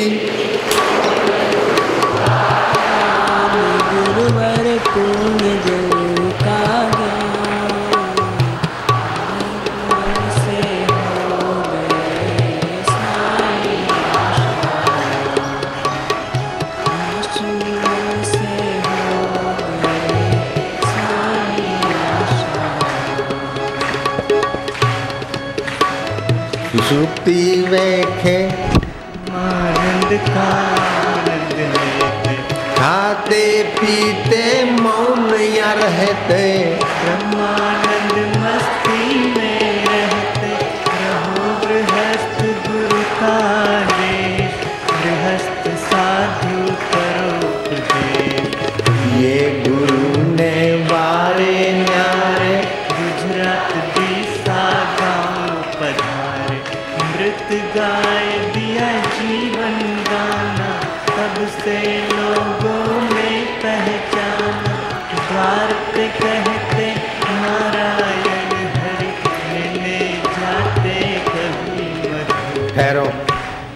खाते 32.78 33.44
पीते 33.78 34.44
मौन 34.82 35.30
या 35.54 35.72
रहते 35.80 36.44
ब्रह्मानंद 36.80 37.91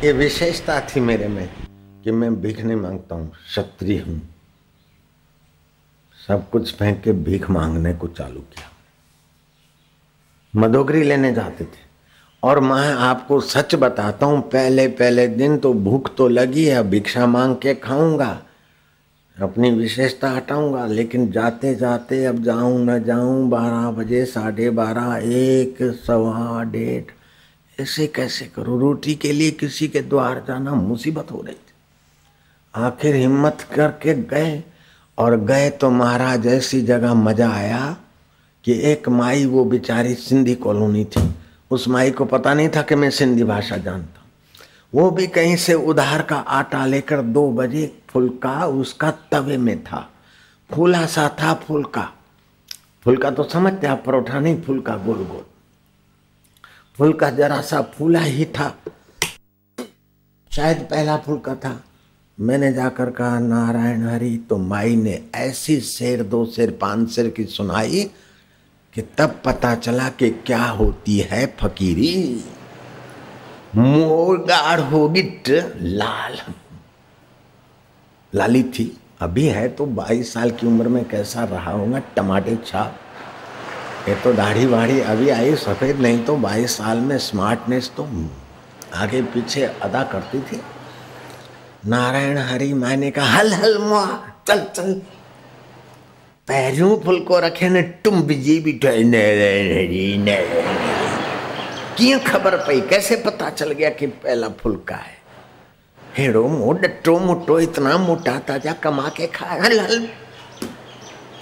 ये 0.06 0.12
विशेषता 0.12 0.80
थी 0.80 1.00
मेरे 1.00 1.28
में 1.28 1.48
कि 2.04 2.10
मैं 2.10 2.40
भीख 2.40 2.60
नहीं 2.60 2.76
माँगता 2.76 3.14
हूँ, 3.14 3.30
क्षत्रिय 3.30 3.98
हूँ। 3.98 4.22
सब 6.28 6.50
कुछ 6.50 6.74
फेंक 6.74 7.02
के 7.02 7.12
भीख 7.12 7.50
मांगने 7.50 7.94
को 7.94 8.06
चालू 8.06 8.40
किया। 8.40 8.70
मदोगरी 10.56 11.02
लेने 11.02 11.32
जाते 11.32 11.64
थे। 11.64 11.84
और 12.42 12.60
मैं 12.60 12.94
आपको 12.94 13.40
सच 13.40 13.74
बताता 13.74 14.26
हूँ, 14.26 14.40
पहले 14.40 14.88
पहले 14.88 15.28
दिन 15.28 15.58
तो 15.58 15.74
भूख 15.74 16.16
तो 16.16 16.28
लगी 16.28 16.64
है 16.64 16.90
भिक्षा 16.90 17.26
मांग 17.26 17.56
के 17.56 17.74
खाऊँगा। 17.74 18.42
अपनी 19.42 19.70
विशेषता 19.70 20.30
हटाऊँगा, 20.30 20.86
लेकिन 20.86 21.30
जाते 21.30 21.74
जाते 21.74 22.24
अब 22.24 22.42
जाऊँ, 22.42 22.84
न 22.84 23.04
जाऊँ, 23.04 23.48
बारह 23.48 23.90
बजे, 23.90 24.24
साढ़े 24.24 24.70
बारह, 24.70 25.20
एक, 25.24 26.02
सवा 26.06 26.62
डेढ़। 26.62 27.15
ऐसे 27.80 28.06
कैसे 28.06 28.44
करो? 28.46 28.78
रोटी 28.78 29.14
के 29.14 29.32
लिए 29.32 29.50
किसी 29.50 29.88
के 29.88 30.00
द्वार 30.00 30.44
जाना 30.48 30.74
मुसीबत 30.74 31.30
हो 31.32 31.40
रही 31.40 31.54
थी। 31.54 31.72
आखिर 32.74 33.14
हिम्मत 33.14 33.66
करके 33.74 34.14
गए, 34.14 34.62
और 35.18 35.36
गए 35.40 35.70
तो 35.70 35.90
महाराज 35.90 36.46
ऐसी 36.46 36.80
जगह 36.82 37.14
मज़ा 37.14 37.50
आया 37.50 37.96
कि 38.64 38.72
एक 38.82 39.08
माई, 39.08 39.44
वो 39.46 39.64
बेचारी 39.64 40.14
सिंधी 40.14 40.54
कॉलोनी 40.54 41.04
थी। 41.04 41.34
उस 41.70 41.88
माई 41.88 42.10
को 42.10 42.24
पता 42.24 42.54
नहीं 42.54 42.68
था 42.68 42.82
कि 42.82 42.94
मैं 42.94 43.10
सिंधी 43.10 43.44
भाषा 43.44 43.76
जानता। 43.76 44.24
वो 44.94 45.10
भी 45.10 45.26
कहीं 45.26 45.56
से 45.56 45.74
उधार 45.74 46.22
का 46.22 46.36
आटा 46.36 46.86
लेकर 46.86 47.22
दो 47.22 47.50
बजे 47.52 48.02
फुलका 48.08 48.66
उसका 48.66 49.10
तवे 49.10 49.56
में 49.56 49.84
था। 49.84 50.10
फूला 50.70 51.06
सा 51.06 51.28
था 51.42 51.54
फुलका। 51.54 52.12
फुलका 53.04 53.30
तो 53.30 53.44
समझते 53.44 53.86
आप, 53.86 54.02
परोठा 54.06 54.40
नहीं, 54.40 54.62
फुलका 54.62 54.96
गोल 54.96 55.16
गोल 55.16 55.44
फुलका 56.98 57.30
जरा 57.30 57.60
सा 57.60 57.82
फूला 57.82 58.20
ही 58.20 58.44
था। 58.44 58.78
शायद 60.52 60.78
पहला 60.78 61.16
फुलका 61.16 61.54
था। 61.54 61.84
मैंने 62.40 62.72
जाकर 62.72 63.10
कहा, 63.10 63.38
नारायण 63.38 64.08
हरि 64.08 64.46
तो 64.50 64.58
माई 64.58 64.96
ने 64.96 65.22
ऐसी 65.34 65.80
शेर, 65.80 66.22
दो 66.22 66.46
शेर, 66.46 66.70
पाँच 66.70 67.10
शेर 67.10 67.30
की 67.30 67.44
सुनाई 67.44 68.10
कि 68.94 69.02
तब 69.02 69.40
पता 69.44 69.74
चला 69.74 70.08
कि 70.08 70.30
क्या 70.30 70.64
होती 70.64 71.18
है 71.18 71.56
फकीरी। 71.60 72.44
मोरगाड़ 73.76 74.80
होगी 74.80 75.42
लाल। 75.80 76.36
लाली 78.34 78.62
थी। 78.62 78.98
अभी 79.20 79.46
है 79.46 79.68
तो 79.68 79.86
22 79.86 80.32
साल 80.32 80.50
की 80.50 80.66
उम्र 80.66 80.88
में 80.88 81.08
कैसा 81.08 81.44
रहा 81.44 81.72
होगा, 81.72 81.98
टमाटे 81.98 82.58
छाप। 82.66 83.00
ये 84.08 84.14
तो 84.14 84.32
दाढ़ी 84.32 84.66
वाढ़ी 84.66 85.00
अभी 85.00 85.28
आई 85.28 85.54
सफ़ेद, 85.56 86.00
नहीं 86.00 86.24
तो 86.24 86.36
22 86.36 86.76
साल 86.76 86.98
में 86.98 87.18
स्मार्टनेस 87.18 87.90
तो 87.96 88.08
आगे 88.94 89.22
पीछे 89.22 89.64
अदा 89.64 90.02
करती 90.02 90.40
थी। 90.40 90.60
नारायण 91.86 92.38
हरि 92.38 92.72
मैंने 92.74 93.10
कहा 93.10 93.26
हल 93.26 93.52
हल 93.52 93.78
मुआ, 93.78 94.06
चल 94.48 94.60
चल। 94.76 94.92
पैरों 96.48 96.96
फुल 97.00 97.20
को 97.20 97.38
रखे 97.38 97.68
ने, 97.68 97.82
तुम 97.82 98.22
बिज़ी 98.22 98.58
भी 98.60 98.72
किया 101.98 102.18
खबर 102.18 102.56
पई? 102.56 102.80
कैसे 102.80 103.16
पता 103.16 103.50
चल 103.50 103.72
गया 103.72 103.90
कि 103.90 104.06
पहला 104.06 104.48
फुलका 104.60 104.96
है? 104.96 105.14
हेड़ो 106.16 106.48
मो 106.48 106.72
डटो 106.72 107.18
मोटो 107.18 107.58
इतना 107.60 107.96
मोटा 107.98 108.38
ताज़ा 108.38 108.72
कमा 108.72 109.08
के 109.08 109.26
खा 109.26 109.46
हल 109.64 109.80
हल। 109.80 110.08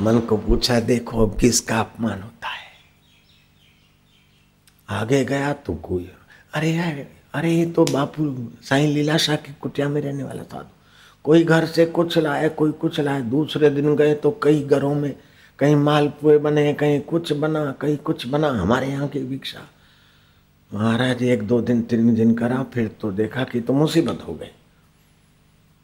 मन 0.05 0.19
को 0.19 0.37
पूछा, 0.37 0.81
देखो 0.81 1.27
अब 1.27 1.39
किसका 1.39 1.81
अपमान 1.81 2.23
होता 2.23 2.49
है? 2.49 2.65
आगे 4.89 5.25
गया 5.25 5.53
तो 5.53 5.75
कोई 5.75 6.11
अरे 6.55 6.71
यार 6.71 7.07
अरे, 7.35 7.53
ये 7.53 7.67
तो 7.67 7.85
बापू, 7.85 8.53
साईं 8.63 8.89
लीलाशाह 8.89 9.37
की 9.37 9.55
कुटिया 9.61 9.89
में 9.89 10.01
रहने 10.01 10.23
वाला 10.23 10.43
था। 10.43 10.71
कोई 11.25 11.45
घर 11.45 11.67
से 11.67 11.87
कुछ 11.87 12.19
लाए 12.19 12.49
कोई 12.49 12.73
कुछ 12.73 13.01
लाए 13.01 13.23
दूसरे 13.23 13.71
दिन 13.71 13.97
गए 13.97 14.15
तो 14.15 14.41
कई 14.43 14.63
घरों 14.63 14.95
में 14.95 15.17
कहीं 15.59 15.77
मालपुए 15.77 16.39
बने, 16.39 16.73
कहीं 16.75 17.01
कुछ 17.01 17.33
बना, 17.33 17.73
कहीं 17.73 17.97
कुछ 17.97 18.27
बना, 18.27 18.49
हमारे 18.49 18.87
यहाँ 18.87 19.09
की 19.09 19.21
भिक्षा। 19.21 19.61
महाराज, 20.75 21.23
एक 21.23 21.43
दो 21.43 21.61
दिन, 21.61 21.83
तीन 21.83 22.15
दिन 22.15 22.35
करा, 22.35 22.63
फिर 22.63 22.89
तो 22.89 23.13
देखा 23.13 23.45
कि 23.45 23.61
तो 23.61 23.73
मुसीबत 23.73 24.25
हो 24.29 24.35
गई। 24.35 24.51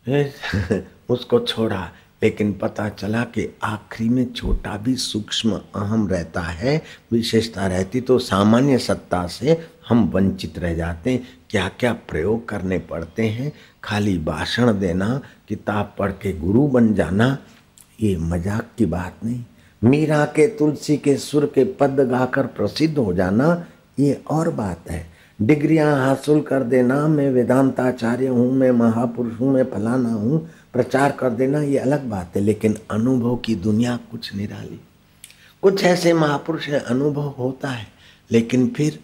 उसको 1.11 1.40
छोड़ा 1.40 1.92
लेकिन 2.22 2.52
पता 2.52 2.88
चला 2.88 3.22
कि 3.24 3.48
आखिरी 3.64 4.09
में 4.09 4.33
छोटा 4.33 4.76
भी 4.76 4.94
सूक्ष्म 4.96 5.61
अहम 5.76 6.06
रहता 6.09 6.40
है, 6.40 6.83
विशेषता 7.12 7.66
रहती 7.66 8.00
तो 8.00 8.18
सामान्य 8.18 8.78
सत्ता 8.78 9.26
से 9.26 9.59
हम 9.88 10.04
वंचित 10.14 10.59
रह 10.59 10.74
जाते 10.74 11.11
हैं। 11.11 11.28
क्या 11.50 11.68
क्या 11.80 11.92
प्रयोग 12.09 12.48
करने 12.48 12.78
पड़ते 12.80 13.28
हैं? 13.28 13.52
खाली 13.85 14.16
भाषण 14.18 14.78
देना, 14.78 15.20
किताब 15.48 15.94
पढ़ 15.98 16.12
के 16.12 16.33
गुरु 16.33 16.66
बन 16.66 16.92
जाना, 16.94 17.37
ये 18.00 18.16
मज़ाक 18.16 18.68
की 18.78 18.87
बात 18.87 19.24
नहीं। 19.24 19.44
मीरा 19.83 20.24
के, 20.26 20.46
तुलसी 20.48 20.96
के 20.96 21.16
सुर 21.16 21.46
के 21.54 21.64
पद 21.74 22.00
गाकर 22.11 22.46
प्रसिद्ध 22.46 22.96
हो 22.98 23.12
जाना, 23.14 23.66
ये 23.98 24.20
और 24.30 24.50
बात 24.50 24.90
है। 24.90 25.09
डिग्रियाँ 25.38 25.94
हासिल 25.98 26.40
कर 26.40 26.62
देना, 26.62 27.06
मैं 27.09 27.30
वेदांताचार्य 27.30 28.26
हूँ, 28.26 28.52
मैं 28.52 28.70
महापुरुष 28.70 29.40
हूँ, 29.40 29.52
मैं 29.54 29.64
फलाना 29.64 30.09
हूँ 30.09 30.48
प्रचार 30.72 31.12
कर 31.12 31.30
देना, 31.30 31.62
ये 31.62 31.78
अलग 31.78 32.04
बात 32.04 32.33
है, 32.37 32.42
लेकिन 32.42 32.76
अनुभव 32.90 33.37
की 33.37 33.54
दुनिया 33.54 33.98
कुछ 34.11 34.35
निराली। 34.35 34.80
कुछ 35.62 35.85
ऐसे 35.85 36.12
महापुरुष 36.12 36.68
है, 36.68 36.80
अनुभव 36.80 37.35
होता 37.38 37.68
है, 37.68 37.87
लेकिन 38.30 38.68
फिर 38.68 38.98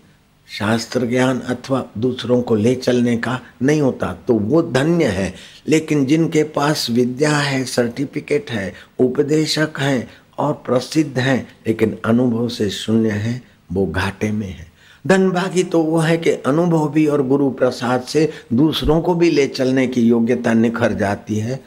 शास्त्र 0.48 1.07
ज्ञान 1.07 1.40
अथवा 1.40 1.85
दूसरों 1.98 2.42
को 2.42 2.55
ले 2.55 2.74
चलने 2.74 3.16
का 3.16 3.40
नहीं 3.62 3.81
होता 3.81 4.12
तो 4.29 4.35
वो 4.35 4.62
धन्य 4.62 5.05
है। 5.05 5.35
लेकिन 5.68 6.07
जिनके 6.07 6.42
पास 6.44 6.90
विद्या 6.90 7.37
है, 7.37 7.64
सर्टिफिकेट 7.64 8.50
है, 8.50 8.72
उपदेशक 8.98 9.70
हैं 9.79 10.09
और 10.38 10.52
प्रसिद्ध 10.52 11.18
हैं, 11.18 11.57
लेकिन 11.66 11.98
अनुभव 12.05 12.48
से 12.48 12.70
शून्य 12.70 13.11
है, 13.11 13.42
वो 13.72 13.87
घाटे 13.87 14.31
में 14.31 14.48
है। 14.48 14.65
धनभागी 15.07 15.62
तो 15.62 15.83
वो 15.83 15.99
है 15.99 16.16
कि 16.19 16.31
अनुभव 16.31 16.88
भी 16.88 17.07
और 17.07 17.23
गुरु 17.27 17.51
प्रसाद 17.51 18.03
से 18.03 18.31
दूसरों 18.53 19.01
को 19.01 19.14
भी 19.14 19.31
ले 19.31 19.47
चलने 19.47 19.87
की 19.87 20.03
योग्यता 20.03 20.53
निखर 20.53 20.92
जाती 20.92 21.38
है। 21.38 21.61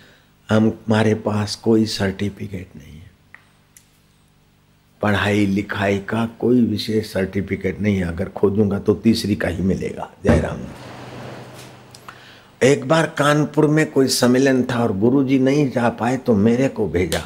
हम, 0.49 0.67
हमारे 0.87 1.13
पास 1.15 1.55
कोई 1.55 1.85
सर्टिफिकेट 1.85 2.69
नहीं 2.77 2.93
है। 2.93 3.11
पढ़ाई 5.01 5.45
लिखाई 5.45 5.97
का 5.99 6.25
कोई 6.39 6.61
विशेष 6.61 7.13
सर्टिफिकेट 7.13 7.81
नहीं 7.81 7.95
है। 7.95 8.07
अगर 8.07 8.29
खोजूँगा 8.29 8.79
तो 8.79 8.93
तीसरी 8.93 9.35
का 9.35 9.47
ही 9.47 9.63
मिलेगा, 9.63 10.09
जयराम। 10.23 10.59
एक 12.63 12.87
बार 12.87 13.05
कानपुर 13.17 13.67
में 13.67 13.91
कोई 13.91 14.07
सम्मेलन 14.07 14.63
था 14.63 14.83
और 14.83 14.97
गुरुजी 14.97 15.39
नहीं 15.39 15.69
जा 15.71 15.89
पाए 15.89 16.17
तो 16.17 16.35
मेरे 16.35 16.67
को 16.67 16.87
भेजा। 16.87 17.21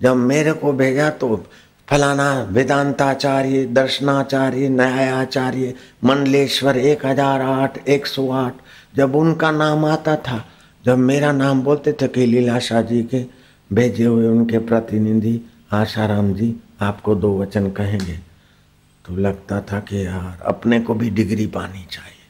जब 0.00 0.16
मेरे 0.16 0.52
को 0.52 0.72
भेजा 0.72 1.10
तो 1.10 1.44
फलाना 1.92 2.42
वेदांताचार्य 2.42 3.64
दर्शनाचार्य, 3.64 4.68
न्यायाचार्य, 4.68 5.74
मंडलेश्वर 6.04 6.76
एक 6.76 7.06
हज़ार 7.06 7.40
आठ, 7.40 7.88
एक 7.88 8.06
सौ 8.06 8.30
आठ। 8.30 8.54
जब 8.96 9.16
उनका 9.16 9.50
नाम 9.50 9.84
आता 9.84 10.16
था, 10.16 10.44
जब 10.86 10.98
मेरा 10.98 11.32
नाम 11.32 11.62
बोलते 11.62 11.92
थे 11.92 12.08
कि 12.08 12.26
लीलाशाह 12.26 12.82
जी 12.82 13.02
के, 13.02 13.26
भेजे 13.72 14.04
हुए 14.04 14.28
उनके 14.28 14.58
प्रतिनिधि 14.58 15.40
आशाराम 15.72 16.34
जी, 16.34 16.56
आपको 16.80 17.14
दो 17.14 17.42
वचन 17.42 17.70
कहेंगे। 17.70 18.18
तो 19.06 19.16
लगता 19.16 19.60
था 19.60 19.80
कि 19.80 20.06
यार, 20.06 20.42
अपने 20.46 20.80
को 20.80 20.94
भी 20.94 21.10
डिग्री 21.10 21.46
पानी 21.46 21.86
चाहिए। 21.90 22.24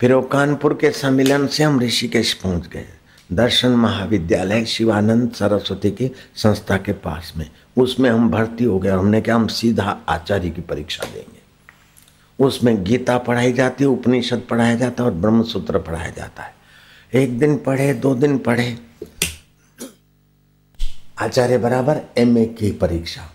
फिर 0.00 0.14
वो 0.14 0.22
कानपुर 0.22 0.74
के 0.74 0.90
सम्मेलन 0.90 1.46
से 1.46 1.64
हम 1.64 1.80
ऋषिकेश 1.80 2.34
पहुँच 2.34 2.66
गए। 2.66 2.86
दर्शन 3.32 3.68
महाविद्यालय 3.68 4.64
शिवानंद 4.64 5.32
सरस्वती 5.32 5.90
की 5.90 6.10
संस्था 6.36 6.76
के 6.76 6.92
पास 6.92 7.32
में। 7.36 7.50
उसमें 7.76 8.10
हम 8.10 8.30
भर्ती 8.30 8.64
हो 8.64 8.78
गए 8.78 8.90
हमने 8.90 9.20
क्या 9.20 9.34
हम 9.34 9.46
सीधा 9.46 10.00
आचार्य 10.08 10.50
की 10.50 10.60
परीक्षा 10.60 11.04
देंगे। 11.04 11.36
उसमें 12.44 12.84
गीता 12.84 13.18
पढ़ाई 13.18 13.52
जाती 13.52 13.84
है, 13.84 13.90
उपनिषद 13.90 14.42
पढ़ाया 14.50 14.74
जाता 14.74 15.02
है 15.02 15.10
और 15.10 15.16
ब्रह्मसूत्र 15.16 15.78
पढ़ाया 15.78 16.10
जाता 16.10 16.42
है। 16.42 16.54
एक 17.14 17.38
दिन 17.38 17.58
पढ़े, 17.58 17.94
दो 17.94 18.14
दिन 18.14 18.38
पढ़े। 18.38 18.78
आचार्य 21.18 21.58
बराबर 21.58 22.00
एमए 22.18 22.46
की 22.46 22.70
परीक्षा। 22.70 23.32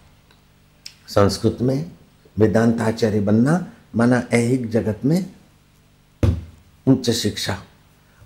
संस्कृत 1.08 1.58
में 1.62 1.92
वेदांत 2.40 2.82
आचार्य 2.82 3.20
बनना 3.20 3.66
माना 3.96 4.24
ऐहिक 4.34 4.70
जगत 4.70 5.00
में 5.06 5.26
उच्च 6.88 7.10
शिक्षा। 7.10 7.64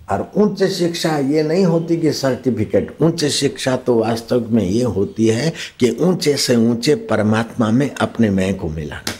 और 0.08 0.20
उच्च 0.36 0.62
शिक्षा 0.64 1.16
ये 1.18 1.42
नहीं 1.42 1.64
होती 1.64 1.96
कि 1.96 2.12
सर्टिफिकेट 2.12 2.96
उच्च 3.02 3.24
शिक्षा 3.24 3.76
तो 3.76 3.98
वास्तव 3.98 4.50
में 4.50 4.62
ये 4.62 4.82
होती 4.96 5.26
है 5.28 5.52
कि 5.80 5.90
ऊँचे 6.00 6.36
से 6.36 6.56
ऊँचे 6.56 6.94
परमात्मा 7.10 7.70
में 7.70 7.90
अपने 7.90 8.30
मैं 8.30 8.54
को 8.56 8.68
मिलाना 8.68 9.14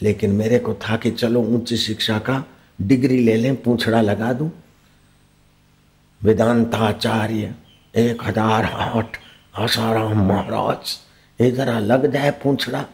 लेकिन 0.00 0.32
मेरे 0.32 0.58
को 0.58 0.74
था 0.82 0.96
कि 0.96 1.10
चलो 1.10 1.42
उच्च 1.54 1.74
शिक्षा 1.74 2.18
का 2.18 2.44
डिग्री 2.78 3.18
ले 3.18 3.36
लें, 3.36 3.54
पूछड़ा 3.62 4.00
लगा 4.00 4.32
दूँ। 4.32 4.50
वेदांताचार्य, 6.20 7.54
एक 7.94 8.22
हज़ार 8.24 8.64
आठ, 8.64 9.16
आसाराम 9.54 10.24
महाराज, 10.28 10.96
ये 11.38 11.50
जरा 11.50 11.78
लग 11.78 12.10
जाए 12.12 12.30
पूछड़ा। 12.42 12.84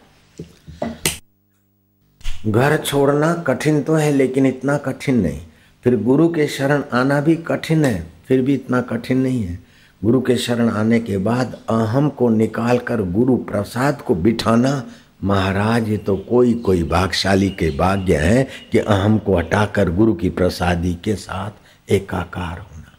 घर 2.47 2.77
छोड़ना 2.77 3.33
कठिन 3.47 3.81
तो 3.83 3.93
है, 3.93 4.11
लेकिन 4.11 4.45
इतना 4.45 4.77
कठिन 4.77 5.19
नहीं। 5.21 5.41
फिर 5.85 5.95
गुरु 6.03 6.27
के 6.29 6.47
शरण 6.47 6.83
आना 6.93 7.19
भी 7.21 7.35
कठिन 7.37 7.85
है, 7.85 8.07
फिर 8.27 8.41
भी 8.41 8.53
इतना 8.53 8.81
कठिन 8.81 9.17
नहीं 9.17 9.43
है। 9.43 9.59
गुरु 10.01 10.21
के 10.21 10.35
शरण 10.37 10.69
आने 10.69 10.99
के 10.99 11.17
बाद 11.17 11.53
अहम 11.69 12.09
को 12.09 12.29
निकाल 12.29 12.79
कर 12.79 13.01
गुरु 13.11 13.35
प्रसाद 13.37 14.01
को 14.01 14.15
बिठाना, 14.15 14.83
महाराज, 15.23 15.89
ये 15.89 15.97
तो 15.97 16.15
कोई 16.19 16.53
कोई 16.55 16.83
भागशाली 16.83 17.49
के 17.49 17.69
भाग्य 17.77 18.17
है 18.17 18.47
कि 18.71 18.77
अहम 18.77 19.17
को 19.17 19.37
हटाकर 19.37 19.89
गुरु 19.89 20.13
की 20.13 20.29
प्रसादी 20.29 20.93
के 20.95 21.15
साथ 21.15 21.91
एकाकार 21.91 22.59
होना। 22.59 22.97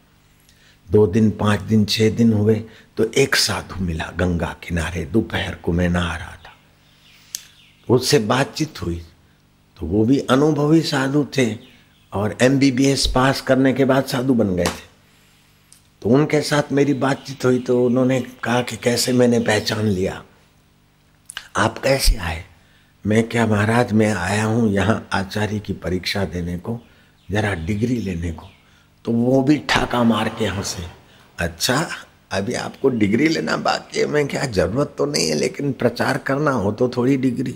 दो 0.87 1.05
दिन, 1.07 1.29
पाँच 1.31 1.61
दिन 1.61 1.85
छः 1.85 2.15
दिन 2.15 2.33
हुए 2.33 2.55
तो 2.97 3.11
एक 3.13 3.35
साधु 3.35 3.83
मिला 3.83 4.11
गंगा 4.17 4.55
किनारे, 4.63 5.05
दोपहर 5.05 5.55
को 5.55 5.71
मैं 5.71 5.89
नहा 5.89 6.15
रहा 6.15 6.35
था। 6.35 6.51
उससे 7.87 8.19
बातचीत 8.19 8.81
हुई 8.81 9.01
तो 9.77 9.83
तो 9.83 9.87
वो 9.87 10.03
भी 10.05 10.17
अनुभवी 10.29 10.81
साधु 10.81 11.25
थे। 11.37 11.45
और 12.13 12.37
एमबीबीएस 12.41 13.05
पास 13.07 13.41
करने 13.41 13.73
के 13.73 13.85
बाद 13.85 14.05
साधु 14.05 14.33
बन 14.33 14.55
गए 14.55 14.65
थे। 14.65 14.91
तो 16.01 16.09
उनके 16.09 16.41
साथ 16.41 16.71
मेरी 16.71 16.93
बातचीत 16.93 17.45
हुई 17.45 17.59
तो 17.59 17.83
उन्होंने 17.85 18.19
कहा 18.43 18.61
कि 18.61 18.77
कैसे 18.77 19.13
मैंने 19.13 19.39
पहचान 19.39 19.85
लिया? 19.85 20.23
आप 21.57 21.77
कैसे 21.77 22.17
आए? 22.17 22.43
मैं 23.05 23.23
क्या 23.29 23.45
महाराज, 23.47 23.91
मैं 23.93 24.13
आया 24.13 24.43
हूँ 24.45 24.71
यहाँ 24.73 25.07
आचार्य 25.13 25.59
की 25.59 25.73
परीक्षा 25.73 26.23
देने 26.25 26.57
को, 26.57 26.79
जरा 27.29 27.53
डिग्री 27.55 27.95
लेने 27.95 28.31
को। 28.31 28.49
तो 29.05 29.11
वो 29.11 29.41
भी 29.43 29.57
ठाका 29.69 30.03
मार 30.03 30.29
के 30.29 30.45
हंसे 30.45 30.83
अच्छा 31.39 31.87
अभी 32.31 32.53
आपको 32.53 32.89
डिग्री 32.89 33.27
लेना 33.27 33.55
बाकी 33.57 33.99
है, 33.99 34.05
मैं 34.05 34.27
क्या, 34.27 34.45
ज़रूरत 34.45 34.95
तो 34.97 35.05
नहीं 35.05 35.27
है, 35.29 35.35
लेकिन 35.35 35.71
प्रचार 35.71 36.17
करना 36.17 36.51
हो 36.51 36.71
तो 36.71 36.89
थोड़ी 36.89 37.17
डिग्री। 37.17 37.51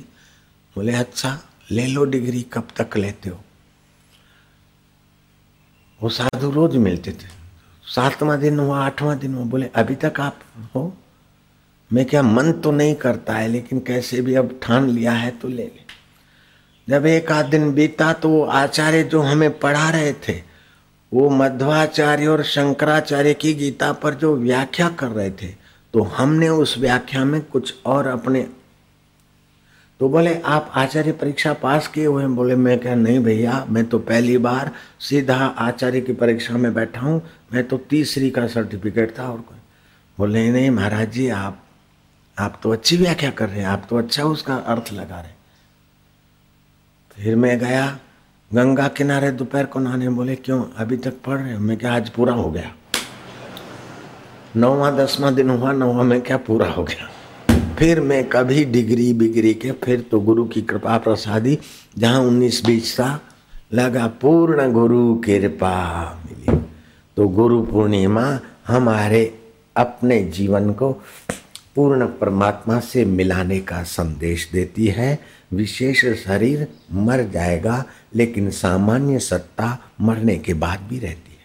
बोले 0.76 0.94
अच्छा 0.94 1.38
ले 1.72 1.86
लो 1.88 2.04
डिग्री, 2.06 2.42
कब 2.54 2.68
तक 2.78 2.98
लेते 2.98 3.30
हो? 3.30 3.44
वो 6.02 6.10
साधु 6.10 6.50
रोज 6.52 6.76
मिलते 6.78 7.12
थे। 7.12 7.36
सातवां 7.86 8.40
दिन 8.40 8.60
हुआ, 8.60 8.80
आठवां 8.80 9.18
दिन 9.20 9.34
हुआ, 9.34 9.46
बोले, 9.46 9.70
अभी 9.76 9.96
तक 9.96 10.20
आप 10.20 10.40
हो? 10.76 10.94
मैं 11.92 12.06
क्या 12.06 12.22
मन 12.22 12.52
तो 12.54 12.72
नहीं 12.72 12.96
करता 12.96 13.34
है, 13.34 13.48
लेकिन 13.48 13.80
कैसे 13.80 14.22
भी 14.22 14.36
अब 14.36 14.60
ठान 14.64 14.90
लिया 14.90 15.12
है 15.12 15.32
तो 15.32 15.48
ले 15.48 15.64
ले। 15.64 15.86
जब 16.88 17.06
एक 17.06 17.32
आध 17.32 17.46
दिन 17.46 17.72
बीता 17.74 18.12
तो 18.14 18.30
वो 18.30 18.44
आचार्य 18.46 19.04
जो 19.04 19.22
हमें 19.22 19.60
पढ़ा 19.60 19.90
रहे 19.90 20.14
थे, 20.28 20.42
वो 21.12 21.30
मध्वाचार्य 21.30 22.28
और 22.28 22.44
शंकराचार्य 22.44 23.34
की 23.34 23.54
गीता 23.54 23.92
पर 23.94 24.14
जो 24.14 24.36
व्याख्या 24.36 24.90
कर 24.90 25.08
रहे 25.08 25.30
थे 25.32 25.48
तो 25.94 26.02
हमने 26.04 26.50
उस 26.50 26.78
व्याख्या 26.78 27.24
में 27.26 27.42
कुछ 27.42 27.74
और 27.86 28.08
अपने 28.08 28.42
तो 30.00 30.10
बोले, 30.10 30.34
आप 30.36 30.72
आचार्य 30.76 31.12
परीक्षा 31.12 31.54
पास 31.54 31.88
किए 31.88 32.06
हुए 32.06 32.24
हैं? 32.24 32.36
बोले, 32.36 32.56
मैं 32.56 32.78
क्या 32.80 32.96
नहीं 32.96 33.20
भैया, 33.20 33.66
मैं 33.70 33.86
तो 33.86 34.00
पहली 34.00 34.38
बार 34.38 34.72
सीधा 35.00 35.36
आचार्य 35.36 36.02
की 36.02 36.14
परीक्षा 36.14 36.58
में 36.58 36.74
बैठा 36.74 37.02
हूँ। 37.02 37.22
मैं 37.54 37.64
तो 37.68 37.78
तीसरी 37.90 38.30
का 38.30 38.46
सर्टिफिकेट 38.48 39.18
था 39.20 39.30
और 39.30 39.38
कोई 39.38 39.58
बोले, 40.18 40.50
नहीं 40.52 40.70
महाराज 40.72 41.12
जी, 41.12 41.28
आप 41.30 41.64
आप 42.38 42.60
तो 42.64 42.72
अच्छी 42.72 42.98
व्याख्या 42.98 43.30
कर 43.32 43.50
रहे 43.50 43.60
हैं, 43.60 43.68
आप 43.68 43.88
तो 43.90 43.98
अच्छा 43.98 44.24
उसका 44.24 44.56
अर्थ 44.56 44.94
लगा 44.94 45.20
रहे 45.20 45.32
फिर 47.18 47.36
मैं 47.36 47.58
गया, 47.60 48.00
गंगा 48.52 48.88
किनारे 48.88 49.32
दोपहर 49.32 49.66
को 49.66 49.80
नहाने, 49.80 50.10
बोले, 50.10 50.36
क्यों, 50.36 50.64
अभी 50.78 50.98
तक 50.98 51.22
पढ़ 51.26 51.40
रहे 51.40 51.58
मैं 51.58 51.78
क्या 51.78 51.96
आज 51.96 52.10
पूरा 52.10 52.34
हो 52.34 52.50
गया। 52.52 52.74
नौवा, 54.56 54.92
दसवां 54.92 55.36
दिन 55.36 55.50
हुआ, 55.50 55.72
नौवा, 55.72 56.04
में 56.04 56.22
क्या 56.22 56.38
पूरा 56.38 56.70
हो 56.70 56.84
गया। 56.84 57.10
फिर 57.78 58.02
मैं 58.02 58.30
कभी 58.30 58.66
डिग्री 58.66 59.14
बिग्री 59.14 59.54
के 59.54 59.72
फिर 59.72 60.02
तो 60.02 60.20
गुरु 60.20 60.46
की 60.46 60.62
कृपा 60.62 60.98
प्रसादी, 60.98 61.58
जहाँ 61.98 62.20
उन्नीस 62.20 62.66
बीस 62.66 62.96
सा 62.96 63.20
लगा 63.74 64.08
पूर्ण 64.08 64.72
गुरु 64.72 65.16
कृपा 65.16 66.14
मिली। 66.26 66.58
तो 67.18 67.28
गुरु 67.28 67.62
पूर्णिमा 67.66 68.40
हमारे 68.68 69.40
अपने 69.76 70.24
जीवन 70.24 70.74
को 70.74 70.92
पूर्ण 71.76 72.06
परमात्मा 72.06 72.80
से 72.80 73.06
मिलाने 73.06 73.60
का 73.60 73.84
संदेश 73.84 74.50
देती 74.54 74.88
है। 74.88 75.20
विशेष 75.54 76.06
शरीर 76.06 76.68
मर 76.94 77.24
जाएगा, 77.24 77.86
लेकिन 78.16 78.50
सामान्य 78.50 79.20
सत्ता 79.20 79.92
मरने 80.02 80.38
के 80.38 80.54
बाद 80.54 80.80
भी 80.80 81.00
रहती 81.00 81.32
है। 81.32 81.38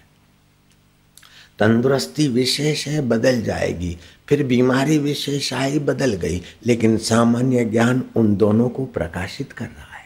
तंदुरुस्ती 1.59 2.29
विशेष 2.29 2.89
है, 2.89 3.09
बदल 3.09 3.43
जाएगी। 3.43 3.97
फिर 4.33 4.47
बीमारी 4.47 4.99
विशेष 4.99 5.53
आई 5.53 5.79
बदल 5.79 6.13
गई, 6.13 6.43
लेकिन 6.67 6.97
सामान्य 6.97 7.65
ज्ञान 7.65 8.03
उन 8.17 8.37
दोनों 8.37 8.69
को 8.69 8.85
प्रकाशित 8.85 9.53
कर 9.53 9.65
रहा 9.65 9.97
है। 9.97 10.05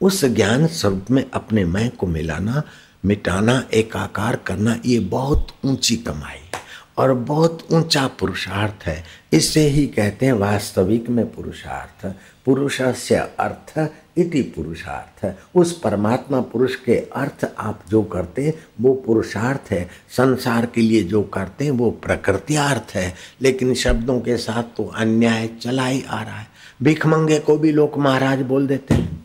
उस 0.00 0.24
ज्ञान 0.24 0.66
स्वरूप 0.66 1.06
में 1.10 1.30
अपने 1.34 1.64
मैं 1.64 1.90
को 1.90 2.06
मिलाना, 2.06 2.62
मिटाना, 3.04 3.68
एकाकार 3.74 4.36
करना, 4.36 4.80
ये 4.86 5.00
बहुत 5.00 5.48
ऊँची 5.64 5.96
कमाई 5.96 6.50
और 6.98 7.14
बहुत 7.14 7.66
ऊँचा 7.72 8.06
पुरुषार्थ 8.06 8.86
है। 8.86 9.04
इसे 9.32 9.68
ही 9.68 9.86
कहते 9.86 10.26
हैं 10.26 10.32
वास्तविक 10.32 11.10
में 11.10 11.34
पुरुषार्थ। 11.34 12.14
पुरुष 12.44 12.82
से 12.82 13.14
अर्थ 13.16 13.78
इति 14.16 14.42
पुरुषार्थ 14.42 15.34
उस 15.54 15.78
परमात्मा 15.78 16.40
पुरुष 16.40 16.76
के 16.76 16.96
अर्थ 16.96 17.50
आप 17.58 17.80
जो 17.90 18.02
करते 18.02 18.46
हैं, 18.46 18.54
वो 18.80 18.94
पुरुषार्थ 18.94 19.70
है। 19.70 19.88
संसार 20.08 20.66
के 20.66 20.80
लिए 20.80 21.02
जो 21.02 21.22
करते 21.22 21.64
हैं, 21.64 21.70
वो 21.70 21.90
प्रकृतियार्थ 21.90 22.94
है। 22.94 23.14
लेकिन 23.42 23.74
शब्दों 23.74 24.20
के 24.20 24.36
साथ 24.36 24.62
तो 24.62 24.84
अन्याय 24.84 25.46
चला 25.46 25.86
ही 25.86 26.04
आ 26.08 26.22
रहा 26.22 26.38
है। 26.38 26.46
भिखमंगे 26.82 27.38
को 27.38 27.58
भी 27.58 27.72
लोग 27.72 27.98
महाराज 27.98 28.40
बोल 28.42 28.66
देते 28.66 28.94
हैं। 28.94 29.24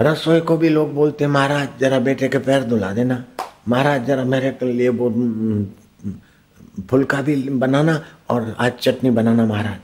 रसोई 0.00 0.40
को 0.40 0.56
भी 0.56 0.68
लोग 0.68 0.94
बोलते 0.94 1.24
हैं, 1.24 1.30
महाराज, 1.30 1.68
जरा 1.80 1.98
बेटे 1.98 2.28
के 2.28 2.38
पैर 2.38 2.64
धुला 2.64 2.92
देना। 2.92 3.24
महाराज, 3.68 4.06
जरा 4.06 4.24
मेरे 4.24 4.50
के 4.50 4.72
लिए 4.72 4.88
वो 4.88 5.10
फुलका 6.90 7.22
भी 7.22 7.36
बनाना 7.36 8.04
और 8.28 8.56
आज 8.58 8.72
चटनी 8.72 9.10
बनाना, 9.10 9.46
महाराज। 9.46 9.76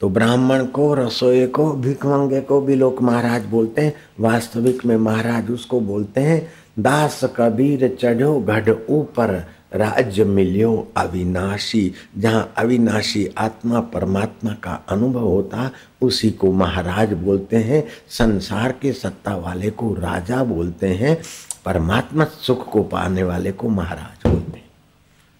तो 0.00 0.08
ब्राह्मण 0.08 0.66
को, 0.66 0.94
रसोई 0.94 1.46
को 1.46 1.72
भिकमंगे 1.72 2.40
को 2.40 2.60
भी 2.60 2.74
लोग 2.74 3.02
महाराज 3.02 3.44
बोलते 3.44 3.82
हैं। 3.82 3.94
वास्तविक 4.20 4.86
में 4.86 4.96
महाराज 4.96 5.50
उसको 5.50 5.80
बोलते 5.80 6.20
हैं, 6.20 6.52
दास 6.78 7.20
कबीर 7.36 7.98
चढ़ो 8.00 8.40
गढ़ 8.40 8.70
ऊपर, 8.90 9.46
राज्य 9.74 10.24
मिलियो 10.24 10.92
अविनाशी। 10.96 11.92
जहाँ 12.18 12.54
अविनाशी 12.58 13.28
आत्मा 13.38 13.80
परमात्मा 13.80 14.52
का 14.52 14.84
अनुभव 14.88 15.20
होता, 15.20 15.70
उसी 16.02 16.30
को 16.30 16.52
महाराज 16.52 17.12
बोलते 17.12 17.56
हैं। 17.56 17.88
संसार 18.08 18.72
के 18.72 18.92
सत्ता 18.92 19.36
वाले 19.36 19.70
को 19.70 19.94
राजा 19.94 20.44
बोलते 20.44 20.88
हैं, 20.88 21.22
परमात्मा 21.64 22.24
सुख 22.24 22.70
को 22.70 22.82
पाने 22.82 23.22
वाले 23.22 23.52
को 23.52 23.68
महाराज 23.68 24.30
बोलते 24.30 24.52
हैं। 24.52 24.70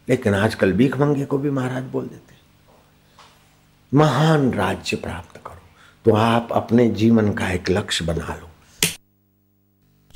लेकिन 0.08 0.34
आजकल 0.34 0.72
भीख 0.72 1.00
मंगे 1.00 1.24
को 1.24 1.38
भी 1.38 1.50
महाराज 1.50 1.82
बोल 1.82 2.02
देते 2.02 2.29
महान 3.94 4.52
राज्य 4.52 4.96
प्राप्त 4.96 5.40
करो। 5.46 5.60
तो 6.04 6.16
आप 6.16 6.48
अपने 6.52 6.88
जीवन 6.88 7.32
का 7.32 7.50
एक 7.50 7.70
लक्ष्य 7.70 8.04
बना 8.04 8.34
लो। 8.34 8.48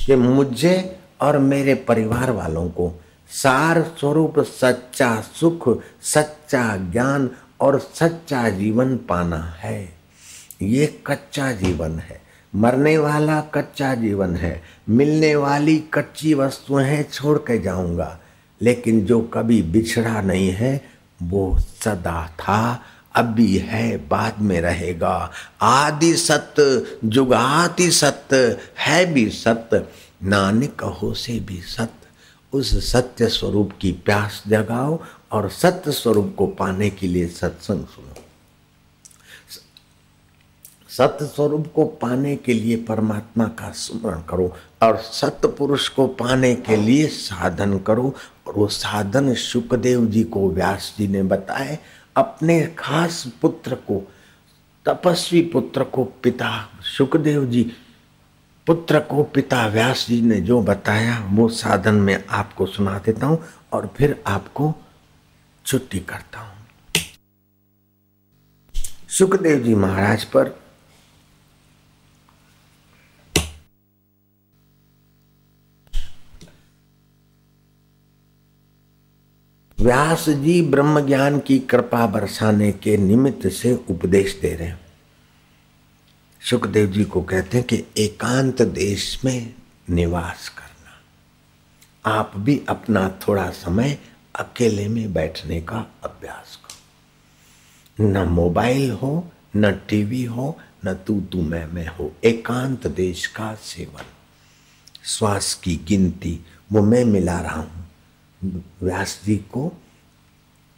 कि 0.06 0.16
मुझे 0.16 0.98
और 1.20 1.38
मेरे 1.38 1.74
परिवार 1.74 2.30
वालों 2.30 2.68
को 2.68 3.00
सार 3.30 3.82
स्वरूप, 3.82 4.34
सच्चा 4.38 5.20
सुख, 5.20 5.82
सच्चा 6.02 6.76
ज्ञान 6.76 7.30
और 7.60 7.78
सच्चा 7.78 8.48
जीवन 8.48 8.96
पाना 8.96 9.54
है। 9.58 9.94
ये 10.62 11.02
कच्चा 11.06 11.52
जीवन 11.52 11.98
है। 11.98 12.22
मरने 12.54 12.98
वाला 12.98 13.40
कच्चा 13.40 13.94
जीवन 13.94 14.36
है। 14.36 14.62
मिलने 14.88 15.36
वाली 15.36 15.78
कच्ची 15.78 16.34
वस्तुएँ 16.34 16.84
हैं, 16.84 17.10
छोड़ 17.10 17.38
के 17.38 17.58
जाऊँगा। 17.58 18.20
लेकिन 18.62 19.04
जो 19.04 19.20
कभी 19.20 19.62
बिछड़ा 19.62 20.22
नहीं 20.22 20.48
है, 20.48 20.84
वो 21.22 21.58
सदा 21.58 22.26
था 22.26 22.82
अब 23.14 23.24
भी 23.24 23.56
है, 23.56 23.96
बाद 24.08 24.40
में 24.40 24.60
रहेगा। 24.60 25.30
आदि 25.62 26.14
सत्य 26.14 26.98
जुगाति 27.04 27.90
सत्य 27.90 28.58
है 28.78 29.04
भी 29.12 29.28
सत्य 29.28 29.84
नानक 30.22 30.82
हो 30.82 31.12
से 31.14 31.38
भी 31.40 31.60
सत्य 31.60 32.08
उस 32.52 32.92
सत्य 32.92 33.28
स्वरूप 33.28 33.72
की 33.80 33.92
प्यास 33.92 34.42
जगाओ 34.48 34.98
और 35.32 35.48
सत्य 35.50 35.92
स्वरूप 35.92 36.34
को 36.38 36.46
पाने 36.46 36.90
के 36.90 37.06
लिए 37.06 37.26
सत्संग 37.28 37.86
सुनो। 37.86 38.14
सत्य 40.90 41.26
स्वरूप 41.26 41.72
को 41.74 41.84
पाने 41.84 42.36
के 42.36 42.54
लिए 42.54 42.76
परमात्मा 42.76 43.44
का 43.48 43.70
स्मरण 43.70 44.20
करो 44.20 44.56
और 44.82 44.96
सत्य 44.96 45.48
पुरुष 45.48 45.88
को 45.88 46.06
पाने 46.06 46.54
के 46.54 46.76
लिए 46.76 47.06
साधन 47.06 47.78
करो। 47.78 48.14
और 48.46 48.54
वो 48.54 48.66
साधन 48.68 49.34
सुखदेव 49.34 50.06
जी 50.06 50.22
को 50.24 50.48
व्यास 50.50 50.94
जी 50.98 51.08
ने 51.08 51.22
बताए 51.22 51.78
अपने 52.16 52.74
खास 52.78 53.32
पुत्र 53.42 53.74
को, 53.74 54.12
तपस्वी 54.86 55.40
पुत्र 55.42 55.84
को 55.84 56.04
पिता, 56.04 56.70
सुखदेव 56.82 57.44
जी, 57.44 57.72
पुत्र 58.66 59.00
को 59.00 59.22
पिता 59.22 59.66
व्यास 59.66 60.06
जी 60.08 60.22
ने 60.22 60.40
जो 60.40 60.60
बताया, 60.62 61.28
वो 61.30 61.48
साधन 61.48 61.94
में 61.94 62.24
आपको 62.30 62.66
सुना 62.66 62.98
देता 62.98 63.26
हूँ 63.26 63.44
और 63.72 63.94
फिर 63.96 64.22
आपको 64.26 64.74
छुट्टी 65.66 65.98
करता 65.98 66.40
हूँ। 66.40 66.54
सुखदेव 69.08 69.62
जी 69.62 69.74
महाराज 69.74 70.24
पर 70.24 70.63
व्यास 79.78 80.28
जी 80.28 80.60
ब्रह्म 80.62 81.00
ज्ञान 81.06 81.38
की 81.38 81.58
कृपा 81.60 82.06
बरसाने 82.06 82.70
के 82.72 82.96
निमित्त 82.96 83.46
से 83.48 83.72
उपदेश 83.90 84.38
दे 84.42 84.54
रहे 84.54 84.68
हैं। 84.68 84.80
सुखदेव 86.42 86.86
जी 86.86 87.04
को 87.04 87.22
कहते 87.22 87.58
हैं 87.58 87.66
कि 87.66 87.82
एकांत 87.98 88.62
देश 88.62 89.20
में 89.24 89.54
निवास 89.90 90.48
करना, 90.48 92.10
आप 92.10 92.32
भी 92.36 92.60
अपना 92.68 93.08
थोड़ा 93.28 93.48
समय 93.50 93.98
अकेले 94.34 94.88
में 94.88 95.12
बैठने 95.12 95.60
का 95.60 95.86
अभ्यास 96.04 96.56
करो। 96.56 98.08
न 98.08 98.28
मोबाइल 98.28 98.90
हो, 98.92 99.30
न 99.56 99.72
टीवी 99.88 100.24
हो, 100.24 100.58
न 100.86 100.94
तू 101.06 101.20
तू 101.22 101.42
मैं 101.42 101.66
मैं 101.66 101.86
हो, 101.88 102.12
एकांत 102.24 102.86
देश 102.86 103.26
का 103.26 103.54
सेवन। 103.54 104.04
श्वास 105.04 105.54
की 105.54 105.76
गिनती, 105.88 106.38
वो 106.72 106.82
मैं 106.82 107.04
मिला 107.04 107.40
रहा 107.40 107.60
हूँ। 107.60 107.88
व्यास 108.82 109.20
जी 109.24 109.36
को 109.36 109.82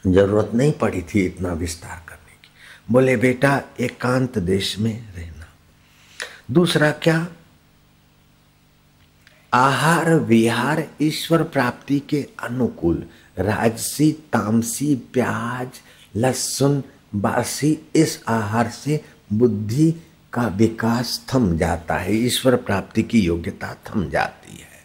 ज़रूरत 0.06 0.50
नहीं 0.54 0.72
पड़ी 0.72 1.02
थी 1.02 1.26
इतना 1.26 1.52
विस्तार 1.52 2.04
करने 2.08 2.32
की। 2.42 2.48
बोले, 2.90 3.16
बेटा, 3.16 3.62
एकांत 3.80 4.38
एक 4.38 4.44
देश 4.44 4.78
में 4.78 5.12
रहना। 5.12 5.46
दूसरा 6.50 6.90
क्या? 6.90 7.28
आहार 9.54 10.14
विहार 10.14 10.88
ईश्वर 11.02 11.42
प्राप्ति 11.42 12.00
के 12.00 12.26
अनुकूल। 12.42 13.06
राजसी, 13.38 14.12
तामसी, 14.12 14.94
प्याज, 14.94 15.68
लहसुन, 16.16 16.82
बासी, 17.14 17.78
इस 17.94 18.22
आहार 18.28 18.70
से 18.70 19.04
बुद्धि 19.32 19.94
का 20.32 20.46
विकास 20.46 21.26
थम 21.34 21.58
जाता 21.58 21.94
है। 21.94 22.14
ईश्वर 22.14 22.56
प्राप्ति 22.56 23.02
की 23.02 23.20
योग्यता 23.20 23.74
थम 23.74 24.10
जाती 24.10 24.56
है। 24.56 24.75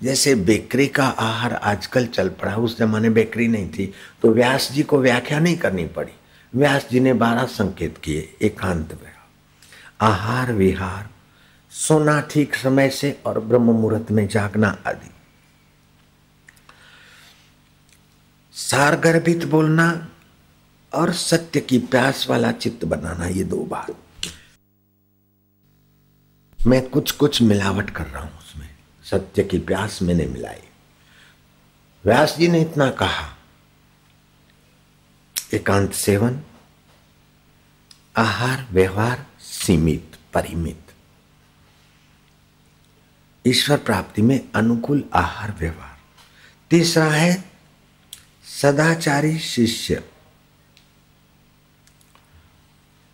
जैसे 0.00 0.34
बेकरी 0.34 0.86
का 0.88 1.06
आहार 1.06 1.54
आजकल 1.54 2.06
चल 2.06 2.28
पड़ा 2.30 2.54
उस 2.56 2.76
जमाने 2.78 3.10
बेकरी 3.10 3.46
नहीं 3.48 3.68
थी 3.68 3.92
तो 4.22 4.32
व्यास 4.32 4.70
जी 4.72 4.82
को 4.82 4.98
व्याख्या 4.98 5.38
नहीं 5.38 5.56
करनी 5.56 5.86
पड़ी। 5.88 6.12
व्यास 6.52 6.86
जी 6.90 7.00
ने 7.00 7.12
बारह 7.14 7.44
संकेत 7.46 7.98
किए 7.98 8.28
एकांत 8.42 8.92
में। 8.94 9.12
आहार 10.00 10.52
विहार, 10.52 11.08
सोना 11.72 12.20
ठीक 12.30 12.54
समय 12.54 12.90
से 12.90 13.10
और 13.26 13.40
ब्रह्म 13.40 13.64
मुहूर्त 13.64 14.10
में 14.10 14.26
जागना 14.28 14.76
आदि। 14.86 15.10
सारगर्भित 18.54 19.44
बोलना 19.44 20.08
और 20.92 21.12
सत्य 21.12 21.60
की 21.60 21.78
प्यास 21.80 22.26
वाला 22.30 22.52
चित्त 22.52 22.84
बनाना, 22.84 23.26
ये 23.26 23.44
दो 23.44 23.64
बात। 23.64 23.96
मैं 26.58 26.88
कुछ 26.88 27.10
कुछ 27.12 27.42
मिलावट 27.42 27.90
कर 27.90 28.06
रहा 28.06 28.22
हूँ। 28.22 28.37
सत्य 29.10 29.44
की 29.44 29.58
प्यास 29.58 30.02
मैंने 30.02 30.26
मिलाई। 30.26 30.60
व्यास 32.04 32.36
जी 32.38 32.48
ने 32.48 32.60
इतना 32.60 32.90
कहा, 32.90 33.36
एकांत 35.54 35.92
सेवन, 35.92 36.40
आहार, 38.16 38.66
व्यवहार 38.70 39.26
सीमित, 39.40 40.16
परिमित। 40.34 40.92
ईश्वर 43.46 43.78
प्राप्ति 43.78 44.22
में 44.22 44.52
अनुकूल 44.54 45.04
आहार, 45.14 45.56
व्यवहार। 45.58 45.98
तीसरा 46.70 47.04
है, 47.04 47.52
सदाचारी 48.62 49.38
शिष्य। 49.38 50.04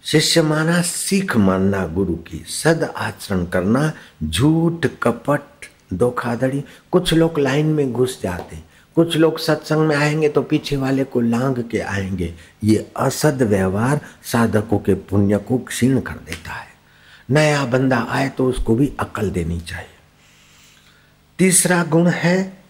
शिष्य 0.05 0.43
माना, 0.43 0.83
सीख 0.83 1.37
मानना 1.37 1.87
गुरु 1.87 2.17
की। 2.17 2.45
सद 2.45 2.85
आचरण 2.97 3.47
करना, 3.47 3.93
झूठ, 4.25 4.87
कपट 4.87 5.71
धोखाधड़ी 5.97 6.65
कुछ 6.93 7.13
लोग 7.15 7.39
लाइन 7.39 7.67
में 7.67 7.93
घुस 7.93 8.21
जाते 8.23 8.57
हैं 8.57 8.65
कुछ 8.97 9.17
लोग 9.17 9.39
सत्संग 9.39 9.79
में 9.79 9.97
आएँगे 9.97 10.29
तो 10.29 10.43
पीछे 10.43 10.77
वाले 10.77 11.05
को 11.05 11.21
लांग 11.21 11.57
के 11.71 11.79
आएँगे। 11.79 12.35
ये 12.65 12.93
असद 12.97 13.43
व्यवहार 13.43 14.01
साधकों 14.23 14.79
के 14.79 14.95
पुण्य 14.95 15.39
को 15.39 15.59
क्षीण 15.59 16.01
कर 16.01 16.15
देता 16.15 16.53
है। 16.53 16.69
नया 17.31 17.65
बंदा 17.65 18.07
आए 18.09 18.29
तो 18.29 18.47
उसको 18.47 18.75
भी 18.75 18.93
अकल 19.01 19.31
देनी 19.31 19.61
चाहिए। 19.61 19.89
तीसरा 21.39 21.83
गुण 21.85 22.07
है 22.07 22.65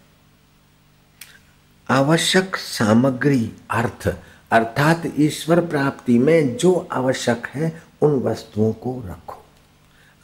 आवश्यक 1.88 2.56
सामग्री 2.56 3.50
अर्थ, 3.70 4.08
अर्थात 4.50 5.02
ईश्वर 5.18 5.60
प्राप्ति 5.60 6.18
में 6.18 6.56
जो 6.56 6.88
आवश्यक 6.92 7.46
है 7.46 7.82
उन 8.02 8.20
वस्तुओं 8.20 8.72
को 8.72 9.02
रखो। 9.06 9.44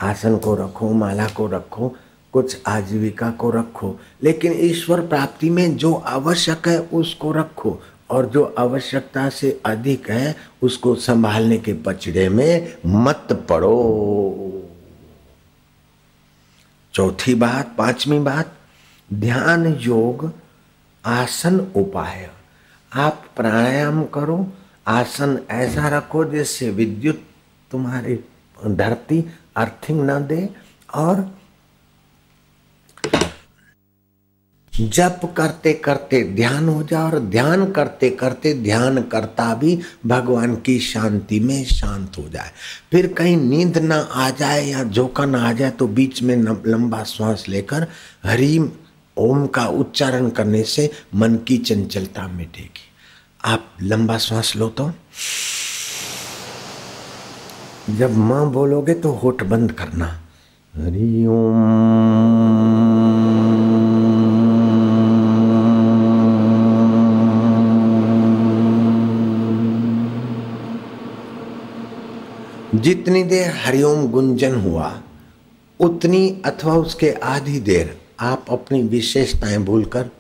आसन 0.01 0.37
को 0.37 0.55
रखो, 0.55 0.93
माला 0.93 1.27
को 1.27 1.47
रखो 1.47 1.97
कुछ 2.33 2.57
आजीविका 2.67 3.31
को 3.31 3.51
रखो, 3.51 3.99
लेकिन 4.23 4.53
ईश्वर 4.53 5.01
प्राप्ति 5.07 5.51
में 5.51 5.77
जो 5.77 5.93
आवश्यक 5.95 6.69
है 6.69 6.79
उसको 6.81 7.33
रखो 7.33 7.81
और 8.11 8.27
जो 8.27 8.43
आवश्यकता 8.59 9.29
से 9.29 9.61
अधिक 9.67 10.11
है 10.11 10.35
उसको 10.63 10.95
संभालने 10.95 11.59
के 11.59 11.73
पचड़े 11.83 12.29
में 12.29 12.77
मत 12.87 13.47
पड़ो। 13.49 14.67
चौथी 16.95 17.35
बात, 17.35 17.75
पांचवी 17.79 18.19
बात, 18.19 18.53
ध्यान 19.15 19.67
योग 19.81 20.31
आसन 21.05 21.61
उपाय। 21.77 22.31
आप 22.93 23.25
प्राणायाम 23.37 24.05
करो, 24.05 24.47
आसन 24.87 25.39
ऐसा 25.51 25.89
रखो 25.89 26.25
जिससे 26.25 26.71
विद्युत 26.71 27.23
तुम्हारी 27.71 28.19
धरती 28.67 29.25
अर्थिंग 29.57 30.01
न 30.11 30.27
दे 30.27 30.49
और 30.95 31.21
जप 34.73 35.35
करते 35.37 35.73
करते 35.73 36.25
ध्यान 36.25 36.69
हो 36.69 36.83
जाए 36.83 37.03
और 37.03 37.19
ध्यान 37.19 37.71
करते 37.71 38.11
करते 38.11 38.55
ध्यान 38.55 39.03
करता 39.03 39.55
भी 39.55 39.81
भगवान 40.07 40.57
की 40.57 40.79
शांति 40.79 41.41
में 41.41 41.65
शांत 41.65 42.19
हो 42.19 42.29
जाए। 42.29 42.51
फिर 42.93 43.13
कहीं 43.13 43.37
नींद 43.37 43.79
ना 43.79 43.97
आ 43.97 44.31
जाए 44.31 44.67
या 44.67 44.85
झोंका 44.85 45.25
ना 45.25 45.49
आ 45.49 45.53
जाए 45.53 45.71
तो 45.71 45.89
बीच 45.89 46.23
में 46.23 46.37
लंबा 46.67 47.05
श्वास 47.05 47.45
लेकर 47.49 47.87
हरिम 48.25 48.71
ओम 49.17 49.47
का 49.47 49.67
उच्चारण 49.67 50.29
करने 50.29 50.63
से 50.63 50.91
मन 51.15 51.37
की 51.37 51.59
चंचलता 51.59 52.29
मिटेगी। 52.29 52.91
आप 53.45 53.73
लंबा 53.83 54.19
श्वास 54.19 54.57
लो 54.57 54.69
तो। 54.69 54.93
जब 57.91 58.17
माँ 58.17 58.51
बोलोगे 58.51 58.95
तो 58.95 59.13
होठ 59.13 59.43
बंद 59.43 59.73
करना। 59.73 60.21
हरि 60.75 61.27
ओम। 61.27 63.50
जितनी 72.81 73.23
देर 73.23 73.51
हरिओम 73.51 74.07
गुंजन 74.07 74.55
हुआ, 74.55 75.03
उतनी 75.81 76.43
अथवा 76.47 76.75
उसके 76.75 77.11
आधी 77.11 77.61
देर 77.61 78.01
आप 78.21 78.45
अपनी 78.51 78.83
विशेषताएँ 78.83 79.59
भूलकर 79.59 80.11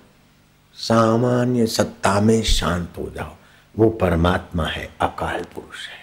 सामान्य 0.74 1.66
सत्ता 1.66 2.20
में 2.20 2.42
शांत 2.42 2.92
हो 2.98 3.12
जाओ। 3.16 3.34
वो 3.78 3.90
परमात्मा 3.90 4.64
है, 4.64 4.88
अकाल 5.00 5.42
पुरुष 5.42 5.88
है। 5.88 6.00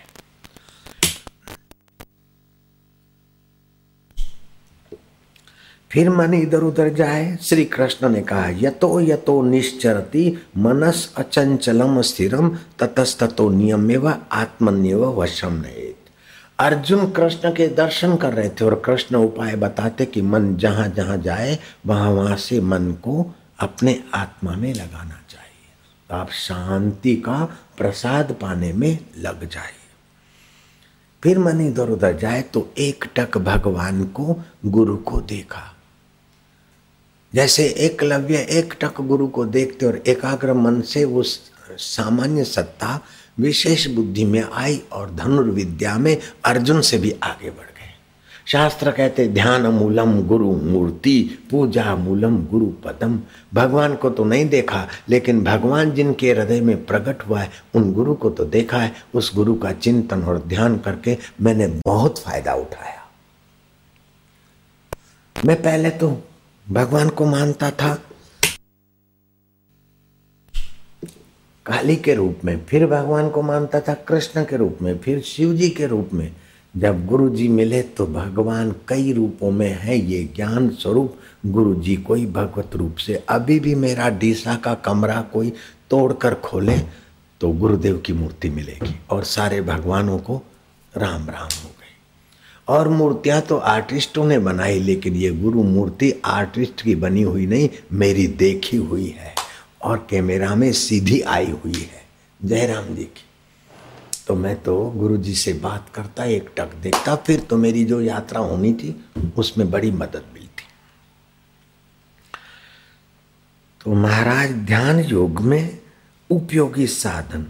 फिर 5.91 6.10
मन 6.10 6.34
इधर 6.34 6.60
उधर 6.60 6.93
जाए 6.93 7.38
श्री 7.41 7.66
कृष्ण 7.66 8.10
ने 8.10 8.22
कहा, 8.22 8.49
यतो 8.49 8.99
यतो 8.99 9.41
निश्चरती 9.41 10.38
मनस 10.58 11.14
अचंचलम 11.18 12.01
स्थिरम, 12.01 12.58
ततस्ततो 12.80 13.49
नियम 13.49 14.14
आत्मन्यव 14.32 15.22
वशम 15.22 15.53
नहीं 15.53 15.86
अर्जुन 16.60 17.10
कृष्ण 17.12 17.51
के 17.53 17.68
दर्शन 17.68 18.16
कर 18.16 18.34
रहे 18.34 18.49
थे 18.49 18.66
और 18.66 18.76
कृष्ण 18.86 19.16
उपाय 19.16 19.55
बताते 19.55 20.05
कि 20.05 20.22
मन 20.22 20.55
जहाँ 20.55 20.88
जहाँ 20.88 21.18
जाए, 21.18 21.58
वहाँ 21.86 22.12
वहाँ 22.12 22.36
से 22.38 22.60
मन 22.62 22.91
को 23.03 23.34
अपने 23.60 24.03
आत्मा 24.14 24.55
में 24.55 24.74
लगाना 24.74 25.20
चाहिए। 25.30 25.70
तो 26.10 26.16
आप 26.16 26.32
शांति 26.32 27.16
का 27.16 27.43
प्रसाद 27.78 28.32
पाने 28.41 28.72
में 28.74 28.97
लग 29.18 29.47
जाइए। 29.49 29.86
फिर 31.24 31.39
मन 31.39 31.62
इधर 31.62 31.89
उधर 31.89 32.18
जाए 32.18 32.41
तो 32.41 32.70
एक 32.78 33.05
टक 33.16 33.38
भगवान 33.38 34.03
को 34.05 34.36
गुरु 34.66 34.97
को 34.97 35.22
देखा। 35.22 35.64
जैसे 37.34 37.68
एकलव्य 37.68 38.38
एक 38.49 38.74
टक 38.82 39.01
गुरु 39.01 39.28
को 39.28 39.45
देखते 39.45 39.86
और 39.86 40.01
एकाग्र 40.08 40.53
मन 40.53 40.82
से 40.82 41.03
उस 41.03 41.39
सामान्य 41.78 42.43
सत्ता 42.43 42.99
विशेष 43.39 43.88
बुद्धि 43.88 44.25
में 44.25 44.43
आई 44.43 44.81
और 44.91 45.15
धनुर्विद्या 45.15 45.97
में 45.97 46.17
अर्जुन 46.45 46.81
से 46.81 46.97
भी 46.97 47.11
आगे 47.23 47.49
बढ़ 47.49 47.65
गए। 47.65 47.73
शास्त्र 48.47 48.91
कहते, 48.91 49.27
ध्यान 49.27 49.67
मूलम 49.67 50.21
गुरु 50.21 50.51
मूर्ति, 50.51 51.39
पूजा 51.51 51.95
मूलम 51.95 52.38
गुरु 52.45 52.65
पदम। 52.65 53.19
भगवान 53.53 53.95
को 53.95 54.09
तो 54.09 54.23
नहीं 54.23 54.45
देखा, 54.49 54.88
लेकिन 55.09 55.43
भगवान 55.43 55.91
जिनके 55.91 56.31
हृदय 56.31 56.61
में 56.61 56.85
प्रकट 56.85 57.27
हुआ 57.27 57.39
है, 57.39 57.51
उन 57.75 57.93
गुरु 57.93 58.13
को 58.13 58.29
तो 58.29 58.45
देखा 58.45 58.77
है। 58.77 58.95
उस 59.13 59.35
गुरु 59.35 59.55
का 59.55 59.71
चिंतन 59.71 60.23
और 60.23 60.43
ध्यान 60.47 60.77
करके 60.77 61.17
मैंने 61.41 61.67
बहुत 61.85 62.19
फ़ायदा 62.19 62.53
उठाया। 62.53 63.03
मैं 65.45 65.61
पहले 65.61 65.89
तो 65.89 66.23
भगवान 66.67 67.09
को 67.09 67.25
मानता 67.25 67.71
था 67.71 67.97
काली 71.68 71.95
के 71.95 72.13
रूप 72.15 72.39
में, 72.45 72.65
फिर 72.65 72.86
भगवान 72.88 73.30
को 73.30 73.41
मानता 73.41 73.80
था 73.80 73.93
कृष्ण 74.07 74.43
के 74.43 74.57
रूप 74.57 74.78
में, 74.82 74.97
फिर 74.97 75.22
शिव 75.22 75.53
जी 75.53 75.70
के 75.70 75.88
रूप 75.88 76.09
में। 76.13 76.32
जब 76.74 77.05
गुरु 77.07 77.30
जी 77.30 77.47
मिले 77.47 77.82
तो 77.82 78.05
भगवान 78.05 78.74
कई 78.88 79.11
रूपों 79.13 79.49
में 79.51 79.70
है, 79.72 79.97
ये 80.01 80.24
ज्ञान 80.36 80.70
स्वरूप। 80.72 81.15
गुरु 81.45 81.74
जी 81.76 81.95
कोई 81.95 82.26
भगवत 82.26 82.76
रूप 82.76 82.95
से 82.95 83.24
अभी 83.30 83.59
भी 83.59 83.74
मेरा 83.76 84.09
डीसा 84.09 84.55
का 84.55 84.74
कमरा 84.86 85.22
कोई 85.34 85.51
तोड़कर 85.89 86.34
खोले 86.34 86.78
तो 87.41 87.49
गुरुदेव 87.53 87.97
की 87.97 88.13
मूर्ति 88.13 88.49
मिलेगी 88.49 88.93
और 89.09 89.24
सारे 89.24 89.61
भगवानों 89.61 90.18
को 90.20 90.41
राम 90.93 91.28
राम 91.30 91.49
हो 91.63 91.70
गई 91.70 91.95
और 92.68 92.88
मूर्तियाँ 92.89 93.41
तो 93.41 93.57
आर्टिस्टों 93.57 94.26
ने 94.26 94.39
बनाई, 94.39 94.80
लेकिन 94.80 95.15
ये 95.15 95.32
गुरु 95.34 95.63
मूर्ति 95.63 96.13
आर्टिस्ट 96.26 96.82
की 96.82 96.95
बनी 96.95 97.22
हुई 97.22 97.45
नहीं, 97.45 97.70
मेरी 97.93 98.28
देखी 98.28 98.78
हुई 98.78 99.07
है। 99.18 99.34
और 99.82 100.07
कैमरा 100.09 100.55
में 100.55 100.73
सीधी 100.73 101.21
आई 101.21 101.51
हुई 101.51 101.73
है। 101.73 102.07
जयराम 102.45 102.95
जी 102.95 103.03
की। 103.03 103.23
तो 104.28 104.36
मैं 104.36 104.63
तो 104.63 104.86
गुरु 104.86 105.17
जी 105.17 105.36
से 105.36 105.53
बात 105.53 105.86
करता, 105.95 106.23
एक 106.25 106.49
टक 106.57 106.75
देखता, 106.75 107.15
फिर 107.15 107.39
तो 107.39 107.57
मेरी 107.57 107.86
जो 107.86 108.01
यात्रा 108.01 108.39
होनी 108.39 108.73
थी, 108.73 109.05
उसमें 109.38 109.71
बड़ी 109.71 109.91
मदद 109.91 110.23
मिलती। 110.34 110.63
तो 113.86 113.93
महाराज, 113.93 114.51
ध्यान 114.51 114.99
योग 114.99 115.39
में 115.39 115.80
उपयोगी 116.30 116.88
साधन, 116.88 117.47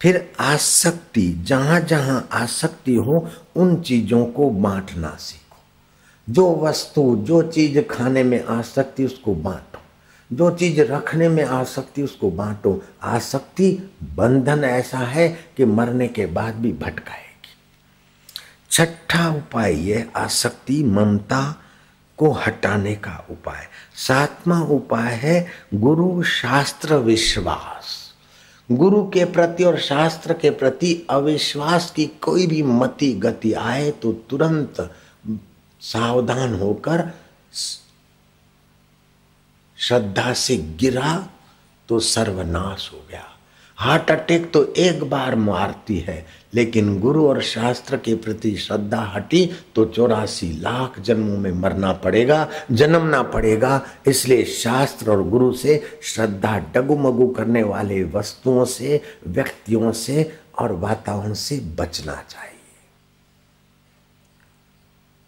फिर 0.00 0.32
आसक्ति 0.40 1.32
जहाँ 1.42 1.80
जहाँ 1.80 2.28
आसक्ति 2.32 2.94
हो, 2.94 3.30
उन 3.56 3.76
चीज़ों 3.76 4.26
को 4.26 4.50
बांटना 4.50 5.16
सीखो। 5.20 5.56
जो 6.32 6.56
वस्तु, 6.56 7.16
जो 7.20 7.42
चीज़ 7.42 7.80
खाने 7.80 8.22
में 8.22 8.44
आसक्ति, 8.44 9.04
उसको 9.04 9.34
बांटो। 9.34 9.69
जो 10.32 10.50
चीज़ 10.50 10.80
रखने 10.80 11.28
में 11.28 11.44
आसक्ति, 11.44 12.02
उसको 12.02 12.30
बांटो। 12.30 12.82
आसक्ति 13.02 13.90
बंधन 14.02 14.64
ऐसा 14.64 14.98
है 14.98 15.28
कि 15.28 15.64
मरने 15.64 16.08
के 16.08 16.26
बाद 16.26 16.54
भी 16.54 16.72
भटकाएगी। 16.72 17.30
छठा 18.70 19.28
उपाय 19.28 19.72
ये, 19.72 20.08
आसक्ति 20.16 20.84
ममता 20.84 21.62
को 22.16 22.30
हटाने 22.30 22.94
का 22.94 23.26
उपाय। 23.30 23.66
सातवां 23.94 24.62
उपाय 24.62 25.12
है, 25.12 25.46
गुरु 25.74 26.22
शास्त्र 26.22 26.94
विश्वास। 26.94 28.10
गुरु 28.72 29.10
के 29.10 29.24
प्रति 29.24 29.64
और 29.64 29.78
शास्त्र 29.78 30.32
के 30.32 30.50
प्रति 30.50 31.06
अविश्वास 31.10 31.90
की 31.90 32.06
कोई 32.06 32.46
भी 32.46 32.62
मति 32.62 33.12
गति 33.12 33.52
आए 33.52 33.90
तो 33.90 34.12
तुरंत 34.12 34.94
सावधान 35.80 36.54
होकर 36.54 37.10
श्रद्धा 39.80 40.32
से 40.32 40.56
गिरा 40.80 41.28
तो 41.88 41.98
सर्वनाश 41.98 42.90
हो 42.92 43.04
गया। 43.10 43.24
हार्ट 43.78 44.10
अटैक 44.10 44.50
तो 44.52 44.62
एक 44.76 45.02
बार 45.10 45.34
मारती 45.34 45.98
है, 45.98 46.26
लेकिन 46.54 46.98
गुरु 47.00 47.26
और 47.28 47.40
शास्त्र 47.42 47.96
के 47.96 48.14
प्रति 48.14 48.54
श्रद्धा 48.56 49.00
हटी 49.14 49.44
तो 49.74 49.84
चौरासी 49.86 50.50
लाख 50.52 50.98
जन्मों 51.00 51.36
में 51.38 51.52
मरना 51.52 51.92
पड़ेगा, 51.94 52.48
जन्मना 52.72 53.22
पड़ेगा। 53.22 53.80
इसलिए 54.06 54.44
शास्त्र 54.44 55.10
और 55.10 55.22
गुरु 55.28 55.52
से 55.52 55.82
श्रद्धा 56.02 56.58
डगुमगु 56.74 57.28
करने 57.28 57.62
वाले 57.62 58.02
वस्तुओं 58.04 58.64
से, 58.64 59.00
व्यक्तियों 59.26 59.92
से 59.92 60.32
और 60.58 60.72
वातावरण 60.72 61.32
से 61.34 61.58
बचना 61.78 62.14
चाहिए। 62.28 62.58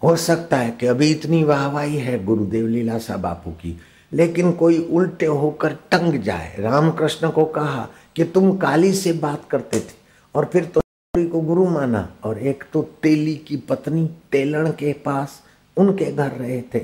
हो 0.03 0.15
सकता 0.17 0.57
है 0.57 0.71
कि 0.71 0.87
अभी 0.87 1.11
इतनी 1.11 1.43
वाहवाही 1.45 1.97
है 1.97 2.25
गुरुदेव 2.25 2.67
लीलासा 2.67 3.17
बापू 3.17 3.51
की 3.53 3.77
लेकिन 4.13 4.53
कोई 4.53 4.79
उल्टे 4.87 5.27
होकर 5.27 5.77
टंग 5.91 6.21
जाए। 6.23 6.55
रामकृष्ण 6.59 7.31
को 7.31 7.45
कहा 7.45 7.89
कि 8.17 8.25
तुम 8.25 8.57
काली 8.57 8.93
से 8.93 9.13
बात 9.13 9.43
करते 9.51 9.81
थे 9.81 10.01
और 10.35 10.45
फिर 10.45 10.65
तो 10.65 10.81
को 11.15 11.41
गुरु 11.41 11.65
माना 11.69 12.09
और 12.25 12.39
एक 12.39 12.65
तो 12.73 12.83
तेली 13.03 13.35
की 13.49 13.57
पत्नी 13.69 14.09
तेलण 14.33 14.71
के 14.71 14.93
पास 15.05 15.41
उनके 15.77 16.13
घर 16.13 16.31
रहे 16.31 16.61
थे। 16.75 16.79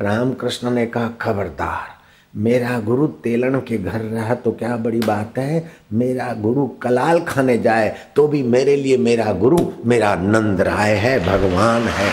रामकृष्ण 0.00 0.70
ने 0.70 0.86
कहा, 0.86 1.08
खबरदार, 1.20 1.88
मेरा 2.34 2.78
गुरु 2.80 3.06
तेलण 3.24 3.58
के 3.60 3.78
घर 3.78 4.00
रहा 4.00 4.34
तो 4.34 4.52
क्या 4.52 4.76
बड़ी 4.76 5.00
बात 5.00 5.38
है? 5.38 5.70
मेरा 5.92 6.32
गुरु 6.34 6.66
कलाल 6.82 7.20
खाने 7.20 7.56
जाए 7.58 7.94
तो 8.16 8.26
भी 8.28 8.42
मेरे 8.42 8.76
लिए 8.76 8.96
मेरा 8.98 9.32
गुरु, 9.34 9.58
मेरा 9.84 10.14
नंद 10.14 10.60
राय 10.60 10.94
है, 10.94 11.18
भगवान 11.20 11.82
है। 11.82 12.10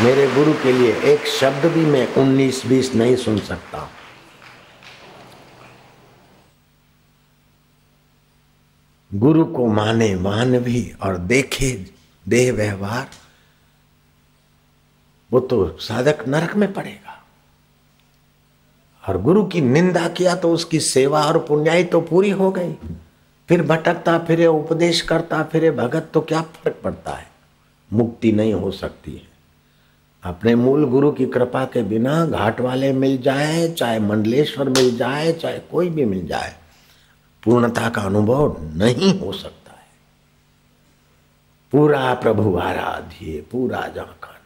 मेरे 0.00 0.26
गुरु 0.30 0.52
के 0.52 0.72
लिए 0.72 0.92
एक 1.12 1.26
शब्द 1.26 1.66
भी 1.72 1.84
मैं 1.86 2.06
उन्नीस 2.14 2.62
बीस 2.66 2.94
नहीं 2.94 3.14
सुन 3.16 3.38
सकता। 3.38 3.78
हूँ 3.78 3.88
गुरु 9.10 9.44
को 9.44 9.66
माने 9.66 10.14
मान 10.14 10.58
भी 10.58 10.80
और 11.02 11.16
देखे 11.16 11.70
देह 12.26 12.52
व्यवहार, 12.52 13.08
वो 15.30 15.40
तो 15.40 15.76
साधक 15.80 16.24
नरक 16.28 16.54
में 16.56 16.72
पड़ेगा। 16.72 17.12
और 19.04 19.20
गुरु 19.22 19.44
की 19.44 19.60
निंदा 19.60 20.08
किया 20.08 20.34
तो 20.34 20.52
उसकी 20.52 20.80
सेवा 20.80 21.24
और 21.26 21.38
पुण्याई 21.38 21.84
तो 21.84 22.00
पूरी 22.00 22.30
हो 22.30 22.50
गई। 22.50 22.72
फिर 23.48 23.62
भटकता, 23.62 24.18
फिरे 24.18 24.46
उपदेश 24.46 25.00
करता, 25.00 25.42
फिरे 25.42 25.70
भगत 25.70 26.10
तो 26.14 26.20
क्या 26.20 26.42
फ़र्क 26.42 26.80
पड़ता 26.84 27.12
है? 27.12 27.26
मुक्ति 27.90 28.32
नहीं 28.32 28.54
हो 28.54 28.70
सकती 28.70 29.12
है। 29.12 29.25
अपने 30.26 30.54
मूल 30.54 30.84
गुरु 30.84 31.10
की 31.12 31.26
कृपा 31.26 31.64
के 31.64 31.82
बिना 31.82 32.26
घाट 32.26 32.60
वाले 32.60 32.92
मिल 32.92 33.18
जाए, 33.18 33.68
चाहे 33.68 33.98
मंडलेश्वर 34.00 34.68
मिल 34.68 34.96
जाए, 34.96 35.32
चाहे 35.32 35.58
कोई 35.58 35.90
भी 35.90 36.04
मिल 36.04 36.26
जाए, 36.26 36.56
पूर्णता 37.44 37.88
का 37.88 38.02
अनुभव 38.02 38.56
नहीं 38.74 39.20
हो 39.20 39.32
सकता 39.32 39.72
है। 39.72 39.86
पूरा 41.72 42.14
प्रभु 42.14 42.56
आराध्य, 42.56 43.44
पूरा 43.52 43.80
जा 43.88 44.02
का 44.02 44.32
नाम। 44.32 44.38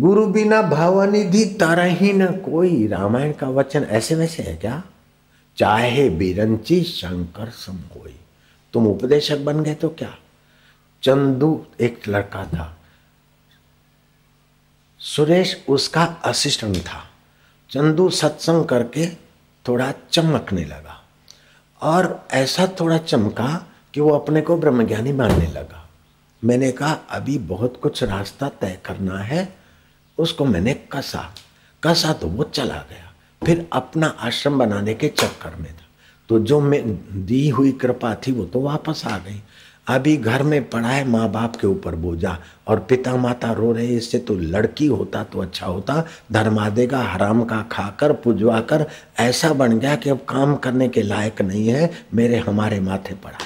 गुरु 0.00 0.26
बिना 0.26 0.62
भावनिधि 0.62 1.44
तरही 1.44 2.12
न 2.12 2.26
कोई 2.26 2.86
रामायण 2.86 3.32
का 3.32 3.48
वचन 3.48 3.82
ऐसे 3.82 4.14
वैसे 4.14 4.42
है 4.42 4.56
क्या? 4.56 4.82
चाहे 5.58 6.10
बिरंची 6.10 6.82
शंकर 6.82 7.50
सम 7.50 7.76
होई 7.76 8.20
तुम 8.72 8.86
उपदेशक 8.86 9.38
बन 9.38 9.62
गए 9.62 9.74
तो 9.74 9.88
क्या? 9.88 10.18
चंदू 11.02 11.66
एक 11.80 12.08
लड़का 12.08 12.44
था। 12.44 12.76
सुरेश 14.98 15.64
उसका 15.68 16.04
असिस्टेंट 16.04 16.76
था। 16.76 17.10
चंदू 17.70 18.10
सत्संग 18.10 18.64
करके 18.64 19.06
थोड़ा 19.68 19.94
चमकने 20.10 20.64
लगा। 20.64 21.02
और 21.82 22.28
ऐसा 22.30 22.68
थोड़ा 22.80 22.98
चमका 22.98 23.66
कि 23.94 24.00
वो 24.00 24.10
अपने 24.10 24.40
को 24.40 24.56
ब्रह्मज्ञानी 24.56 25.12
मानने 25.12 25.46
लगा। 25.46 25.88
मैंने 26.44 26.72
कहा, 26.72 26.92
अभी 26.92 27.38
बहुत 27.38 27.80
कुछ 27.82 28.02
रास्ता 28.02 28.48
तय 28.48 28.78
करना 28.84 29.18
है, 29.18 29.56
उसको 30.18 30.44
मैंने 30.44 30.74
कसा। 30.74 31.34
कसा 31.84 32.12
तो 32.12 32.26
वो 32.26 32.44
चला 32.44 32.86
गया। 32.90 33.07
फिर 33.42 33.66
अपना 33.72 34.06
आश्रम 34.20 34.58
बनाने 34.58 34.94
के 34.94 35.08
चक्कर 35.08 35.54
में 35.54 35.72
था। 35.72 35.86
तो 36.28 36.38
जो 36.38 36.60
मैं 36.60 36.82
दी 37.26 37.48
हुई 37.48 37.72
कृपा 37.72 38.14
थी, 38.16 38.32
वो 38.32 38.44
तो 38.44 38.60
वापस 38.60 39.02
आ 39.06 39.18
गई। 39.18 39.40
अभी 39.86 40.16
घर 40.16 40.42
में 40.42 40.68
है 40.74 41.08
माँ 41.08 41.28
बाप 41.30 41.56
के 41.56 41.66
ऊपर 41.66 41.94
बोझा 41.94 42.36
और 42.66 42.80
पिता 42.80 43.16
माता 43.16 43.52
रो 43.52 43.72
रहे 43.72 43.86
इससे 43.86 44.18
तो 44.18 44.34
लड़की 44.34 44.86
होता 44.86 45.22
तो 45.24 45.40
अच्छा 45.40 45.66
होता। 45.66 46.04
धर्मा 46.32 46.68
देगा, 46.68 47.02
हराम 47.02 47.44
का 47.44 47.60
खाकर 47.62 48.12
पुजवा 48.12 48.60
कर 48.60 48.86
ऐसा 49.18 49.52
बन 49.52 49.78
गया 49.78 49.94
कि 49.96 50.10
अब 50.10 50.24
काम 50.28 50.54
करने 50.56 50.88
के 50.88 51.02
लायक 51.02 51.42
नहीं 51.42 51.68
है, 51.68 51.90
मेरे 52.14 52.38
हमारे 52.38 52.80
माथे 52.80 53.14
पड़ा। 53.14 53.38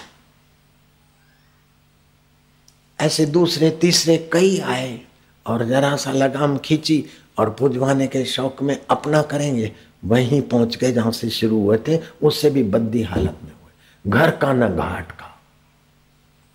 ऐसे 2.99 3.27
दूसरे, 3.27 3.71
तीसरे 3.71 4.17
कई 4.33 4.59
आए 4.59 5.01
और 5.47 5.65
जरा 5.65 5.97
सा 5.97 6.13
लगाम 6.13 6.59
खींची 6.59 7.05
और 7.39 7.51
पुजवाने 7.51 8.07
के 8.07 8.25
शौक 8.25 8.63
में 8.63 8.77
अपना 8.91 9.23
करेंगे, 9.23 9.73
वहीं 10.05 10.41
पहुँच 10.43 10.77
गए 10.77 10.93
जहाँ 10.93 11.13
से 11.13 11.31
शुरू 11.31 11.61
हुए 11.61 11.79
थे, 11.89 12.01
उससे 12.23 12.51
भी 12.51 12.63
बद्दी 12.63 13.03
हालत 13.03 13.39
में 13.45 13.51
हुए। 13.53 14.11
घर 14.11 14.31
का 14.31 14.53
न 14.53 14.69
घाट 14.69 15.13
का, 15.13 15.39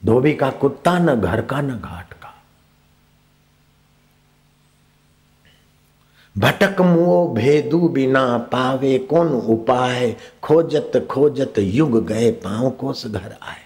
धोबी 0.06 0.34
का 0.34 0.50
कुत्ता 0.50 0.98
न 1.00 1.16
घर 1.16 1.42
का, 1.42 1.62
न 1.62 1.80
घाट 1.80 2.14
का। 2.14 2.34
भटक 6.36 6.82
मुओ 6.82 7.34
भेदू 7.34 7.88
बिना 7.90 8.38
पावे, 8.38 8.98
कौन 9.00 9.28
उपाय? 9.28 10.16
खोजत 10.44 11.08
खोजत 11.12 11.54
युग 11.58 12.06
गए, 12.06 12.32
पाँव 12.32 12.70
कोस 12.70 13.06
घर 13.08 13.36
आए। 13.42 13.66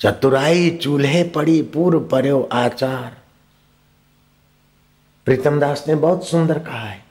चतुराई 0.00 0.70
चूल्हे 0.70 1.22
पड़ी 1.24 1.62
पूर्व 1.62 2.00
पर्यो 2.00 2.48
आचार। 2.52 3.16
प्रीतम 5.28 5.60
दास 5.60 5.84
ने 5.88 5.94
बहुत 5.94 6.26
सुंदर 6.26 6.58
कहा 6.58 6.88
है। 6.88 7.04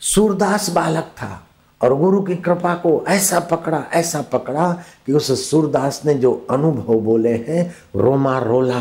सूरदास 0.00 0.70
बालक 0.70 1.04
था 1.04 1.46
और 1.82 1.96
गुरु 1.96 2.22
की 2.22 2.36
कृपा 2.36 2.74
को 2.74 3.04
ऐसा 3.08 3.40
पकड़ा 3.40 3.84
ऐसा 3.92 4.22
पकड़ा 4.22 4.72
कि 5.06 5.12
उस 5.12 5.50
सूरदास 5.50 6.02
ने 6.04 6.14
जो 6.14 6.46
अनुभव 6.50 7.00
बोले 7.00 7.32
हैं, 7.32 7.74
रोमा 7.96 8.38
रोला, 8.38 8.80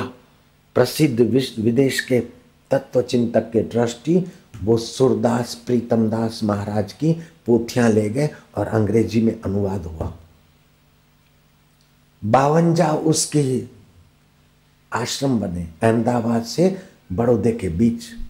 प्रसिद्ध 0.76 1.20
विश्व 1.20 1.62
विदेश 1.62 2.02
के 2.02 2.20
तत्व 2.72 3.02
चिंतक 3.02 3.40
के 3.40 3.64
ट्रस्टी, 3.64 4.32
वो 4.64 4.78
सूरदास 4.78 5.56
प्रीतम 5.56 6.10
दास 6.10 6.44
महाराज 6.44 6.94
की 6.94 7.14
पोथियाँ 7.46 7.90
ले 7.90 8.10
गए 8.10 8.30
और 8.58 8.68
अंग्रेज़ी 8.68 9.22
में 9.22 9.42
अनुवाद 9.42 9.86
हुआ। 9.86 10.14
बावंजा 12.26 12.92
उसके 12.92 13.64
आश्रम 14.94 15.40
बने, 15.40 15.68
अहमदाबाद 15.84 16.44
से 16.44 16.82
बड़ौदे 17.12 17.52
के 17.52 17.70
बीच। 17.70 18.27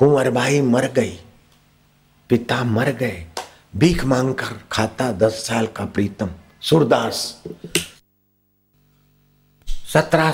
कुंवर 0.00 0.30
भाई 0.30 0.60
मर 0.60 0.86
गई, 0.86 1.12
पिता 2.30 2.62
मर 2.64 2.90
गए, 2.90 3.24
भीख 3.76 4.04
मांगकर 4.04 4.60
खाता 4.72 5.10
दस 5.12 5.32
साल 5.46 5.66
का 5.66 5.84
प्रीतम, 5.84 6.28
सूरदास। 6.62 7.16
सत्रह 9.92 10.30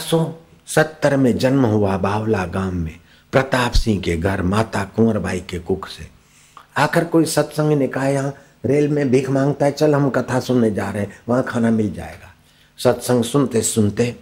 सत्तर 0.68 1.16
में 1.16 1.36
जन्म 1.38 1.66
हुआ 1.66 1.96
बावला 1.96 2.44
गाँव 2.46 2.72
में, 2.72 2.94
प्रताप 3.32 3.72
सिंह 3.72 4.00
के 4.02 4.16
घर 4.16 4.42
माता 4.42 4.84
कुंवरबाई 4.86 5.40
के 5.40 5.58
कुक 5.58 5.88
से। 5.88 6.06
आकर 6.76 7.04
कोई 7.04 7.24
सत्संग 7.24 7.72
ने 7.72 7.88
कहा, 7.88 8.08
यहाँ 8.08 8.34
रेल 8.66 8.88
में 8.88 9.10
भीख 9.10 9.30
माँगता 9.30 9.66
है, 9.66 9.72
चल 9.72 9.94
हम 9.94 10.08
कथा 10.10 10.40
सुनने 10.40 10.70
जा 10.70 10.90
रहे 10.90 11.02
हैं, 11.02 11.20
वहाँ 11.28 11.42
खाना 11.42 11.70
मिल 11.70 11.92
जाएगा। 11.94 12.32
सत्संग 12.78 13.24
सुनते 13.24 13.62
सुनते 13.62 14.14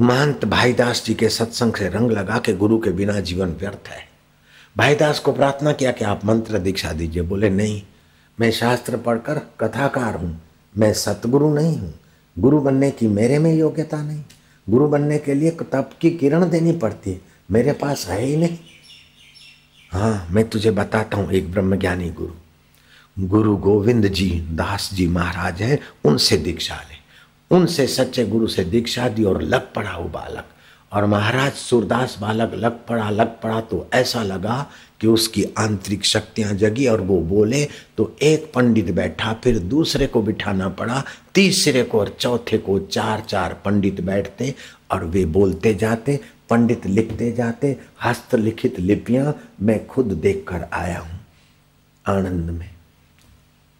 महंत 0.00 0.44
भाईदास 0.44 1.04
जी 1.04 1.14
के 1.14 1.28
सत्संग 1.28 1.74
से 1.74 1.88
रंग 1.88 2.10
लगा 2.10 2.38
के 2.38 2.52
गुरु 2.52 2.78
के 2.78 2.90
बिना 2.90 3.20
जीवन 3.20 3.48
व्यर्थ 3.48 3.88
है। 3.88 4.08
भाईदास 4.76 5.18
को 5.18 5.32
प्रार्थना 5.32 5.72
किया 5.72 5.92
कि 5.92 6.04
आप 6.04 6.24
मंत्र 6.24 6.58
दीक्षा 6.58 6.92
दीजिए। 6.92 7.22
बोले, 7.22 7.50
नहीं, 7.50 7.82
मैं 8.40 8.50
शास्त्र 8.50 8.96
पढ़कर 8.96 9.38
कथाकार 9.60 10.14
हूँ। 10.14 10.42
मैं 10.78 10.92
सतगुरु 10.92 11.54
नहीं 11.54 11.78
हूँ। 11.78 11.94
गुरु 12.38 12.60
बनने 12.60 12.90
की 12.90 13.06
मेरे 13.06 13.38
में 13.38 13.54
योग्यता 13.54 14.02
नहीं। 14.02 14.24
गुरु 14.70 14.88
बनने 14.88 15.18
के 15.18 15.34
लिए 15.34 15.50
तप 15.50 15.90
की 16.00 16.10
किरण 16.10 16.50
देनी 16.50 16.72
पड़ती 16.72 17.12
है। 17.12 17.20
मेरे 17.50 17.72
पास 17.72 18.06
है 18.06 18.24
ही 18.24 18.36
नहीं। 18.36 18.58
हाँ 19.92 20.28
मैं 20.30 20.48
तुझे 20.48 20.70
बताता 20.70 21.16
हूँ 21.16 21.32
एक 21.32 21.52
ब्रह्मज्ञानी 21.52 22.10
गुरु। 22.10 23.26
गुरु 23.26 23.56
गोविंद 23.56 24.06
जी, 24.06 24.30
दास 24.30 24.90
जी 24.92 25.06
महाराज 25.06 25.62
हैं, 25.62 25.78
उनसे 26.04 26.36
दीक्षा 26.36 26.74
उनसे 27.50 27.86
सच्चे 27.86 28.24
गुरु 28.26 28.46
से 28.46 28.64
दीक्षा 28.64 29.08
दी 29.08 29.24
और 29.24 29.42
लग 29.42 29.72
पड़ा 29.74 29.96
वो 29.96 30.08
बालक। 30.08 30.44
और 30.92 31.04
महाराज 31.06 31.52
सूरदास 31.52 32.16
बालक, 32.20 32.54
लग 32.54 32.78
पड़ा 32.86 33.10
लग 33.10 33.40
पड़ा 33.40 33.60
तो 33.60 33.86
ऐसा 33.94 34.22
लगा 34.22 34.66
कि 35.00 35.06
उसकी 35.06 35.44
आंतरिक 35.58 36.04
शक्तियाँ 36.04 36.54
जगी 36.54 36.86
और 36.86 37.00
वो 37.00 37.20
बोले 37.20 37.64
तो 37.96 38.16
एक 38.22 38.50
पंडित 38.54 38.90
बैठा, 38.90 39.32
फिर 39.34 39.58
दूसरे 39.58 40.06
को 40.06 40.22
बिठाना 40.22 40.68
पड़ा, 40.70 41.02
तीसरे 41.34 41.82
को 41.82 42.00
और 42.00 42.16
चौथे 42.20 42.58
को 42.58 42.78
चार 42.80 43.20
चार 43.20 43.54
पंडित 43.64 44.00
बैठते 44.00 44.54
और 44.90 45.04
वे 45.04 45.24
बोलते 45.26 45.74
जाते, 45.74 46.18
पंडित 46.50 46.86
लिखते 46.86 47.30
जाते, 47.32 47.76
हस्तलिखित 48.04 48.80
लिपियाँ 48.80 49.34
मैं 49.62 49.86
खुद 49.86 50.12
देखकर 50.12 50.66
आया 50.72 50.98
हूँ। 50.98 51.20
आनंद 52.04 52.50
में 52.50 52.70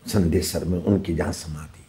संदेशर 0.05 0.65
में 0.65 0.79
उनकी 0.79 1.15
जहाँ 1.15 1.33
समाधि। 1.33 1.80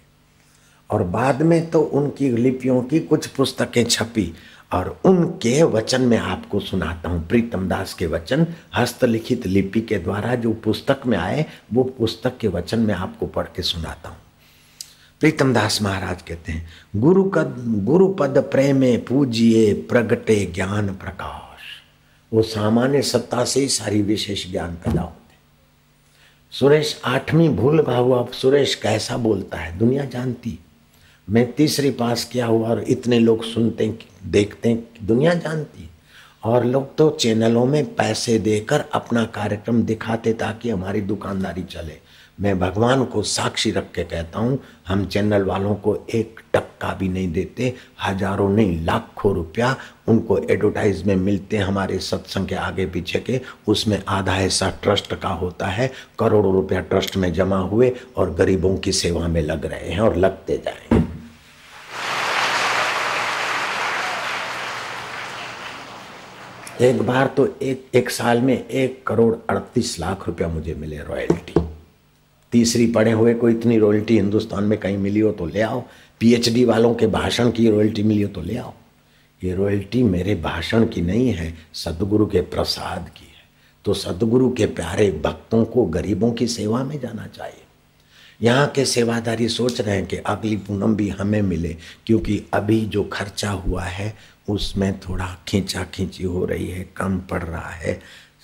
और 0.91 1.03
बाद 1.03 1.41
में 1.41 1.69
तो 1.69 1.81
उनकी 1.81 2.29
लिपियों 2.29 2.81
की 2.83 2.99
कुछ 2.99 3.27
पुस्तकें 3.27 3.83
छपी 3.83 4.33
और 4.73 4.99
उनके 5.05 5.63
वचन 5.63 6.01
में 6.01 6.17
आपको 6.17 6.59
सुनाता 6.59 7.09
हूँ। 7.09 7.27
प्रीतम 7.27 7.67
दास 7.69 7.93
के 7.93 8.05
वचन, 8.05 8.45
हस्तलिखित 8.75 9.47
लिपि 9.47 9.81
के 9.81 9.97
द्वारा 9.97 10.35
जो 10.35 10.53
पुस्तक 10.53 11.01
में 11.05 11.17
आए, 11.17 11.45
वो 11.73 11.83
पुस्तक 11.83 12.37
के 12.37 12.47
वचन 12.47 12.79
में 12.79 12.93
आपको 12.93 13.25
पढ़ 13.27 13.47
के 13.55 13.61
सुनाता 13.61 14.09
हूँ। 14.09 14.17
प्रीतम 15.19 15.53
दास 15.53 15.81
महाराज 15.81 16.21
कहते 16.21 16.51
हैं, 16.51 16.67
गुरु 16.95 17.23
कद, 17.23 17.55
गुरु 17.85 18.07
पद 18.07 18.37
प्रेमे 18.51 18.97
पूजिए 18.97 19.73
प्रगटे 19.73 20.45
ज्ञान 20.45 20.87
प्रकाश। 20.87 21.61
वो 22.33 22.41
सामान्य 22.41 23.01
सत्ता 23.01 23.45
से 23.45 23.59
ही 23.59 23.67
सारी 23.67 24.01
विशेष 24.01 24.51
ज्ञान 24.51 24.75
पैदा 24.75 25.01
होते 25.01 25.19
सुरेश 26.53 27.01
आठवीं 27.05 27.49
भूल 27.49 27.79
हुआ 27.79 28.25
सुरेश 28.33 28.75
कैसा 28.75 29.17
बोलता 29.17 29.57
है? 29.57 29.77
दुनिया 29.77 30.05
जानती 30.05 30.59
मैं 31.31 31.51
तीसरी 31.51 31.91
पास 31.91 32.23
किया 32.25 32.45
हुआ 32.45 32.69
और 32.69 32.83
इतने 32.83 33.19
लोग 33.19 33.43
सुनते, 33.43 33.93
देखते, 34.27 34.83
दुनिया 35.03 35.33
जानती। 35.33 35.89
और 36.43 36.65
लोग 36.65 36.95
तो 36.95 37.09
चैनलों 37.09 37.65
में 37.65 37.95
पैसे 37.95 38.39
देकर 38.39 38.83
अपना 38.93 39.23
कार्यक्रम 39.25 39.81
दिखाते 39.81 40.33
ताकि 40.33 40.69
हमारी 40.69 41.01
दुकानदारी 41.01 41.63
चले। 41.63 41.97
मैं 42.41 42.59
भगवान 42.59 43.05
को 43.05 43.21
साक्षी 43.21 43.71
रख 43.71 43.91
के 43.91 44.03
कहता 44.03 44.39
हूँ, 44.39 44.59
हम 44.87 45.05
चैनल 45.05 45.43
वालों 45.43 45.75
को 45.75 46.07
एक 46.13 46.39
टक्का 46.53 46.93
भी 46.93 47.09
नहीं 47.09 47.31
देते, 47.31 47.73
हज़ारों 48.03 48.49
नहीं, 48.49 48.85
लाखों 48.85 49.35
रुपया 49.35 49.75
उनको 50.07 50.37
एडवर्टाइज 50.37 51.03
में 51.03 51.15
मिलते 51.15 51.57
हमारे 51.57 51.99
सत्संग 51.99 52.47
के 52.47 52.55
आगे 52.55 52.85
पीछे 52.85 53.19
के, 53.19 53.41
उसमें 53.67 54.01
आधा 54.07 54.35
हिस्सा 54.35 54.69
ट्रस्ट 54.83 55.13
का 55.13 55.29
होता 55.29 55.67
है, 55.67 55.91
करोड़ों 56.19 56.53
रुपया 56.53 56.79
ट्रस्ट 56.79 57.17
में 57.17 57.33
जमा 57.33 57.59
हुए 57.59 57.93
और 58.17 58.33
गरीबों 58.33 58.77
की 58.77 58.91
सेवा 58.91 59.27
में 59.27 59.41
लग 59.41 59.65
रहे 59.65 59.89
हैं 59.89 59.99
और 59.99 60.15
लगते 60.15 60.57
जाएँगे। 60.57 61.00
एक 66.81 67.01
बार 67.01 67.27
तो 67.27 67.45
एक 67.61 67.89
एक 67.95 68.09
साल 68.09 68.39
में 68.41 68.53
एक 68.67 69.03
करोड़ 69.07 69.35
अड़तीस 69.49 69.99
लाख 69.99 70.27
रुपया 70.27 70.47
मुझे 70.47 70.73
मिले 70.75 70.97
रॉयल्टी। 70.97 71.61
तीसरी 72.53 72.87
पढ़े 72.87 73.11
हुए 73.11 73.33
को 73.33 73.49
इतनी 73.49 73.77
रॉयल्टी 73.77 74.15
हिंदुस्तान 74.15 74.63
में 74.63 74.77
कहीं 74.79 74.97
मिली 74.97 75.19
हो 75.19 75.31
तो 75.31 75.45
ले 75.45 75.61
आओ। 75.61 75.83
पीएचडी 76.19 76.65
वालों 76.65 76.93
के 76.95 77.07
भाषण 77.07 77.51
की 77.51 77.69
रॉयल्टी 77.69 78.03
मिली 78.03 78.21
हो 78.21 78.29
तो 78.29 78.41
ले 78.41 78.57
आओ। 78.57 78.73
ये 79.41 79.53
रॉयल्टी 79.53 80.03
मेरे 80.03 80.35
भाषण 80.35 80.87
की 80.87 81.01
नहीं 81.01 81.29
है, 81.29 81.53
सदगुरु 81.73 82.25
के 82.25 82.41
प्रसाद 82.41 83.09
की 83.09 83.25
है। 83.25 83.43
तो 83.85 83.93
सदगुरु 83.93 84.49
के 84.49 84.65
प्यारे 84.65 85.09
भक्तों 85.23 85.63
को 85.65 85.85
गरीबों 85.85 86.31
की 86.31 86.47
सेवा 86.47 86.83
में 86.83 86.99
जाना 86.99 87.27
चाहिए। 87.27 87.63
यहाँ 88.41 88.67
के 88.67 88.85
सेवादारी 88.85 89.47
सोच 89.49 89.81
रहे 89.81 89.95
हैं 89.95 90.05
कि 90.05 90.17
अगली 90.17 90.55
पूनम 90.57 90.95
भी 90.95 91.09
हमें 91.09 91.41
मिले, 91.41 91.75
क्योंकि 92.05 92.43
अभी 92.53 92.85
जो 92.85 93.03
खर्चा 93.03 93.51
हुआ 93.51 93.83
है 93.83 94.13
उसमें 94.51 94.99
थोड़ा 94.99 95.37
खींचा 95.47 95.83
खींची 95.83 96.23
हो 96.23 96.45
रही 96.45 96.71
है, 96.71 96.89
कम 96.97 97.19
पड़ 97.19 97.43
रहा 97.43 97.69
है। 97.69 97.99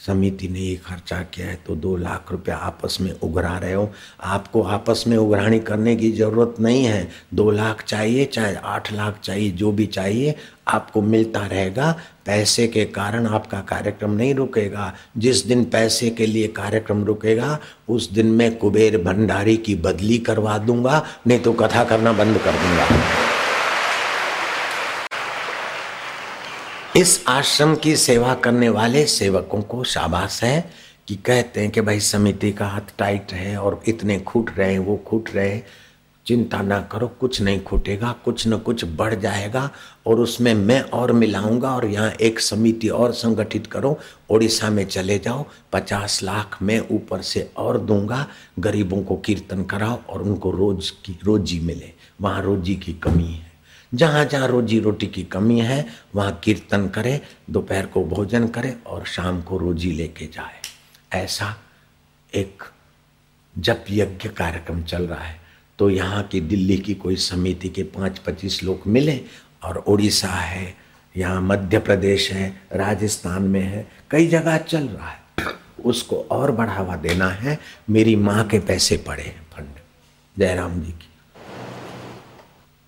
समिति 0.08 0.48
ने 0.48 0.60
ये 0.60 0.76
खर्चा 0.76 1.18
किया 1.34 1.48
है 1.48 1.60
तो 1.68 1.76
दो 1.76 1.96
लाख 1.98 2.32
रुपया 2.32 2.56
आपस 2.56 2.98
में 3.02 3.12
उघरा 3.20 3.58
रहे 3.58 3.74
हो। 3.74 3.90
आपको 4.24 4.62
आपस 4.62 5.04
में 5.08 5.18
उगरानी 5.18 5.60
करने 5.60 5.96
की 5.96 6.12
ज़रूरत 6.12 6.56
नहीं 6.60 6.84
है। 6.86 7.08
दो 7.34 7.52
लाख 7.52 7.84
चाहिए, 7.84 8.26
चाहे 8.26 8.56
आठ 8.56 8.94
लाख 8.94 9.20
चाहिए, 9.24 9.52
जो 9.52 9.72
भी 9.72 9.86
चाहिए, 9.86 10.36
आपको 10.68 11.02
मिलता 11.02 11.46
रहेगा। 11.46 11.92
पैसे 12.26 12.68
के 12.68 12.86
कारण 12.86 13.28
आपका 13.28 13.62
कार्यक्रम 13.62 14.12
नहीं 14.12 14.36
रुकेगा। 14.36 14.94
जिस 15.18 15.46
दिन 15.46 15.66
पैसे 15.66 16.10
के 16.10 16.26
लिए 16.26 16.48
कार्यक्रम 16.48 17.04
रुकेगा, 17.04 17.60
उस 17.90 18.12
दिन 18.12 18.28
मैं 18.28 18.58
कुबेर 18.58 18.98
भंडारी 18.98 19.58
की 19.58 19.76
बदली 19.76 20.18
करवा 20.18 20.58
दूँगा, 20.58 21.06
नहीं 21.28 21.40
तो 21.40 21.54
कथा 21.54 21.84
करना 21.84 22.12
बंद 22.12 22.38
कर 22.38 22.52
दूँगा। 22.52 23.27
इस 26.98 27.24
आश्रम 27.28 27.76
की 27.76 27.96
सेवा 27.96 28.34
करने 28.34 28.68
वाले 28.70 29.06
सेवकों 29.06 29.62
को 29.62 29.84
शाबाश 29.84 30.44
है 30.44 30.70
कि 31.08 31.16
कहते 31.16 31.62
हैं 31.62 31.70
कि 31.72 31.82
भाई 31.82 32.00
समिति 32.00 32.52
का 32.52 32.68
हाथ 32.68 32.94
टाइट 32.98 33.34
है 33.34 33.58
और 33.58 33.80
इतने 33.88 34.20
खूट 34.20 34.50
रहे 34.58 34.72
हैं, 34.72 34.80
वो 34.80 34.96
खूट 34.98 35.30
रहे 35.36 35.62
चिंता 36.26 36.62
ना 36.62 36.80
करो, 36.82 37.08
कुछ 37.20 37.42
नहीं 37.42 37.60
खूटेगा, 37.64 38.16
कुछ 38.26 38.48
न 38.48 38.58
कुछ 38.58 38.86
बढ़ 38.86 39.16
जाएगा 39.16 39.70
और 40.08 40.20
उसमें 40.20 40.54
मैं 40.54 40.82
और 40.82 41.12
मिलाऊँगा 41.12 41.76
और 41.76 41.86
यहाँ 41.86 42.12
एक 42.12 42.40
समिति 42.40 42.90
और 42.90 43.12
संगठित 43.14 43.68
करो, 43.68 43.98
ओडिशा 44.30 44.70
में 44.70 44.86
चले 44.86 45.20
जाओ, 45.20 45.46
पचास 45.74 46.22
लाख 46.24 46.58
मैं 46.62 46.80
ऊपर 46.92 47.22
से 47.22 47.50
और 47.58 47.80
दूँगा, 47.80 48.26
गरीबों 48.60 49.04
को 49.04 49.16
कीर्तन 49.16 49.64
कराओ 49.64 50.00
और 50.10 50.22
उनको 50.22 50.52
रोज 50.52 50.90
की 51.06 51.20
रोजी 51.24 51.60
मिले, 51.60 51.94
वहाँ 52.22 52.42
रोजी 52.44 52.76
की 52.76 52.94
कमी 52.94 53.32
है। 53.32 53.47
जहाँ 53.94 54.26
जहाँ 54.26 54.48
रोजी 54.48 54.80
रोटी 54.80 55.08
की 55.08 55.24
कमी 55.24 55.60
है, 55.60 55.86
वहाँ 56.16 56.40
कीर्तन 56.44 56.88
करे, 56.88 57.22
दोपहर 57.50 57.86
को 57.86 58.04
भोजन 58.04 58.48
करे 58.48 58.76
और 58.88 59.06
शाम 59.06 59.42
को 59.42 59.58
रोजी 59.58 59.92
लेके 59.92 60.26
जाए। 60.26 60.62
ऐसा 61.14 61.56
एक 62.36 62.64
जप 63.58 63.86
यज्ञ 63.90 64.30
कार्यक्रम 64.30 64.84
चल 64.84 65.08
रहा 65.08 65.24
है। 65.24 65.40
तो 65.80 65.90
यहाँ 65.90 66.24
की 66.24 66.42
दिल्ली 66.42 66.78
की 66.78 66.94
कोई 66.96 67.16
समिति 67.16 67.70
के 67.70 67.84
पाँच 67.84 68.20
पच्चीस 68.20 68.64
लोग 68.64 68.82
मिले 68.88 69.22
और 69.64 69.78
उड़ीसा 69.78 70.28
है, 70.28 70.76
यहाँ 71.18 71.42
मध्य 71.42 71.80
प्रदेश 71.80 72.32
है, 72.32 72.62
राजस्थान 72.74 73.44
में 73.44 73.62
है, 73.62 73.88
कई 74.12 74.28
जगह 74.28 74.58
चल 74.58 74.88
रहा 74.88 75.10
है। 75.10 75.18
उसको 75.86 76.16
और 76.32 76.52
बढ़ावा 76.52 76.96
देना 76.96 77.30
है, 77.30 77.60
मेरी 77.90 78.16
माँ 78.16 78.48
के 78.48 78.60
पैसे 78.60 78.98
पड़े 78.98 79.24
हैं 79.24 79.48
फंड। 79.54 79.80
जयराम 80.38 80.82
जी 80.82 80.92
की। 80.92 81.07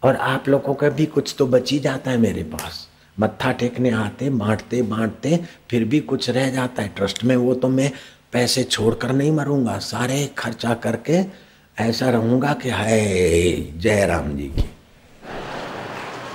और 0.04 0.16
आप 0.16 0.48
लोगों 0.50 0.74
का 0.74 0.90
भी 0.90 1.06
कुछ 1.06 1.36
तो 1.38 1.48
बच 1.48 1.72
ही 1.72 1.80
जाता 1.80 2.12
है 2.12 2.18
मेरे 2.18 2.44
पास। 2.44 2.88
मत्था 3.18 3.52
टेकने 3.52 3.90
आते, 3.90 4.30
बांटते 4.30 4.82
बांटते, 4.82 5.38
फिर 5.70 5.86
भी 5.86 6.00
कुछ 6.00 6.30
रह 6.30 6.50
जाता 6.50 6.84
है। 6.84 6.88
ट्रस्ट 6.88 7.24
में 7.24 7.36
वो 7.36 7.54
तो 7.54 7.68
मैं 7.68 7.92
पैसे 8.32 8.64
छोड़कर 8.64 9.12
नहीं 9.12 9.32
मरूँगा, 9.32 9.78
सारे 9.78 10.26
खर्चा 10.38 10.74
करके 10.74 11.24
ऐसा 11.78 12.10
रहूँगा 12.10 12.54
कि 12.54 12.70
हाय, 12.70 13.56
जय 13.78 14.06
राम 14.06 14.36
जी 14.38 14.48
की। 14.48 14.70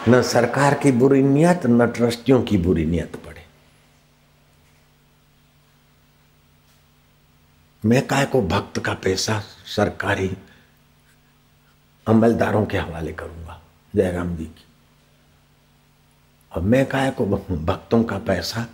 न 0.08 0.22
सरकार 0.22 0.74
की 0.74 0.92
बुरी 0.92 1.22
नियत, 1.22 1.66
न 1.66 1.86
ट्रस्टियों 1.86 2.42
की 2.42 2.58
बुरी 2.58 2.84
नियत 2.84 3.16
पड़े। 3.16 3.42
मैं 7.82 8.06
काय 8.06 8.24
को 8.24 8.42
भक्त 8.42 8.78
का 8.78 8.92
पैसा 8.94 9.42
सरकारी 9.66 10.30
अमलदारों 12.06 12.64
के 12.66 12.78
हवाले 12.78 13.12
करूँगा? 13.12 13.53
जयराम 13.96 14.36
जी 14.36 14.44
की। 14.44 14.64
और 16.52 16.62
मैं 16.62 16.86
काय 16.86 17.10
को 17.10 17.26
भक्तों 17.26 18.02
का 18.02 18.18
पैसा 18.18 18.66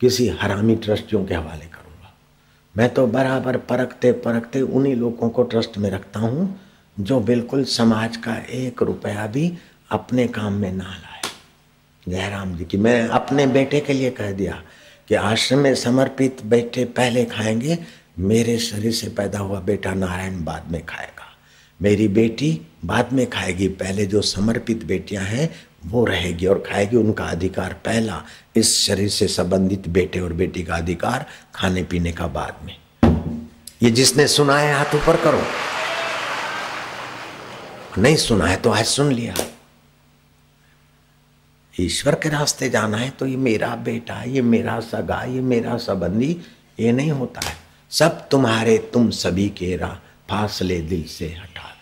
किसी 0.00 0.28
हरामी 0.28 0.76
ट्रस्टियों 0.76 1.24
के 1.26 1.34
हवाले 1.34 1.66
करूँगा। 1.66 2.14
मैं 2.76 2.94
तो 2.94 3.06
बराबर 3.06 3.56
परखते 3.56 4.12
परखते 4.12 4.60
उन्हीं 4.60 4.96
लोगों 4.96 5.30
को 5.30 5.42
ट्रस्ट 5.42 5.78
में 5.78 5.90
रखता 5.90 6.20
हूँ 6.20 6.60
जो 7.00 7.20
बिल्कुल 7.20 7.64
समाज 7.64 8.16
का 8.16 8.36
एक 8.36 8.82
रुपया 8.82 9.26
भी 9.26 9.52
अपने 9.90 10.26
काम 10.28 10.52
में 10.52 10.72
ना 10.72 10.84
लाए। 10.84 11.22
जयराम 12.08 12.56
जी 12.56 12.64
की 12.64 12.76
मैं 12.76 13.08
अपने 13.08 13.46
बेटे 13.46 13.80
के 13.80 13.92
लिए 13.92 14.10
कह 14.10 14.32
दिया 14.32 14.62
कि 15.08 15.14
आश्रम 15.14 15.58
में 15.58 15.74
समर्पित 15.74 16.42
बेटे 16.44 16.84
पहले 16.84 17.24
खाएँगे, 17.24 17.78
मेरे 18.18 18.58
शरीर 18.58 18.92
से 18.92 19.08
पैदा 19.08 19.38
हुआ 19.38 19.60
बेटा 19.60 19.94
नारायण 19.94 20.44
बाद 20.44 20.70
में 20.70 20.84
खाएगा। 20.86 21.26
मेरी 21.82 22.08
बेटी 22.08 22.67
बाद 22.84 23.12
में 23.12 23.30
खाएगी। 23.30 23.68
पहले 23.68 24.06
जो 24.06 24.20
समर्पित 24.22 24.84
बेटियाँ 24.84 25.24
हैं, 25.24 25.50
वो 25.86 26.04
रहेगी 26.04 26.46
और 26.46 26.58
खाएगी। 26.58 26.96
उनका 26.96 27.24
अधिकार 27.24 27.72
पहला 27.72 28.22
इस 28.56 28.86
शरीर 28.86 29.08
से 29.08 29.28
संबंधित 29.28 29.88
बेटे 29.88 30.20
और 30.20 30.32
बेटी 30.32 30.62
का 30.62 30.76
अधिकार 30.76 31.26
खाने 31.54 31.82
पीने 31.82 32.12
का 32.12 32.26
बाद 32.26 32.56
में। 32.64 32.76
ये 33.82 33.90
जिसने 33.90 34.26
सुना 34.28 34.58
है, 34.58 34.74
हाथ 34.74 34.94
ऊपर 34.94 35.16
करो। 35.16 35.42
नहीं 38.02 38.16
सुना 38.16 38.46
है 38.46 38.56
तो 38.56 38.70
आज 38.70 38.84
सुन 38.84 39.12
लिया। 39.12 39.34
ईश्वर 41.80 42.14
के 42.14 42.28
रास्ते 42.28 42.70
जाना 42.70 42.96
है 42.96 43.10
तो 43.10 43.26
ये 43.26 43.36
मेरा 43.36 43.74
बेटा, 43.76 44.22
ये 44.22 44.42
मेरा 44.42 44.80
सगा, 44.80 45.22
ये 45.22 45.40
मेरा 45.40 45.76
संबंधी, 45.76 46.36
ये 46.80 46.92
नहीं 46.92 47.10
होता 47.10 47.40
है। 47.40 47.56
सब 47.90 48.28
तुम्हारे, 48.28 48.78
तुम 48.78 49.10
सभी 49.10 49.48
के 49.48 49.76
रा 49.76 49.98
फासले 50.30 50.80
दिल 50.80 51.04
से 51.04 51.26
हटा 51.26 51.77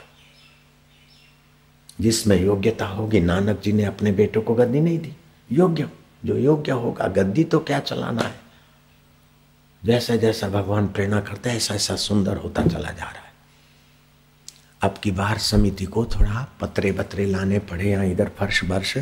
जिसमें 2.01 2.43
योग्यता 2.43 2.87
होगी, 2.87 3.21
नानक 3.21 3.61
जी 3.61 3.73
ने 3.73 3.85
अपने 3.85 4.13
बेटों 4.13 4.43
को 4.43 4.55
गद्दी 4.55 4.81
नहीं 4.81 4.99
दी। 4.99 5.13
योग्य, 5.53 5.91
जो 6.25 6.37
योग्य 6.37 6.73
होगा, 6.73 7.07
गद्दी 7.07 7.45
तो 7.45 7.59
क्या 7.59 7.81
चलाना 7.81 8.23
है? 8.23 8.41
जैसा 9.85 10.17
जैसा 10.17 10.49
भगवान 10.49 10.89
प्रेरणा 10.89 11.21
करते 11.21 11.51
हैं 11.51 11.57
ऐसा 11.57 11.75
ऐसा 11.75 11.97
सुंदर 11.97 12.37
होता 12.37 12.63
चला 12.63 12.91
जा 12.91 13.05
रहा 13.05 13.09
है। 13.09 13.27
अब 14.83 14.95
की 15.03 15.11
बार 15.11 15.39
समिति 15.39 15.85
को 15.85 16.05
थोड़ा 16.05 16.57
पतरे 16.61 16.93
बतरे 16.93 17.27
लाने 17.27 17.59
पड़े 17.59 17.91
या 17.91 18.03
इधर 18.03 18.31
फर्श 18.39 18.65
वर्ष 18.65 18.99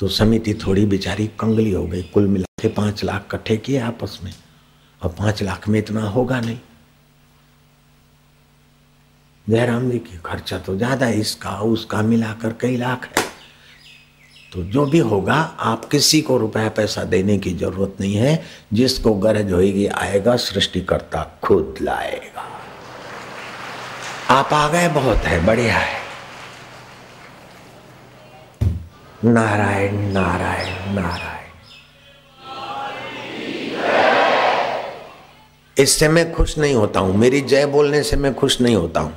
तो 0.00 0.08
समिति 0.08 0.54
थोड़ी 0.54 0.86
बेचारी 0.86 1.26
कंगली 1.26 1.72
हो 1.72 1.86
गई। 1.86 2.02
कुल 2.02 2.26
मिला 2.26 2.62
के 2.62 2.68
पाँच 2.68 3.04
लाख 3.04 3.24
इकट्ठे 3.26 3.56
किए 3.56 3.78
आपस 3.78 4.20
में। 4.24 4.34
और 5.02 5.10
पाँच 5.18 5.42
लाख 5.42 5.68
में 5.68 5.78
इतना 5.78 6.02
होगा 6.02 6.40
नहीं। 6.40 6.58
जयराम 9.48 9.90
जी 9.90 9.98
की 9.98 10.18
खर्चा 10.24 10.58
तो 10.58 10.76
ज़्यादा 10.76 11.06
है, 11.06 11.20
इसका, 11.20 11.50
उसका 11.50 12.02
मिलाकर 12.02 12.52
कई 12.52 12.76
लाख 12.76 13.06
है। 13.06 13.24
तो 14.52 14.62
जो 14.62 14.86
भी 14.86 14.98
होगा, 14.98 15.34
आप 15.60 15.84
किसी 15.84 16.20
को 16.20 16.36
रुपया 16.38 16.68
पैसा 16.68 17.04
देने 17.04 17.38
की 17.38 17.54
ज़रूरत 17.54 17.96
नहीं 18.00 18.14
है। 18.14 18.42
जिसको 18.72 19.14
गरज 19.14 19.52
होगी 19.52 19.86
आएगा, 19.86 20.36
सृष्टिकर्ता 20.36 21.38
खुद 21.42 21.74
लाएगा। 21.82 22.48
आप 24.30 24.52
आ 24.52 24.68
गए 24.68 24.88
बहुत 24.88 25.16
है, 25.16 25.46
बढ़िया 25.46 25.78
है। 25.78 26.00
नारायण 29.24 29.96
नारायण 30.12 30.94
नारायण। 30.94 31.40
इससे 35.76 36.08
मैं 36.08 36.32
खुश 36.32 36.58
नहीं 36.58 36.74
होता 36.74 37.00
हूँ। 37.00 37.16
मेरी 37.16 37.40
जय 37.40 37.66
बोलने 37.66 38.02
से 38.02 38.16
मैं 38.16 38.34
खुश 38.34 38.60
नहीं 38.60 38.76
होता 38.76 39.00
हूँ। 39.00 39.12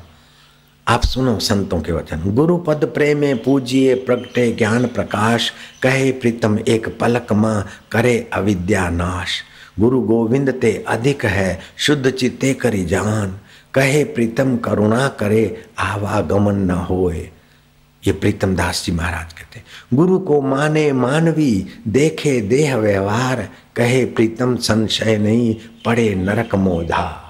आप 0.88 1.04
सुनो 1.04 1.40
संतों 1.40 1.82
के 1.82 1.92
वचन। 1.92 2.22
गुरु 2.26 2.58
पद 2.58 2.86
प्रेमे 2.86 3.34
पूजिए, 3.34 3.96
प्रगटे 3.96 4.52
ज्ञान 4.52 4.86
प्रकाश, 4.86 5.54
कहे 5.82 6.12
प्रीतम 6.12 6.60
एक 6.60 6.98
पलक 7.00 7.34
माँ, 7.34 7.68
करे 7.92 8.30
अविद्या 8.34 8.90
नाश। 8.90 9.42
गुरु 9.80 10.02
गोविंद 10.02 10.50
ते 10.50 10.86
अधिक 10.88 11.26
है, 11.26 11.60
शुद्ध 11.78 12.10
चित्ते 12.10 12.54
करी 12.54 12.86
जान। 12.86 13.40
कहे 13.74 14.04
प्रीतम 14.04 14.58
करुणा 14.58 15.08
करे, 15.08 15.66
आवागमन 15.80 16.56
न 16.56 16.72
होए। 16.72 17.30
ये 18.08 18.12
प्रीतम 18.12 18.56
दास 18.56 18.86
जी 18.86 18.92
महाराज 18.92 19.34
कहते 19.34 19.62
गुरु 19.94 20.20
को 20.20 20.42
माने 20.42 20.92
मानवी, 20.92 21.68
देखे 21.88 22.42
देह 22.42 22.78
व्यवहार। 22.78 23.50
कहे 23.76 24.06
प्रीतम 24.06 24.56
संशय 24.56 25.18
नहीं, 25.18 25.56
पड़े 25.86 26.16
नरक 26.16 26.56
मोधार 26.56 27.25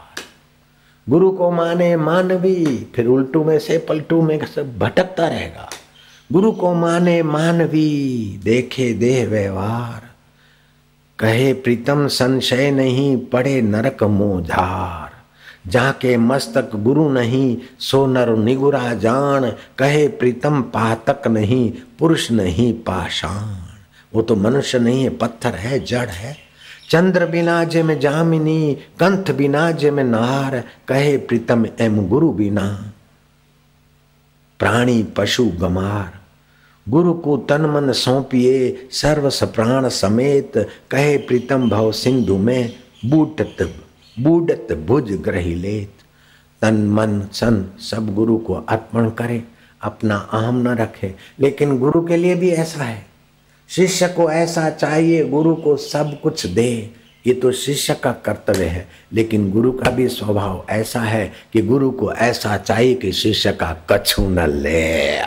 गुरु 1.10 1.32
को 1.32 1.52
माने 1.52 1.96
मानवी, 1.96 2.92
फिर 2.96 3.06
उल्टू 3.08 3.44
में 3.44 3.60
से 3.60 3.78
पलटू 3.78 4.22
में 4.22 4.46
सब 4.46 4.80
भटकता 4.80 5.28
रहेगा। 5.28 5.70
गुरु 6.32 6.52
को 6.52 6.74
माने 6.74 7.24
मानवी, 7.24 8.40
देखे 8.44 8.94
देह 8.94 9.28
व्यवहार। 9.28 10.02
कहे 11.20 11.54
प्रीतम, 11.54 12.08
संशय 12.08 12.72
नहीं, 12.72 13.18
पड़े 13.18 13.62
नरक 13.62 14.04
मोझार। 14.04 15.12
जाके 15.70 16.18
मस्तक 16.18 16.76
गुरु 16.76 17.10
नहीं, 17.10 17.58
सो 17.80 18.06
नर 18.06 18.38
निगुरा 18.38 18.94
जान। 18.94 19.52
कहे 19.78 20.08
प्रीतम, 20.08 20.62
पातक 20.62 21.28
नहीं, 21.28 21.74
पुरुष 22.00 22.32
नहीं, 22.32 22.74
पाषाण। 22.74 23.76
वो 24.16 24.22
तो 24.22 24.36
मनुष्य 24.36 24.80
नहीं 24.80 25.04
है, 25.04 25.10
पत्थर 25.10 25.54
है, 25.56 25.86
जड़ 25.86 26.10
है। 26.10 26.45
चंद्र 26.90 27.26
बिना 27.26 27.64
जे 27.64 27.84
में 27.84 28.00
जामिनी 28.00 28.74
कंथ 29.00 29.32
बिना 29.32 29.72
जे 29.72 29.92
में 29.92 30.04
नार, 30.04 30.64
कहे 30.88 31.18
प्रीतम, 31.18 31.66
एम 31.80 32.08
गुरु 32.08 32.32
बिना। 32.32 32.92
प्राणी 34.60 35.04
पशु 35.04 35.46
गमार, 35.46 36.20
गुरु 36.90 37.14
को 37.14 37.38
तन 37.38 37.66
मन 37.66 37.92
सौंपिए 37.92 38.88
सर्व 38.92 39.30
प्राण 39.44 39.90
समेत, 39.90 40.58
कहे 40.92 41.18
प्रीतम, 41.18 41.70
भव 41.70 41.92
सिंधु 41.92 42.38
में 42.38 42.74
बूटत, 43.06 43.74
बूडत 44.20 44.68
भुज 44.88 45.12
ग्रही 45.12 45.56
लेत। 45.56 45.92
तन 46.62 46.76
मन 46.88 47.28
सन 47.34 47.66
सब 47.80 48.14
गुरु 48.16 48.38
को 48.38 48.54
अर्पण 48.54 49.10
करे, 49.10 49.44
अपना 49.82 50.16
आम 50.16 50.62
न 50.62 50.68
रखे, 50.68 51.14
लेकिन 51.40 51.78
गुरु 51.78 52.02
के 52.02 52.18
लिए 52.18 52.36
भी 52.36 52.50
ऐसा 52.50 52.84
है। 52.84 53.15
शिष्य 53.70 54.08
को 54.08 54.30
ऐसा 54.32 54.70
चाहिए, 54.70 55.24
गुरु 55.26 55.56
को 55.56 55.76
सब 55.76 56.20
कुछ 56.22 56.46
दे। 56.46 56.90
ये 57.28 57.34
तो 57.34 57.52
शिष्य 57.52 57.94
का 57.94 58.12
कर्तव्य 58.26 58.66
है, 58.66 58.88
लेकिन 59.14 59.50
गुरु 59.52 59.72
का 59.72 59.90
भी 59.90 60.08
स्वभाव 60.08 60.66
ऐसा 60.70 61.00
है 61.00 61.32
कि 61.54 61.62
गुरु 61.62 61.90
को 61.92 62.12
ऐसा 62.14 62.58
चाहिए 62.58 62.94
कि 62.94 63.12
शिष्य 63.12 63.52
का 63.52 63.72
कछु 63.92 64.22
न 64.22 64.50
ले। 64.50 65.18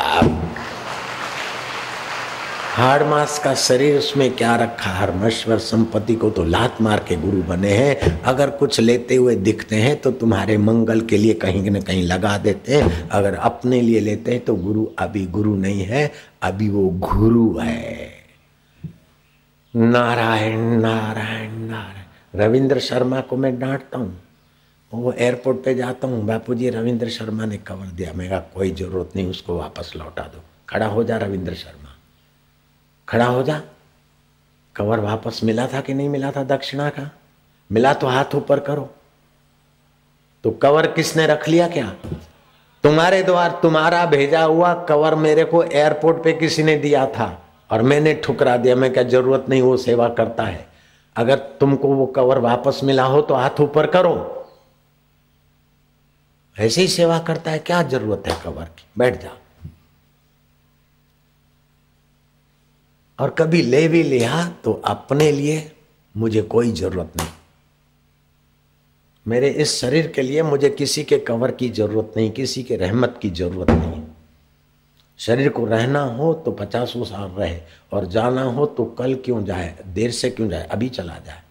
हाड़ 2.75 3.03
मास 3.05 3.39
का 3.39 3.55
शरीर, 3.55 3.97
उसमें 3.99 4.31
क्या 4.31 4.55
रखा? 4.57 4.91
हरमेश्वर 4.91 5.59
संपत्ति 5.59 6.15
को 6.15 6.31
तो 6.31 6.45
लात 6.45 6.77
मार 6.83 7.05
के 7.09 7.17
गुरु 7.17 7.43
बने 7.43 7.73
हैं। 7.73 8.23
अगर 8.23 8.51
कुछ 8.51 8.81
लेते 8.81 9.15
हुए 9.15 9.35
दिखते 9.37 9.77
हैं 9.77 9.97
तो 10.01 10.11
तुम्हारे 10.11 10.59
मंगल 10.59 11.01
के 11.01 11.17
लिए 11.17 11.35
कहीं 11.35 11.71
न 11.71 11.81
कहीं 11.81 12.03
लगा 12.03 12.37
देते 12.39 12.75
हैं। 12.75 13.09
अगर 13.09 13.35
अपने 13.35 13.81
लिए 13.81 14.01
लेते 14.01 14.33
हैं 14.33 14.45
तो 14.45 14.55
गुरु 14.55 14.87
अभी 14.99 15.25
गुरु 15.27 15.55
नहीं 15.55 15.83
है, 15.83 16.11
अभी 16.43 16.69
वो 16.69 16.89
गुरु 16.89 17.59
है। 17.59 18.18
नारायण 19.77 20.59
नारायण 20.59 21.53
नारायण। 21.53 22.41
रविंद्र 22.41 22.81
शर्मा 22.81 23.21
को 23.21 23.37
मैं 23.37 23.59
डांटता 23.59 23.99
हूँ। 23.99 24.23
वो 24.95 25.13
एयरपोर्ट 25.13 25.65
पे 25.65 25.75
जाता 25.75 26.09
हूँ। 26.09 26.25
बापू 26.25 26.55
जी 26.55 26.71
रविंद्र 26.71 27.09
शर्मा 27.09 27.45
ने 27.45 27.57
कवर 27.57 27.87
दिया। 27.87 28.13
मैं 28.13 28.31
कहा, 28.31 28.39
कोई 28.39 28.71
ज़रूरत 28.71 29.11
नहीं, 29.17 29.27
उसको 29.27 29.59
वापस 29.59 29.93
लौटा 29.97 30.23
दो। 30.23 30.45
खड़ा 30.69 30.87
हो 30.87 31.05
जा 31.05 31.17
रविंद्र 31.17 31.55
शर्मा। 31.55 31.97
खड़ा 33.09 33.25
हो 33.25 33.43
जा? 33.43 33.63
कवर 34.77 35.01
वापस 35.01 35.41
मिला 35.45 35.67
था 35.67 35.81
कि 35.81 35.95
नहीं 35.95 36.09
मिला 36.09 36.31
था? 36.31 36.45
दक्षिणा 36.45 36.89
का? 36.89 37.11
मिला 37.73 37.95
तो 37.95 38.07
हाथ 38.07 38.35
ऊपर 38.35 38.61
करो। 38.61 38.95
तो 40.45 40.51
कवर 40.51 40.87
किसने 40.87 41.27
रख 41.27 41.49
लिया 41.49 41.69
क्या? 41.69 41.95
तुम्हारे 42.83 43.23
द्वार 43.23 43.59
तुम्हारा 43.63 44.07
भेजा 44.07 44.43
हुआ 44.43 44.75
कवर 44.75 45.15
मेरे 45.15 45.45
को 45.45 45.63
एयरपोर्ट 45.63 46.25
पे 46.25 46.33
किसी 46.33 46.63
ने 46.63 46.77
दिया 46.77 47.07
था। 47.07 47.45
और 47.71 47.83
मैंने 47.83 48.15
ठुकरा 48.15 48.57
दिया, 48.57 48.77
मैं 48.77 48.93
क्या 48.93 49.03
ज़रूरत 49.03 49.47
नहीं, 49.49 49.63
वो 49.63 49.77
सेवा 49.77 50.09
करता 50.09 50.45
है। 50.45 50.67
अगर 51.17 51.39
तुमको 51.61 51.89
वो 51.89 52.07
कवर 52.07 52.39
वापस 52.39 52.81
मिला 52.85 53.05
हो 53.05 53.21
तो 53.23 53.35
हाथ 53.35 53.61
ऊपर 53.61 53.87
करो। 53.87 54.15
ऐसे 56.57 56.81
ही 56.81 56.89
सेवा 56.89 57.19
करता 57.19 57.51
है, 57.51 57.59
क्या 57.59 57.83
ज़रूरत 57.83 58.23
है 58.27 58.41
कवर 58.45 58.65
की? 58.65 58.85
बैठ 58.99 59.23
जा। 59.23 59.37
और 63.19 63.31
कभी 63.31 63.63
ले 63.63 63.87
भी 63.89 64.03
लिया 64.03 64.47
तो 64.65 64.73
अपने 64.85 65.31
लिए 65.33 65.73
मुझे 66.15 66.43
कोई 66.43 66.73
ज़रूरत 66.73 67.13
नहीं। 67.17 67.29
मेरे 69.27 69.49
इस 69.49 69.81
शरीर 69.81 70.07
के 70.07 70.23
लिए 70.23 70.43
मुझे 70.43 70.71
किसी 70.71 71.03
के 71.05 71.19
कवर 71.19 71.51
की 71.51 71.69
ज़रूरत 71.69 72.13
नहीं, 72.17 72.31
किसी 72.31 72.63
के 72.63 72.77
रहमत 72.77 73.19
की 73.23 73.31
ज़रूरत 73.31 73.71
नहीं। 73.71 73.98
शरीर 75.21 75.49
को 75.49 75.65
रहना 75.65 76.01
हो 76.01 76.33
तो 76.35 76.51
पचासों 76.53 77.05
साल 77.05 77.31
रहे 77.31 77.61
और 77.93 78.07
जाना 78.07 78.43
हो 78.43 78.67
तो 78.67 78.85
कल 78.99 79.15
क्यों 79.15 79.45
जाए, 79.45 79.75
देर 79.87 80.11
से 80.11 80.31
क्यों 80.31 80.49
जाए, 80.49 80.67
अभी 80.67 80.89
चला 80.89 81.19
जाए। 81.27 81.43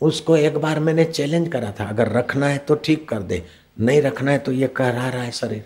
उसको 0.00 0.36
एक 0.36 0.56
बार 0.58 0.80
मैंने 0.80 1.04
चैलेंज 1.04 1.48
करा 1.48 1.70
था, 1.70 1.84
अगर 1.84 2.08
रखना 2.08 2.46
है 2.46 2.58
तो 2.58 2.74
ठीक 2.74 3.08
कर 3.08 3.22
दे, 3.22 3.44
नहीं 3.80 4.02
रखना 4.02 4.30
है 4.30 4.38
तो 4.38 4.52
ये 4.52 4.66
कह 4.68 4.88
रहा 4.88 5.10
है 5.12 5.30
शरीर। 5.32 5.64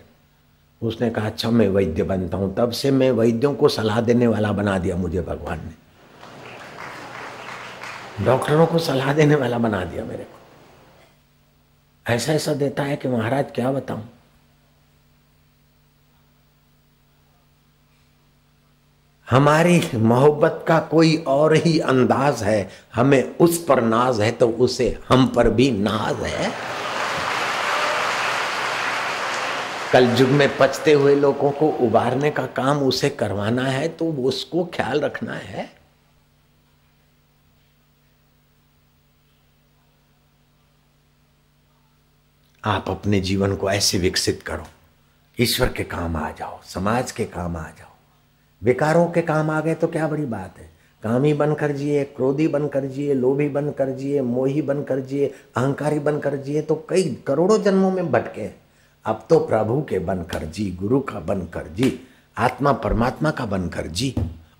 उसने 0.81 1.09
कहा 1.09 1.25
अच्छा 1.25 1.49
मैं 1.49 1.67
वैद्य 1.69 2.03
बनता 2.03 2.37
हूँ। 2.37 2.53
तब 2.55 2.71
से 2.71 2.91
मैं 2.91 3.11
वैद्यों 3.11 3.53
को 3.53 3.69
सलाह 3.69 4.01
देने 4.01 4.27
वाला 4.27 4.51
बना 4.51 4.77
दिया 4.77 4.95
मुझे 4.95 5.21
भगवान 5.21 5.59
ने। 5.59 5.73
डॉक्टरों 8.25 8.65
को 8.65 8.79
सलाह 8.79 9.13
देने 9.13 9.35
वाला 9.35 9.57
बना 9.57 9.83
दिया 9.85 10.03
मेरे 10.05 10.23
को। 10.23 10.37
ऐसा 12.05 12.33
ऐसा 12.33 12.53
देता 12.53 12.83
है 12.83 12.95
कि 12.95 13.07
महाराज, 13.07 13.45
क्या 13.55 13.71
बताऊँ? 13.71 14.09
हमारी 19.29 19.81
मोहब्बत 19.95 20.63
का 20.67 20.79
कोई 20.91 21.15
और 21.27 21.53
ही 21.55 21.77
अंदाज 21.79 22.43
है। 22.43 22.69
हमें 22.95 23.37
उस 23.37 23.63
पर 23.65 23.81
नाज 23.83 24.21
है 24.21 24.31
तो 24.31 24.47
उसे 24.59 24.87
हम 25.09 25.27
पर 25.27 25.49
भी 25.49 25.69
नाज 25.71 26.23
है। 26.23 26.51
कल 29.93 30.07
युग 30.19 30.29
में 30.29 30.57
पचते 30.57 30.93
हुए 30.93 31.15
लोगों 31.15 31.51
को 31.51 31.67
उबारने 31.79 32.31
का 32.31 32.45
काम 32.55 32.79
उसे 32.83 33.09
करवाना 33.11 33.63
है 33.63 33.87
तो 33.89 34.11
उसको 34.23 34.63
ख्याल 34.73 34.99
रखना 35.01 35.33
है। 35.33 35.69
आप 42.63 42.89
अपने 42.89 43.19
जीवन 43.21 43.55
को 43.55 43.69
ऐसे 43.71 43.97
विकसित 43.97 44.41
करो। 44.43 44.67
ईश्वर 45.37 45.69
के 45.69 45.83
काम 45.85 46.17
आ 46.17 46.29
जाओ, 46.31 46.59
समाज 46.65 47.11
के 47.11 47.25
काम 47.27 47.57
आ 47.57 47.63
जाओ। 47.69 47.88
विकारों 48.63 49.07
के 49.07 49.21
काम 49.21 49.49
आ 49.49 49.61
गए 49.61 49.73
तो 49.73 49.87
क्या 49.87 50.07
बड़ी 50.07 50.25
बात 50.25 50.55
है? 50.59 50.69
कामी 51.03 51.33
बनकर 51.33 51.71
जिए, 51.71 52.03
क्रोधी 52.03 52.47
बनकर 52.47 52.85
जिए, 52.85 53.13
लोभी 53.13 53.49
बनकर 53.49 53.89
जिए, 53.89 54.21
मोही 54.21 54.61
बनकर 54.61 54.99
जिए, 54.99 55.33
अहंकारी 55.55 55.99
बनकर 55.99 56.35
जिए 56.35 56.61
तो 56.61 56.85
कई 56.89 57.23
करोड़ों 57.27 57.61
जन्मों 57.61 57.91
में 57.91 58.11
भटके। 58.11 58.49
अब 59.05 59.25
तो 59.29 59.39
प्रभु 59.39 59.81
के 59.81 59.99
बनकर 59.99 60.43
जी, 60.43 60.71
गुरु 60.71 60.99
का 60.99 61.19
बनकर 61.19 61.67
जी, 61.67 61.99
आत्मा 62.37 62.71
परमात्मा 62.71 63.31
का 63.31 63.45
बनकर 63.45 63.87
जी, 63.87 64.15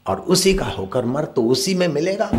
और 0.08 0.20
उसी 0.20 0.54
का 0.54 0.66
होकर 0.66 1.06
मर 1.06 1.26
तो 1.26 1.43
उसी 1.43 1.76
में 1.76 1.88
मिलेगा। 1.88 2.32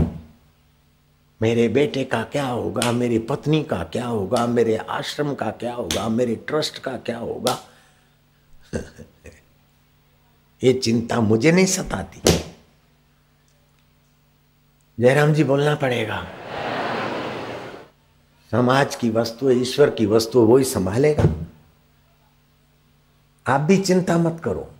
मेरे 1.42 1.68
बेटे 1.68 2.04
का 2.04 2.22
क्या 2.22 2.46
होगा? 2.46 2.92
मेरी 2.92 3.18
पत्नी 3.18 3.62
का 3.62 3.84
क्या 3.84 4.06
होगा? 4.06 4.46
मेरे 4.46 4.76
आश्रम 4.76 5.34
का 5.34 5.50
क्या 5.50 5.74
होगा? 5.74 6.08
मेरे 6.08 6.36
ट्रस्ट 6.36 6.78
का 6.78 6.92
क्या 6.92 7.18
होगा? 7.18 7.58
ये 10.62 10.72
चिंता 10.72 11.20
मुझे 11.20 11.52
नहीं 11.52 11.66
सताती। 11.66 12.20
जयराम 15.00 15.32
जी 15.32 15.44
बोलना 15.44 15.74
पड़ेगा। 15.74 16.26
समाज 18.50 18.96
की 18.96 19.10
वस्तु 19.10 19.50
ईश्वर 19.50 19.90
की 19.90 20.06
वस्तु 20.06 20.40
वो 20.40 20.56
ही 20.56 20.64
संभालेगा। 20.64 21.24
आप 23.46 23.60
भी 23.60 23.76
चिंता 23.76 24.18
मत 24.18 24.40
करो। 24.44 24.70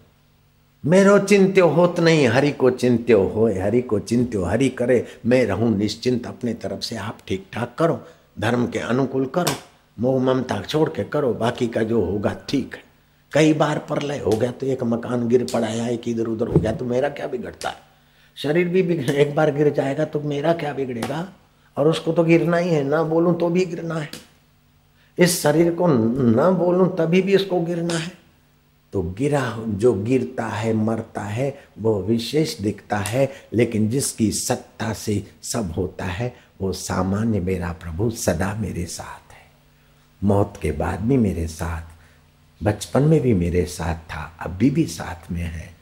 मेरो 0.87 1.18
चिंत्यो 1.18 1.68
होत 1.68 2.01
नहीं, 2.01 2.28
हरि 2.28 2.53
को 2.53 2.70
चिंत्यो 2.70 3.22
हो 3.22 3.47
हरि 3.47 3.83
को 3.83 3.99
चिंत्यो, 3.99 4.45
हरि 4.45 4.68
करे, 4.68 5.07
मैं 5.26 5.47
रहूँ 5.47 5.76
निश्चिंत, 5.76 6.26
अपने 6.26 6.55
तरफ़ 6.55 6.81
से 6.81 6.97
आप 6.97 7.18
ठीक 7.28 7.47
ठाक 7.53 7.76
करो, 7.78 8.07
धर्म 8.39 8.66
के 8.66 8.78
अनुकूल 8.78 9.26
करो, 9.26 9.55
मोह 9.99 10.22
ममता 10.22 10.61
छोड़ 10.61 10.89
के 10.89 11.05
करो, 11.05 11.35
बाकी 11.35 11.66
का 11.66 11.83
जो 11.83 12.05
होगा 12.05 12.37
ठीक 12.49 12.74
है। 12.74 12.89
कई 13.33 13.53
बार 13.53 13.78
परलय 13.78 14.18
हो 14.18 14.31
गया 14.31 14.51
तो 14.51 14.66
एक 14.66 14.83
मकान 14.83 15.28
गिर 15.28 15.47
पड़ा 15.53 15.68
या 15.68 15.89
एक 15.89 16.09
इधर 16.09 16.26
उधर 16.26 16.49
हो 16.49 16.61
गया 16.61 16.72
तो 16.72 16.85
मेरा 16.85 17.09
क्या 17.09 17.26
बिगड़ता 17.26 17.68
है? 17.68 17.76
शरीर 18.37 18.68
भी 18.68 18.83
बिगड़, 18.83 19.11
एक 19.11 19.35
बार 19.35 19.55
गिर 19.55 19.70
जाएगा 19.70 20.05
तो 20.05 20.20
मेरा 20.20 20.53
क्या 20.53 20.72
बिगड़ेगा? 20.72 21.28
और 21.76 21.89
उसको 21.89 22.12
तो 22.12 22.24
गिरना 22.24 22.57
ही 22.57 22.70
है, 22.70 22.85
ना 22.85 23.03
बोलूँ 23.03 23.39
तो 23.39 23.49
भी 23.49 23.64
गिरना 23.64 23.95
है। 23.95 24.09
इस 25.18 25.43
शरीर 25.43 25.74
को 25.74 25.87
न 25.87 26.51
बोलूँ 26.59 26.97
तभी 26.97 27.22
भी 27.22 27.35
इसको 27.35 27.61
गिरना 27.61 27.95
है। 27.95 28.12
तो 28.93 29.03
गिरा, 29.03 29.57
जो 29.68 29.93
गिरता 29.95 30.47
है, 30.47 30.72
मरता 30.72 31.22
है, 31.22 31.59
वो 31.78 32.03
विशेष 32.03 32.59
दिखता 32.61 32.99
है, 32.99 33.33
लेकिन 33.55 33.89
जिसकी 33.91 34.31
सत्ता 34.33 34.93
से 34.93 35.26
सब 35.43 35.72
होता 35.76 36.05
है, 36.05 36.35
वो 36.61 36.72
सामान्य 36.72 37.41
मेरा 37.41 37.72
प्रभु 37.72 38.11
सदा 38.11 38.55
मेरे 38.55 38.87
साथ 38.87 39.33
है। 39.33 39.49
मौत 40.22 40.55
के 40.62 40.72
बाद 40.72 41.01
भी 41.01 41.16
मेरे 41.16 41.47
साथ 41.47 41.89
बचपन 42.63 43.03
में 43.03 43.21
भी 43.21 43.35
मेरे 43.35 43.65
साथ 43.65 43.95
था, 43.95 44.37
अभी 44.41 44.71
भी 44.71 44.87
साथ 44.87 45.31
में 45.31 45.43
है। 45.43 45.75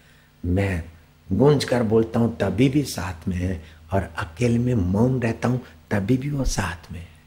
मैं 0.47 0.85
गूंज 1.33 1.64
कर 1.64 1.83
बोलता 1.83 2.20
हूँ, 2.20 2.37
तभी 2.37 2.68
भी 2.68 2.83
साथ 2.83 3.29
में 3.29 3.37
है। 3.37 3.79
और 3.93 4.03
अकेले 4.03 4.59
में 4.59 4.74
मौन 4.74 5.22
रहता 5.22 5.49
हूँ, 5.49 5.61
तभी 5.91 6.16
भी 6.16 6.31
वो 6.31 6.45
साथ 6.45 6.93
में 6.93 7.01
है। 7.01 7.18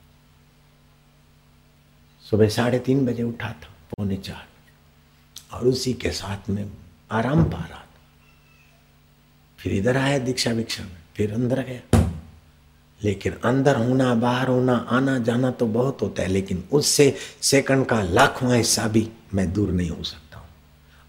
सुबह 2.29 2.49
साढ़े 2.49 2.79
तीन 2.79 3.05
बजे 3.05 3.23
उठा 3.23 3.49
था, 3.49 3.73
पौने 3.89 4.17
चार 4.17 4.47
और 5.53 5.67
उसी 5.67 5.93
के 5.93 6.11
साथ 6.11 6.49
में 6.49 6.71
आराम 7.11 7.43
पा 7.43 7.57
रहा 7.57 7.79
था। 7.79 7.99
फिर 9.59 9.73
इधर 9.73 9.97
आया 9.97 10.17
दीक्षा 10.17 10.51
वीक्षा 10.51 10.83
में, 10.83 10.97
फिर 11.15 11.33
अंदर 11.33 11.63
गया। 11.63 12.00
लेकिन 13.03 13.33
अंदर 13.33 13.75
होना, 13.75 14.15
बाहर 14.15 14.47
होना, 14.47 14.87
आना 14.89 15.17
जाना 15.19 15.51
तो 15.51 15.65
बहुत 15.65 16.01
होता 16.01 16.21
है, 16.21 16.27
लेकिन 16.27 16.63
उससे 16.71 17.15
सेकंड 17.41 17.85
का 17.85 18.01
लाखवां 18.01 18.57
हिस्सा 18.57 18.87
भी 18.87 19.09
मैं 19.33 19.53
दूर 19.53 19.71
नहीं 19.71 19.89
हो 19.89 20.03
सकता 20.03 20.37
हूँ। 20.37 20.47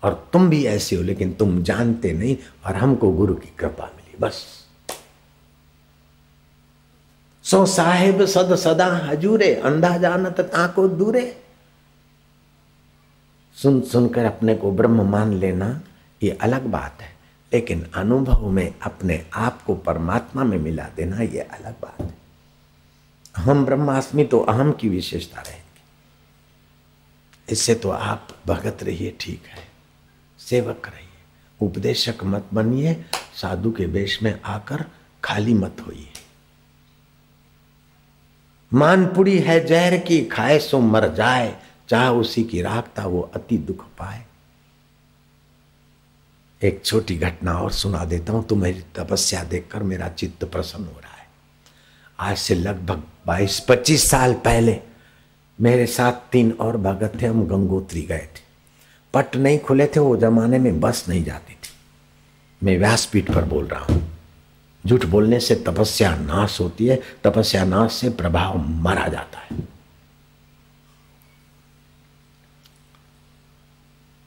और 0.02 0.28
तुम 0.32 0.48
भी 0.50 0.64
ऐसे 0.64 0.96
हो, 0.96 1.02
लेकिन 1.02 1.32
तुम 1.32 1.62
जानते 1.62 2.12
नहीं 2.12 2.36
और 2.66 2.76
हमको 2.76 3.12
गुरु 3.12 3.34
की 3.34 3.52
कृपा 3.58 3.84
मिली, 3.84 4.18
बस। 4.20 4.44
सो 7.44 7.66
साहेब 7.66 8.24
सद 8.24 8.54
सदा 8.54 8.86
हजूरे 8.86 9.54
अंधा 9.54 9.96
जानत 9.96 10.40
ताको 10.40 10.88
दूरे। 10.88 11.42
सुन 13.56 13.80
सुनकर 13.80 14.24
अपने 14.24 14.54
को 14.54 14.72
ब्रह्म 14.72 15.02
मान 15.02 15.32
लेना, 15.32 15.80
ये 16.22 16.30
अलग 16.30 16.66
बात 16.66 17.02
है। 17.02 17.11
लेकिन 17.52 17.86
अनुभव 17.94 18.50
में 18.50 18.74
अपने 18.82 19.26
आप 19.34 19.62
को 19.62 19.74
परमात्मा 19.74 20.44
में 20.44 20.58
मिला 20.58 20.88
देना 20.96 21.16
यह 21.16 21.48
अलग 21.52 21.72
बात 21.72 22.00
है। 22.00 22.14
हम 23.36 23.64
ब्रह्मास्मि 23.64 24.24
तो 24.24 24.40
अहम 24.40 24.72
की 24.72 24.88
विशेषता 24.88 25.40
रहेगी। 25.40 25.82
इससे 27.52 27.74
तो 27.74 27.90
आप 27.90 28.28
भगत 28.46 28.78
रहिए, 28.82 29.16
ठीक 29.20 29.46
है। 29.46 29.68
सेवक 30.38 30.88
रहिए। 30.88 31.08
उपदेशक 31.60 32.14
मत 32.24 32.46
बनिए। 32.54 33.04
साधु 33.34 33.72
के 33.72 33.86
वेश 33.86 34.22
में 34.22 34.40
आकर 34.42 34.84
खाली 35.24 35.54
मत 35.54 35.76
होइए। 35.86 36.12
मानपुरी 38.72 39.38
है 39.38 39.66
जहर 39.66 39.98
की, 39.98 40.24
खाए 40.24 40.58
सो 40.58 40.80
मर 40.80 41.08
जाए। 41.14 41.62
चाह 41.88 42.08
उसी 42.08 42.44
की 42.44 42.62
राखता 42.62 43.06
वो 43.06 43.20
अति 43.20 43.58
दुख 43.58 43.84
पाए। 43.84 44.26
एक 46.62 46.82
छोटी 46.84 47.16
घटना 47.16 47.58
और 47.58 47.72
सुना 47.72 48.04
देता 48.04 48.32
हूँ। 48.32 48.46
तुम्हें 48.46 48.82
तपस्या 48.92 49.44
देखकर 49.44 49.82
मेरा 49.82 50.08
चित्त 50.08 50.44
प्रसन्न 50.44 50.84
हो 50.84 51.00
रहा 51.02 51.16
है। 51.16 51.26
आज 52.18 52.38
से 52.38 52.54
लगभग 52.54 53.02
22-25 53.26 54.10
साल 54.10 54.34
पहले 54.34 54.80
मेरे 55.60 55.86
साथ 55.86 56.12
तीन 56.12 56.52
और 56.52 56.76
भगत 56.76 57.22
थे। 57.22 57.26
हम 57.26 57.46
गंगोत्री 57.46 58.02
गए 58.02 58.28
थे। 58.36 58.42
पट 59.14 59.36
नहीं 59.36 59.58
खुले 59.58 59.86
थे, 59.86 60.00
वो 60.00 60.16
जमाने 60.16 60.58
में 60.58 60.80
बस 60.80 61.04
नहीं 61.08 61.24
जाती 61.24 61.54
थी। 61.54 61.74
मैं 62.62 62.78
व्यासपीठ 62.78 63.30
पर 63.32 63.44
बोल 63.44 63.66
रहा 63.66 63.84
हूँ। 63.84 64.18
झूठ 64.86 65.04
बोलने 65.04 65.40
से 65.40 65.54
तपस्या 65.54 66.16
नाश 66.16 66.60
होती 66.60 66.86
है। 66.86 67.02
तपस्या 67.24 67.64
नाश 67.64 67.92
से 67.92 68.10
प्रभाव 68.10 68.58
मारा 68.58 69.08
जाता 69.08 69.38
है। 69.38 69.60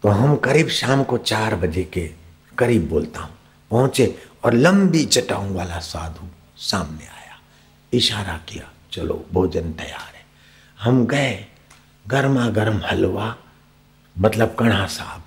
तो 0.03 0.09
हम 0.09 0.35
करीब 0.35 0.67
शाम 0.67 1.03
को 1.03 1.17
चार 1.17 1.55
बजे 1.55 1.83
के 1.83 2.24
करीब 2.59 2.87
बोलता 2.89 3.21
हूँ। 3.21 3.33
पहुँचे 3.71 4.15
और 4.43 4.53
लंबी 4.53 5.03
चटाऊ 5.05 5.53
वाला 5.53 5.79
साधु 5.79 6.27
सामने 6.61 7.05
आया। 7.05 7.39
इशारा 7.93 8.37
किया, 8.49 8.69
चलो, 8.91 9.25
भोजन 9.33 9.71
तैयार 9.73 10.13
है। 10.15 10.23
हम 10.79 11.05
गए 11.05 11.45
गर्मा 12.05 12.47
गर्म 12.49 12.81
हलवा 12.85 13.35
मतलब 14.15 14.55
कणा 14.59 14.85
साहब, 14.87 15.23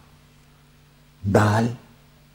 दाल, 1.22 1.68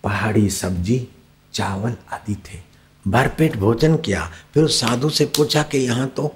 पहाड़ी 0.03 0.49
सब्ज़ी, 0.49 1.07
चावल 1.53 1.95
आदि 2.13 2.35
थे। 2.45 2.59
भरपेट 3.05 3.55
भोजन 3.55 3.97
किया। 3.97 4.29
फिर 4.53 4.63
उस 4.63 4.79
साधु 4.81 5.09
से 5.09 5.25
पूछा 5.27 5.63
कि 5.63 5.77
यहाँ 5.77 6.07
तो 6.07 6.35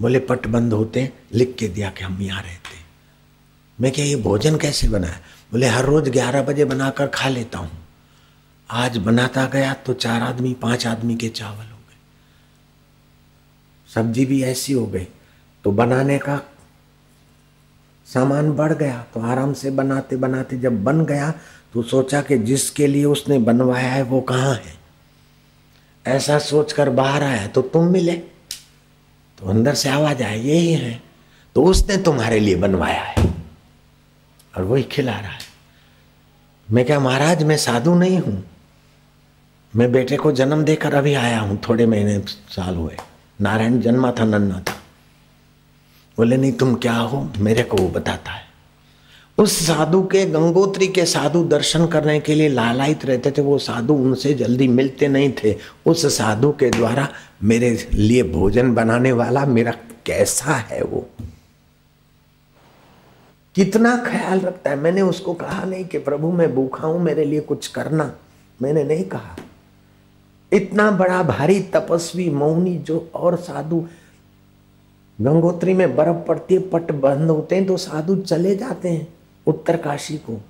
बोले 0.00 0.18
पट 0.20 0.46
बंद 0.46 0.72
होते 0.72 1.00
हैं। 1.00 1.12
लिख 1.34 1.54
के 1.58 1.68
दिया 1.68 1.90
कि 1.90 2.04
हम 2.04 2.20
यहाँ 2.22 2.42
रहते 2.42 2.68
मैं 3.78 3.90
क्या, 3.92 4.04
ये 4.04 4.16
भोजन 4.16 4.56
कैसे 4.56 4.88
बनाया? 4.88 5.18
बोले, 5.52 5.66
हर 5.66 5.84
रोज 5.84 6.08
ग्यारह 6.08 6.42
बजे 6.42 6.64
बनाकर 6.64 7.06
खा 7.06 7.28
लेता 7.28 7.58
हूँ। 7.58 7.70
आज 8.68 8.96
बनाता 8.98 9.44
गया 9.46 9.72
तो 9.76 9.92
चार 9.94 10.22
आदमी, 10.22 10.52
पाँच 10.54 10.86
आदमी 10.86 11.16
के 11.16 11.28
चावल 11.28 11.52
हो 11.52 11.78
गए। 11.78 11.96
सब्ज़ी 13.88 14.24
भी 14.26 14.42
ऐसी 14.42 14.72
हो 14.72 14.86
गई 14.86 15.06
तो 15.64 15.70
बनाने 15.72 16.18
का 16.18 16.40
सामान 18.06 18.50
बढ़ 18.52 18.72
गया 18.72 19.04
तो 19.14 19.20
आराम 19.20 19.52
से 19.52 19.70
बनाते 19.70 20.16
बनाते 20.16 20.58
जब 20.58 20.82
बन 20.84 21.04
गया 21.04 21.30
तो 21.72 21.82
सोचा 21.82 22.20
कि 22.22 22.38
जिसके 22.38 22.86
लिए 22.86 23.04
उसने 23.04 23.38
बनवाया 23.38 23.88
है, 23.88 24.02
वो 24.02 24.20
कहाँ 24.20 24.54
है? 24.54 24.76
ऐसा 26.06 26.38
सोचकर 26.38 26.90
बाहर 26.90 27.22
आया 27.22 27.46
तो 27.46 27.62
तुम 27.62 27.86
मिले? 27.86 28.12
तो 29.38 29.48
अंदर 29.50 29.74
से 29.74 29.88
आवाज़ 29.88 30.22
आए 30.22 30.38
यही 30.38 30.72
है। 30.72 31.02
तो 31.56 31.64
उसने 31.64 31.96
तुम्हारे 31.96 32.38
लिए 32.40 32.56
बनवाया 32.56 33.02
है। 33.02 33.27
और 34.58 34.64
वही 34.64 34.82
खिला 34.82 35.12
रहा 35.12 35.30
है। 35.30 35.48
मैं 36.70 36.84
क्या 36.84 37.00
महाराज, 37.00 37.42
मैं 37.42 37.56
साधु 37.56 37.94
नहीं 37.94 38.18
हूँ। 38.18 38.44
मैं 39.76 39.92
बेटे 39.92 40.16
को 40.16 40.32
जन्म 40.32 40.64
देकर 40.64 40.94
अभी 40.94 41.14
आया 41.14 41.40
हूँ, 41.40 41.60
थोड़े 41.68 41.86
महीने 41.86 42.18
साल 42.28 42.76
हुए। 42.76 42.96
नारायण 43.40 43.80
जन्मा 43.80 44.12
था 44.12 44.24
नन्ना 44.24 44.60
था। 44.60 44.72
बोले, 46.16 46.36
नहीं, 46.36 46.52
तुम 46.52 46.74
क्या 46.74 46.94
हो? 46.94 47.32
मेरे 47.38 47.62
को 47.62 47.76
वो 47.76 47.88
बताता 47.88 48.32
है। 48.32 48.42
उस 49.38 49.66
साधु 49.66 50.02
के, 50.02 50.26
गंगोत्री 50.26 50.88
के 50.88 51.04
साधु 51.04 51.44
दर्शन 51.44 51.86
करने 51.86 52.20
के 52.20 52.34
लिए 52.34 52.48
लालायित 52.48 53.04
रहते 53.04 53.30
थे। 53.30 53.42
वो 53.42 53.58
साधु 53.58 53.94
उनसे 53.94 54.34
जल्दी 54.34 54.68
मिलते 54.68 55.08
नहीं 55.08 55.32
थे। 55.44 55.56
उस 55.86 56.18
साधु 56.18 56.50
के 56.52 56.70
द्वारा 56.70 57.08
मेरे 57.42 57.88
लिए 57.94 58.22
भोजन 58.22 58.74
बनाने 58.74 59.12
वाला 59.12 59.46
मेरा 59.46 59.72
कैसा 60.06 60.54
है 60.54 60.82
वो? 60.82 61.10
कितना 63.58 64.04
ख्याल 64.06 64.40
रखता 64.40 64.70
है। 64.70 64.76
मैंने 64.76 65.02
उसको 65.02 65.34
कहा 65.34 65.64
नहीं 65.64 65.84
कि 65.84 65.98
प्रभु, 65.98 66.32
मैं 66.32 66.54
भूखा 66.54 66.86
हूँ, 66.86 67.00
मेरे 67.00 67.24
लिए 67.24 67.40
कुछ 67.40 67.66
करना। 67.66 68.12
मैंने 68.62 68.84
नहीं 68.84 69.04
कहा। 69.04 69.36
इतना 70.52 70.90
बड़ा 70.90 71.22
भारी 71.22 71.60
तपस्वी 71.60 72.30
मौनी 72.30 72.78
जो 72.78 73.10
और 73.14 73.36
साधु 73.36 73.86
गंगोत्री 75.20 75.74
में 75.74 75.96
बर्फ़ 75.96 76.26
पड़ती 76.26 76.54
है, 76.54 76.60
पट 76.60 76.92
बंद 76.92 77.30
होते 77.30 77.56
हैं 77.56 77.66
तो 77.66 77.76
साधु 77.76 78.16
चले 78.16 78.56
जाते 78.56 78.88
हैं 78.88 79.08
उत्तरकाशी 79.46 80.16
को। 80.16 80.40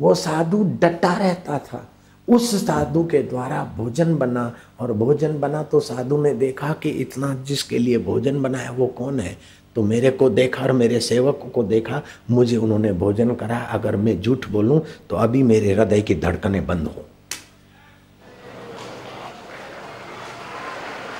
वो 0.00 0.14
साधु 0.14 0.78
डटा 0.82 1.12
रहता 1.12 1.58
था। 1.58 1.88
उस 2.28 2.66
साधु 2.66 3.04
के 3.04 3.22
द्वारा 3.22 3.74
भोजन 3.76 4.16
बना 4.16 4.54
और 4.80 4.92
भोजन 4.92 5.40
बना 5.40 5.62
तो 5.62 5.80
साधु 5.80 6.22
ने 6.22 6.34
देखा 6.34 6.72
कि 6.72 6.90
इतना 6.90 7.34
जिसके 7.34 7.78
लिए 7.78 7.98
भोजन 7.98 8.42
बनाया 8.42 8.70
वो 8.70 8.86
कौन 8.86 9.20
है? 9.20 9.38
तो 9.78 9.82
मेरे 9.84 10.10
को 10.10 10.28
देखा 10.30 10.62
और 10.62 10.70
मेरे 10.72 10.98
सेवक 11.00 11.40
को 11.54 11.62
देखा, 11.64 12.00
मुझे 12.30 12.56
उन्होंने 12.56 12.92
भोजन 12.94 13.34
करा। 13.34 13.56
अगर 13.72 13.96
मैं 13.96 14.20
झूठ 14.20 14.46
बोलूँ 14.50 14.80
तो 15.10 15.16
अभी 15.16 15.42
मेरे 15.44 15.72
हृदय 15.72 16.00
की 16.02 16.14
धड़कनें 16.16 16.66
बंद 16.66 16.86
हो। 16.86 17.04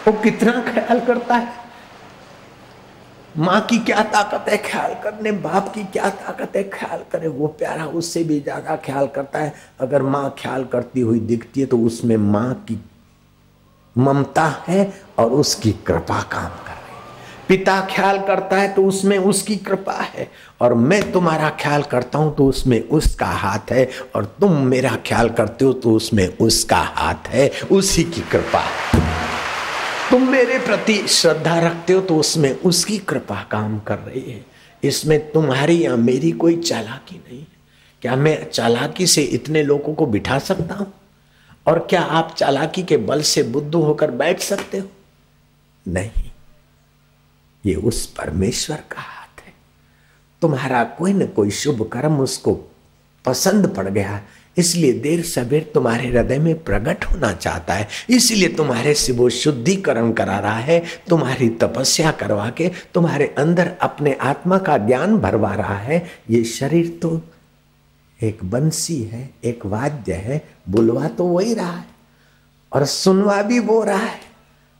वो 0.07 0.13
कितना 0.23 0.53
ख्याल 0.69 1.01
करता 1.07 1.35
है? 1.35 1.53
माँ 3.37 3.61
की 3.71 3.79
क्या 3.81 4.03
ताकत 4.05 4.49
है 4.49 4.57
ख्याल 4.65 4.95
करने? 5.03 5.33
बाप 5.33 5.73
की 5.75 5.85
क्या 5.87 6.09
ताकत 6.11 6.57
है 6.57 6.63
ख्याल 6.71 7.05
करे? 7.13 7.29
वो 7.29 7.47
प्यारा 7.59 7.87
उससे 7.95 8.25
भी 8.25 8.41
ज़्यादा 8.41 8.77
ख्याल 8.85 9.07
करता 9.15 9.39
है। 9.39 9.53
अगर 9.81 10.03
माँ 10.05 10.35
ख्याल 10.39 10.65
करती 10.73 11.01
हुई 11.01 11.21
दिखती 11.23 11.61
है 11.61 11.67
तो 11.67 11.79
उसमें 11.81 12.17
माँ 12.17 12.53
की 12.69 12.81
ममता 13.97 14.55
है 14.67 14.93
और 15.19 15.31
उसकी 15.35 15.73
कृपा 15.87 16.21
काम 16.33 16.65
पिता 17.49 17.81
ख्याल 17.91 18.19
करता 18.19 18.57
है 18.57 18.73
तो 18.75 18.85
उसमें 18.85 19.17
उसकी 19.19 19.57
कृपा 19.57 19.93
है। 19.93 20.29
और 20.61 20.75
मैं 20.75 21.01
तुम्हारा 21.13 21.49
ख्याल 21.61 21.83
करता 21.83 22.19
हूँ 22.19 22.35
तो 22.37 22.47
उसमें 22.47 22.81
उसका 22.81 23.27
हाथ 23.27 23.73
है। 23.73 23.89
और 24.17 24.25
तुम 24.41 24.57
मेरा 24.67 24.97
ख्याल 25.07 25.29
करते 25.31 25.65
हो 25.65 25.73
तो 25.73 25.93
उसमें 25.93 26.27
उसका 26.39 26.81
हाथ 26.95 27.29
है। 27.29 27.51
उसी 27.71 28.05
की 28.05 28.21
कृपा। 28.33 28.65
तुम 30.11 30.29
मेरे 30.29 30.59
प्रति 30.59 30.97
श्रद्धा 31.09 31.59
रखते 31.61 31.93
हो 31.93 32.01
तो 32.01 32.17
उसमें 32.17 32.51
उसकी 32.53 32.99
कृपा 32.99 33.43
काम 33.51 33.79
कर 33.79 33.99
रही 33.99 34.31
है। 34.33 34.45
इसमें 34.83 35.19
तुम्हारी 35.33 35.85
या 35.85 35.97
मेरी 35.97 36.31
कोई 36.33 36.57
चालाकी 36.57 37.17
नहीं 37.17 37.39
है। 37.39 37.47
क्या 38.03 38.17
मैं 38.17 38.51
चालाकी 38.51 39.07
से 39.07 39.23
इतने 39.23 39.63
लोगों 39.63 39.95
को 39.95 40.07
बिठा 40.07 40.39
सकता 40.39 40.75
हूँ? 40.75 40.93
और 41.67 41.79
क्या 41.91 42.01
आप 42.01 42.35
चालाकी 42.37 42.83
के 42.83 42.97
बल 42.97 43.23
से 43.23 43.43
बुद्ध 43.43 43.75
होकर 43.75 44.11
बैठ 44.13 44.41
सकते 44.41 44.79
हो? 44.79 44.89
नहीं। 45.87 46.28
ये 47.67 47.75
उस 47.75 48.07
परमेश्वर 48.07 48.77
का 48.77 49.01
हाथ 49.01 49.47
है। 49.47 49.53
तुम्हारा 50.43 50.85
कोई 50.85 51.13
न 51.13 51.27
कोई 51.27 51.51
शुभ 51.51 51.91
कर्म 51.93 52.19
उसको 52.19 52.55
पसंद 53.25 53.75
पड़ 53.75 53.89
गया। 53.89 54.23
इसलिए 54.59 54.93
देर 54.93 55.23
सवेर 55.25 55.71
तुम्हारे 55.75 56.09
हृदय 56.09 56.39
में 56.39 56.65
प्रकट 56.65 57.05
होना 57.05 57.33
चाहता 57.33 57.75
है। 57.75 57.89
इसलिए 58.11 58.49
तुम्हारे 58.49 58.95
से 58.95 59.13
वो 59.13 59.29
शुद्धिकरण 59.31 60.13
करा 60.13 60.39
रहा 60.39 60.59
है। 60.59 60.85
तुम्हारी 61.09 61.49
तपस्या 61.49 62.11
करवा 62.11 62.51
के 62.51 62.71
तुम्हारे 62.95 63.35
अंदर 63.39 63.73
अपने 63.83 64.15
आत्मा 64.15 64.59
का 64.59 64.79
ज्ञान 64.79 65.17
भरवा 65.19 65.55
रहा 65.55 65.79
है। 65.79 66.07
ये 66.31 66.45
शरीर 66.45 66.99
तो 67.03 67.21
एक 68.23 68.45
बंसी 68.45 69.03
है, 69.03 69.31
एक 69.45 69.67
वाद्य 69.67 70.13
है, 70.13 70.49
बुलवा 70.69 71.09
तो 71.09 71.25
वही 71.25 71.55
रहा 71.55 71.73
है 71.73 71.87
और 72.73 72.85
सुनवा 72.85 73.43
भी 73.43 73.59
वो 73.59 73.83
रहा 73.85 74.07
है। 74.07 74.28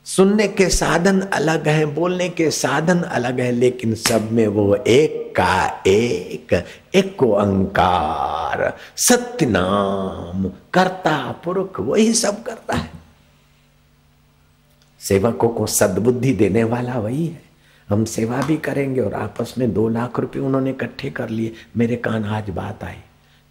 सुनने 0.09 0.49
के 0.49 0.69
साधन 0.69 1.21
अलग 1.21 1.69
हैं, 1.69 1.95
बोलने 1.95 2.29
के 2.29 2.51
साधन 2.51 3.01
अलग 3.01 3.41
है, 3.41 3.53
लेकिन 3.53 3.95
सब 3.95 4.33
में 4.33 4.47
वो 4.47 4.75
एक 4.75 5.33
का 5.37 5.83
एक 5.87 6.65
एक 6.95 7.23
अंकार 7.23 8.77
सत्य 8.97 9.47
नाम 9.47 10.49
कर्ता 10.49 11.33
पुरुष 11.33 11.81
वही 11.81 12.15
सब 12.15 12.43
करता 12.43 12.77
है। 12.77 12.91
सेवकों 15.01 15.49
को 15.49 15.67
सद्बुद्धि 15.67 16.33
देने 16.33 16.65
वाला 16.65 16.99
वही 16.99 17.27
है। 17.27 17.43
हम 17.89 18.05
सेवा 18.05 18.43
भी 18.43 18.57
करेंगे 18.57 19.01
और 19.01 19.15
आपस 19.15 19.55
में 19.59 19.75
दो 19.75 19.89
लाख 19.89 20.21
रुपए 20.21 20.39
उन्होंने 20.39 20.71
इकट्ठे 20.71 21.11
कर 21.11 21.29
लिए। 21.29 21.53
मेरे 21.77 21.97
कान 21.97 22.25
आज 22.25 22.51
बात 22.51 22.85
आई 22.85 22.97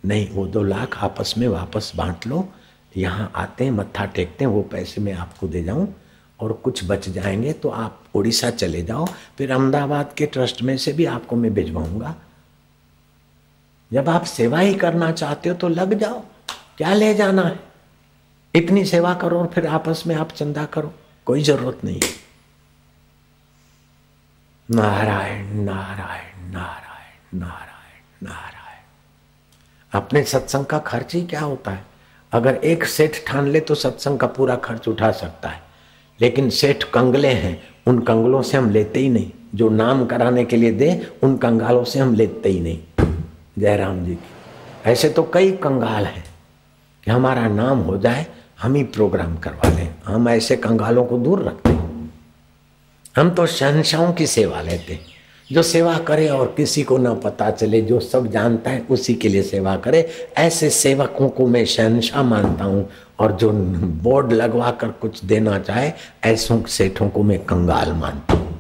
नहीं, 0.06 0.30
वो 0.30 0.48
दो 0.48 0.64
लाख 0.64 0.98
आपस 0.98 1.34
में 1.38 1.48
वापस 1.48 1.92
बांट 1.96 2.28
लो। 2.28 2.50
यहाँ 2.98 3.32
आते 3.36 3.64
हैं, 3.64 3.72
मत्था 3.72 4.06
टेकते 4.06 4.46
हैं, 4.46 4.52
वो 4.52 4.62
पैसे 4.62 5.02
मैं 5.02 5.14
आपको 5.14 5.48
दे 5.48 5.64
जाऊँ। 5.64 5.94
और 6.40 6.54
कुछ 6.54 6.84
बच 6.88 7.08
जाएँगे 7.10 7.54
तो 7.54 7.70
आप 7.70 8.04
उड़ीसा 8.16 8.50
चले 8.50 8.82
जाओ, 8.84 9.06
फिर 9.38 9.52
अहमदाबाद 9.52 10.14
के 10.18 10.26
ट्रस्ट 10.26 10.62
में 10.62 10.78
से 10.78 10.94
भी 10.94 11.06
आपको 11.06 11.36
मैं 11.36 11.54
भिजवाऊँगा। 11.54 12.16
जब 13.92 14.10
आप 14.10 14.24
सेवा 14.24 14.60
ही 14.60 14.74
करना 14.76 15.12
चाहते 15.12 15.50
हो 15.50 15.56
तो 15.56 15.68
लग 15.68 15.94
जाओ, 15.94 16.20
क्या 16.78 16.94
ले 16.94 17.14
जाना 17.14 17.42
है? 17.42 17.60
इतनी 18.56 18.86
सेवा 18.86 19.14
करो 19.14 19.40
और 19.40 19.48
फिर 19.48 19.68
आपस 19.68 20.04
में 20.08 20.16
आप 20.16 20.32
चंदा 20.32 20.66
करो, 20.66 20.94
कोई 21.28 21.44
ज़रूरत 21.44 21.84
नहीं 21.86 22.00
नारायण 24.70 25.46
नारायण 25.56 26.52
नारायण 26.52 27.40
नारायण 27.40 28.26
नारायण। 28.28 28.84
अपने 29.92 30.24
सत्संग 30.24 30.66
का 30.66 30.80
खर्च 30.80 31.14
ही 31.16 31.22
क्या 31.26 31.42
होता 31.42 31.72
है? 31.72 31.86
अगर 32.32 32.56
एक 32.56 32.84
सेठ 32.86 33.26
ठान 33.28 33.48
ले 33.48 33.60
तो 33.60 33.76
सत्संग 33.76 34.20
का 34.20 34.28
पूरा 34.28 34.56
खर्च 34.56 34.88
उठा 34.88 35.12
सकता 35.12 35.50
है। 35.50 35.62
लेकिन 36.22 36.50
सेठ 36.50 36.84
कंगले 36.84 37.28
हैं, 37.28 37.64
उन 37.88 38.00
कंगलों 38.00 38.42
से 38.42 38.58
हम 38.58 38.70
लेते 38.70 39.00
ही 39.00 39.10
नहीं। 39.10 39.32
जो 39.56 39.70
नाम 39.70 40.06
कराने 40.06 40.46
के 40.46 40.58
लिए 40.58 40.72
दे, 40.72 41.08
उन 41.24 41.38
कंगालों 41.38 41.84
से 41.84 42.00
हम 42.00 42.14
लेते 42.14 42.50
ही 42.50 42.60
नहीं। 42.60 42.80
जयराम 43.60 44.06
जी 44.06 44.16
की। 44.16 44.28
ऐसे 44.90 45.10
तो 45.10 45.32
कई 45.34 45.52
कंगाल 45.52 46.06
हैं 46.06 46.26
कि 47.06 47.12
हमारा 47.12 47.48
नाम 47.48 47.80
हो 47.80 47.98
जाए, 47.98 48.26
हम 48.62 48.74
ही 48.74 48.84
प्रोग्राम 48.84 49.38
करवा 49.38 49.70
लें। 49.70 49.96
हम 50.06 50.30
ऐसे 50.30 50.56
कंगालों 50.56 51.06
को 51.06 51.18
दूर 51.18 51.44
रखते 51.44 51.70
हैं। 51.70 52.14
हम 53.18 53.30
तो 53.30 53.46
शहनशाहों 53.46 54.14
की 54.14 54.28
सेवा 54.28 54.62
लेते 54.62 54.94
हैं। 54.94 55.17
जो 55.52 55.64
सेवा 55.64 55.98
करे 55.98 56.28
और 56.30 56.54
किसी 56.58 56.84
को 56.84 56.98
ना 56.98 57.14
पता 57.14 57.50
चले, 57.52 57.82
जो 57.82 58.00
सब 58.00 58.28
जानता 58.28 58.72
है 58.72 58.82
उसी 58.90 59.14
के 59.14 59.30
लिए 59.30 59.42
सेवा 59.42 59.76
करे। 59.76 60.10
ऐसे 60.38 60.70
सेवकों 60.70 61.30
को 61.30 61.48
मैं 61.48 61.66
शहनशाह 61.66 62.24
मानता 62.24 62.66
हूँ 62.66 62.90
और 63.20 63.32
जो 63.32 63.52
बोर्ड 64.04 64.34
लगवा 64.34 64.72
कर 64.72 64.92
कुछ 64.92 65.24
देना 65.26 65.60
चाहे, 65.60 65.92
ऐसों 66.26 66.62
सेठों 66.64 67.10
को 67.10 67.24
मैं 67.24 67.40
कंगाल 67.46 67.94
मानता 67.94 68.34
हूँ। 68.34 68.60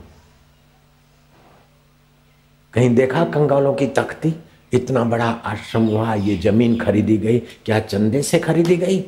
कहीं 2.74 2.96
देखा 2.96 3.26
कंगालों 3.26 3.74
की 3.74 3.88
तख्ती? 3.88 4.36
इतना 4.74 5.04
बड़ा 5.04 5.26
आश्रम 5.26 5.86
हुआ 5.86 6.14
ये 6.14 6.38
ज़मीन 6.38 6.78
खरीदी 6.80 7.18
गई। 7.18 7.40
क्या 7.40 7.80
चंदे 7.80 8.22
से 8.22 8.40
खरीदी 8.40 8.76
गई? 8.78 9.00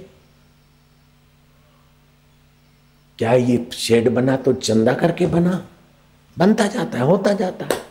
क्या 3.19 3.34
ये 3.34 3.68
शेड 3.73 4.10
बना 4.10 4.35
तो 4.35 4.53
चंदा 4.53 4.93
करके 4.93 5.26
बना? 5.26 5.65
बनता 6.39 6.67
जाता 6.67 6.97
है, 6.97 7.03
होता 7.03 7.33
जाता 7.33 7.65
है। 7.65 7.81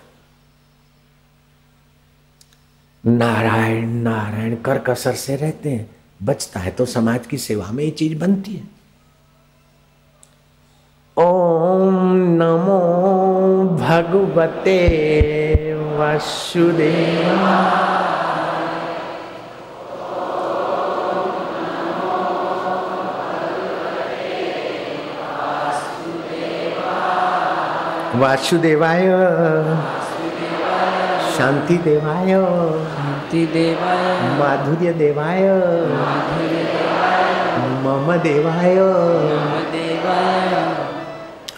नारायण 3.04 3.88
नारायण 3.88 4.54
कर 4.56 4.78
कसर 4.78 5.14
से 5.14 5.36
रहते 5.36 5.70
हैं, 5.70 5.90
बचता 6.22 6.60
है 6.60 6.70
तो 6.70 6.86
समाज 6.86 7.26
की 7.26 7.38
सेवा 7.38 7.70
में 7.72 7.84
ये 7.84 7.90
चीज़ 7.90 8.18
बनती 8.18 8.54
है। 8.54 8.78
ओम 11.16 11.94
नमो 12.38 12.80
भगवते 13.80 14.78
वसुदेवा 15.74 17.56
वासुदेवाय। 28.20 29.02
शांति 31.36 31.76
देवाय 31.76 32.30
शांति 32.96 33.42
देवाय 33.46 33.92
माधुर्य 34.38 34.92
देवाय 34.92 35.42
मम 37.84 38.08
देवाय 38.22 38.74
देवाय 39.72 40.56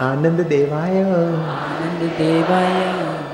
आनंद 0.00 0.40
देवाय 0.48 1.00
आनंद 1.02 2.02
देवाय 2.18 2.76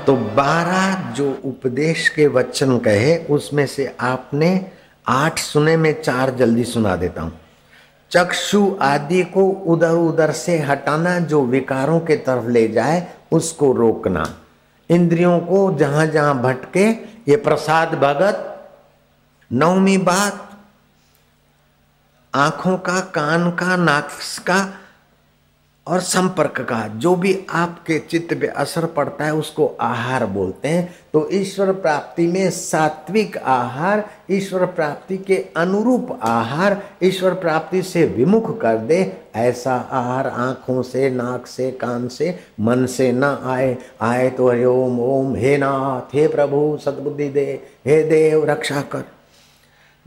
तो 0.05 0.15
बारह 0.37 1.11
जो 1.13 1.29
उपदेश 1.45 2.07
के 2.09 2.27
वचन 2.29 2.77
कहे 2.77 3.17
उसमें 3.29 3.65
से 3.67 3.95
आपने 4.01 4.49
आठ 5.07 5.39
सुने 5.39 5.75
में 5.77 5.93
चार 6.01 6.35
जल्दी 6.35 6.63
सुना 6.63 6.95
देता 6.95 7.21
हूँ। 7.21 7.33
चक्षु 8.11 8.61
आदि 8.81 9.21
को 9.33 9.43
उधर 9.67 9.93
उधर 9.99 10.31
से 10.31 10.57
हटाना 10.59 11.17
जो 11.21 11.41
विकारों 11.45 11.99
के 11.99 12.15
तरफ़ 12.17 12.47
ले 12.49 12.67
जाए 12.67 12.99
उसको 13.31 13.71
रोकना। 13.73 14.33
इंद्रियों 14.89 15.39
को 15.39 15.73
जहाँ 15.73 16.05
जहाँ 16.05 16.41
भटके, 16.41 16.85
ये 17.27 17.35
प्रसाद 17.35 17.95
भगत 17.95 18.43
नौमी 19.53 19.97
बात, 19.97 20.43
आँखों 22.35 22.77
का, 22.77 22.99
कान 22.99 23.51
का 23.51 23.75
नाक 23.75 24.09
का 24.39 24.73
और 25.87 25.99
संपर्क 25.99 26.61
का, 26.61 26.87
जो 26.87 27.15
भी 27.15 27.45
आपके 27.49 27.99
चित्त 27.99 28.33
पे 28.33 28.47
असर 28.47 28.85
पड़ता 28.85 29.25
है, 29.25 29.33
उसको 29.33 29.77
आहार 29.81 30.25
बोलते 30.25 30.67
हैं। 30.67 30.95
तो 31.13 31.29
ईश्वर 31.31 31.71
प्राप्ति 31.73 32.27
में 32.27 32.49
सात्विक 32.51 33.37
आहार, 33.37 34.09
ईश्वर 34.31 34.65
प्राप्ति 34.65 35.17
के 35.17 35.45
अनुरूप 35.57 36.19
आहार, 36.23 36.81
ईश्वर 37.03 37.33
प्राप्ति 37.33 37.81
से 37.81 38.05
विमुख 38.05 38.61
कर 38.61 38.77
दे। 38.77 39.17
ऐसा 39.35 39.75
आहार 39.75 40.27
आँखों 40.27 40.81
से, 40.81 41.09
नाक 41.09 41.47
से, 41.47 41.71
कान 41.71 42.07
से, 42.07 42.39
मन 42.59 42.85
से 42.85 43.11
न 43.11 43.23
आए। 43.23 43.77
आए 44.01 44.29
तो 44.29 44.49
हरे 44.49 44.65
ओम 44.65 44.99
ओम, 44.99 45.35
हे 45.35 45.57
नाथ, 45.57 46.15
हे 46.15 46.27
प्रभु, 46.27 46.79
सदबुद्धि 46.85 47.29
दे, 47.29 47.63
हे 47.85 48.03
देव, 48.03 48.45
रक्षा 48.45 48.81
कर। 48.81 49.03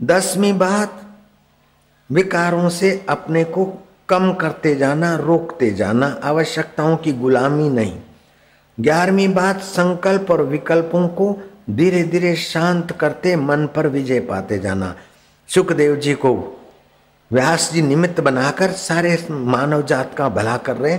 दसवीं 0.01 0.57
बात, 0.57 1.01
विकारों 2.11 2.69
से 2.69 3.05
अपने 3.09 3.43
को 3.43 3.87
कम 4.11 4.33
करते 4.33 4.75
जाना, 4.75 5.15
रोकते 5.15 5.71
जाना 5.71 6.19
आवश्यकताओं 6.23 6.97
की 6.97 7.13
गुलामी 7.13 7.69
नहीं। 7.69 7.97
ग्यारहवीं 8.79 9.33
बात, 9.33 9.59
संकल्प 9.59 10.31
और 10.31 10.41
विकल्पों 10.41 11.07
को 11.07 11.35
धीरे 11.69 12.03
धीरे 12.03 12.35
शांत 12.35 12.91
करते 12.91 13.35
मन 13.35 13.67
पर 13.75 13.87
विजय 13.87 14.19
पाते 14.19 14.59
जाना। 14.59 14.95
सुखदेव 15.49 15.95
जी 15.95 16.13
को 16.13 16.33
व्यास 17.31 17.69
जी 17.73 17.81
निमित्त 17.81 18.19
बनाकर 18.21 18.71
सारे 18.71 19.17
मानव 19.31 19.81
जात 19.81 20.13
का 20.17 20.29
भला 20.29 20.57
कर 20.57 20.75
रहे 20.75 20.97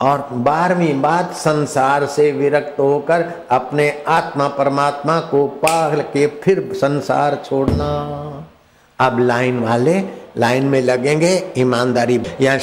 और 0.00 0.28
बारहवीं 0.32 1.00
बात, 1.00 1.32
संसार 1.34 2.06
से 2.06 2.30
विरक्त 2.32 2.78
होकर 2.80 3.46
अपने 3.50 3.90
आत्मा 4.08 4.48
परमात्मा 4.48 5.20
को 5.20 5.46
पाल 5.46 6.00
के 6.00 6.26
फिर 6.26 6.68
संसार 6.74 7.42
छोड़ना। 7.44 7.90
अब 8.98 9.18
लाइन 9.18 9.58
वाले 9.58 10.00
लाइन 10.38 10.64
में 10.64 10.80
लगेंगे 10.82 11.32
ईमानदारी 11.58 12.20
या 12.40 12.56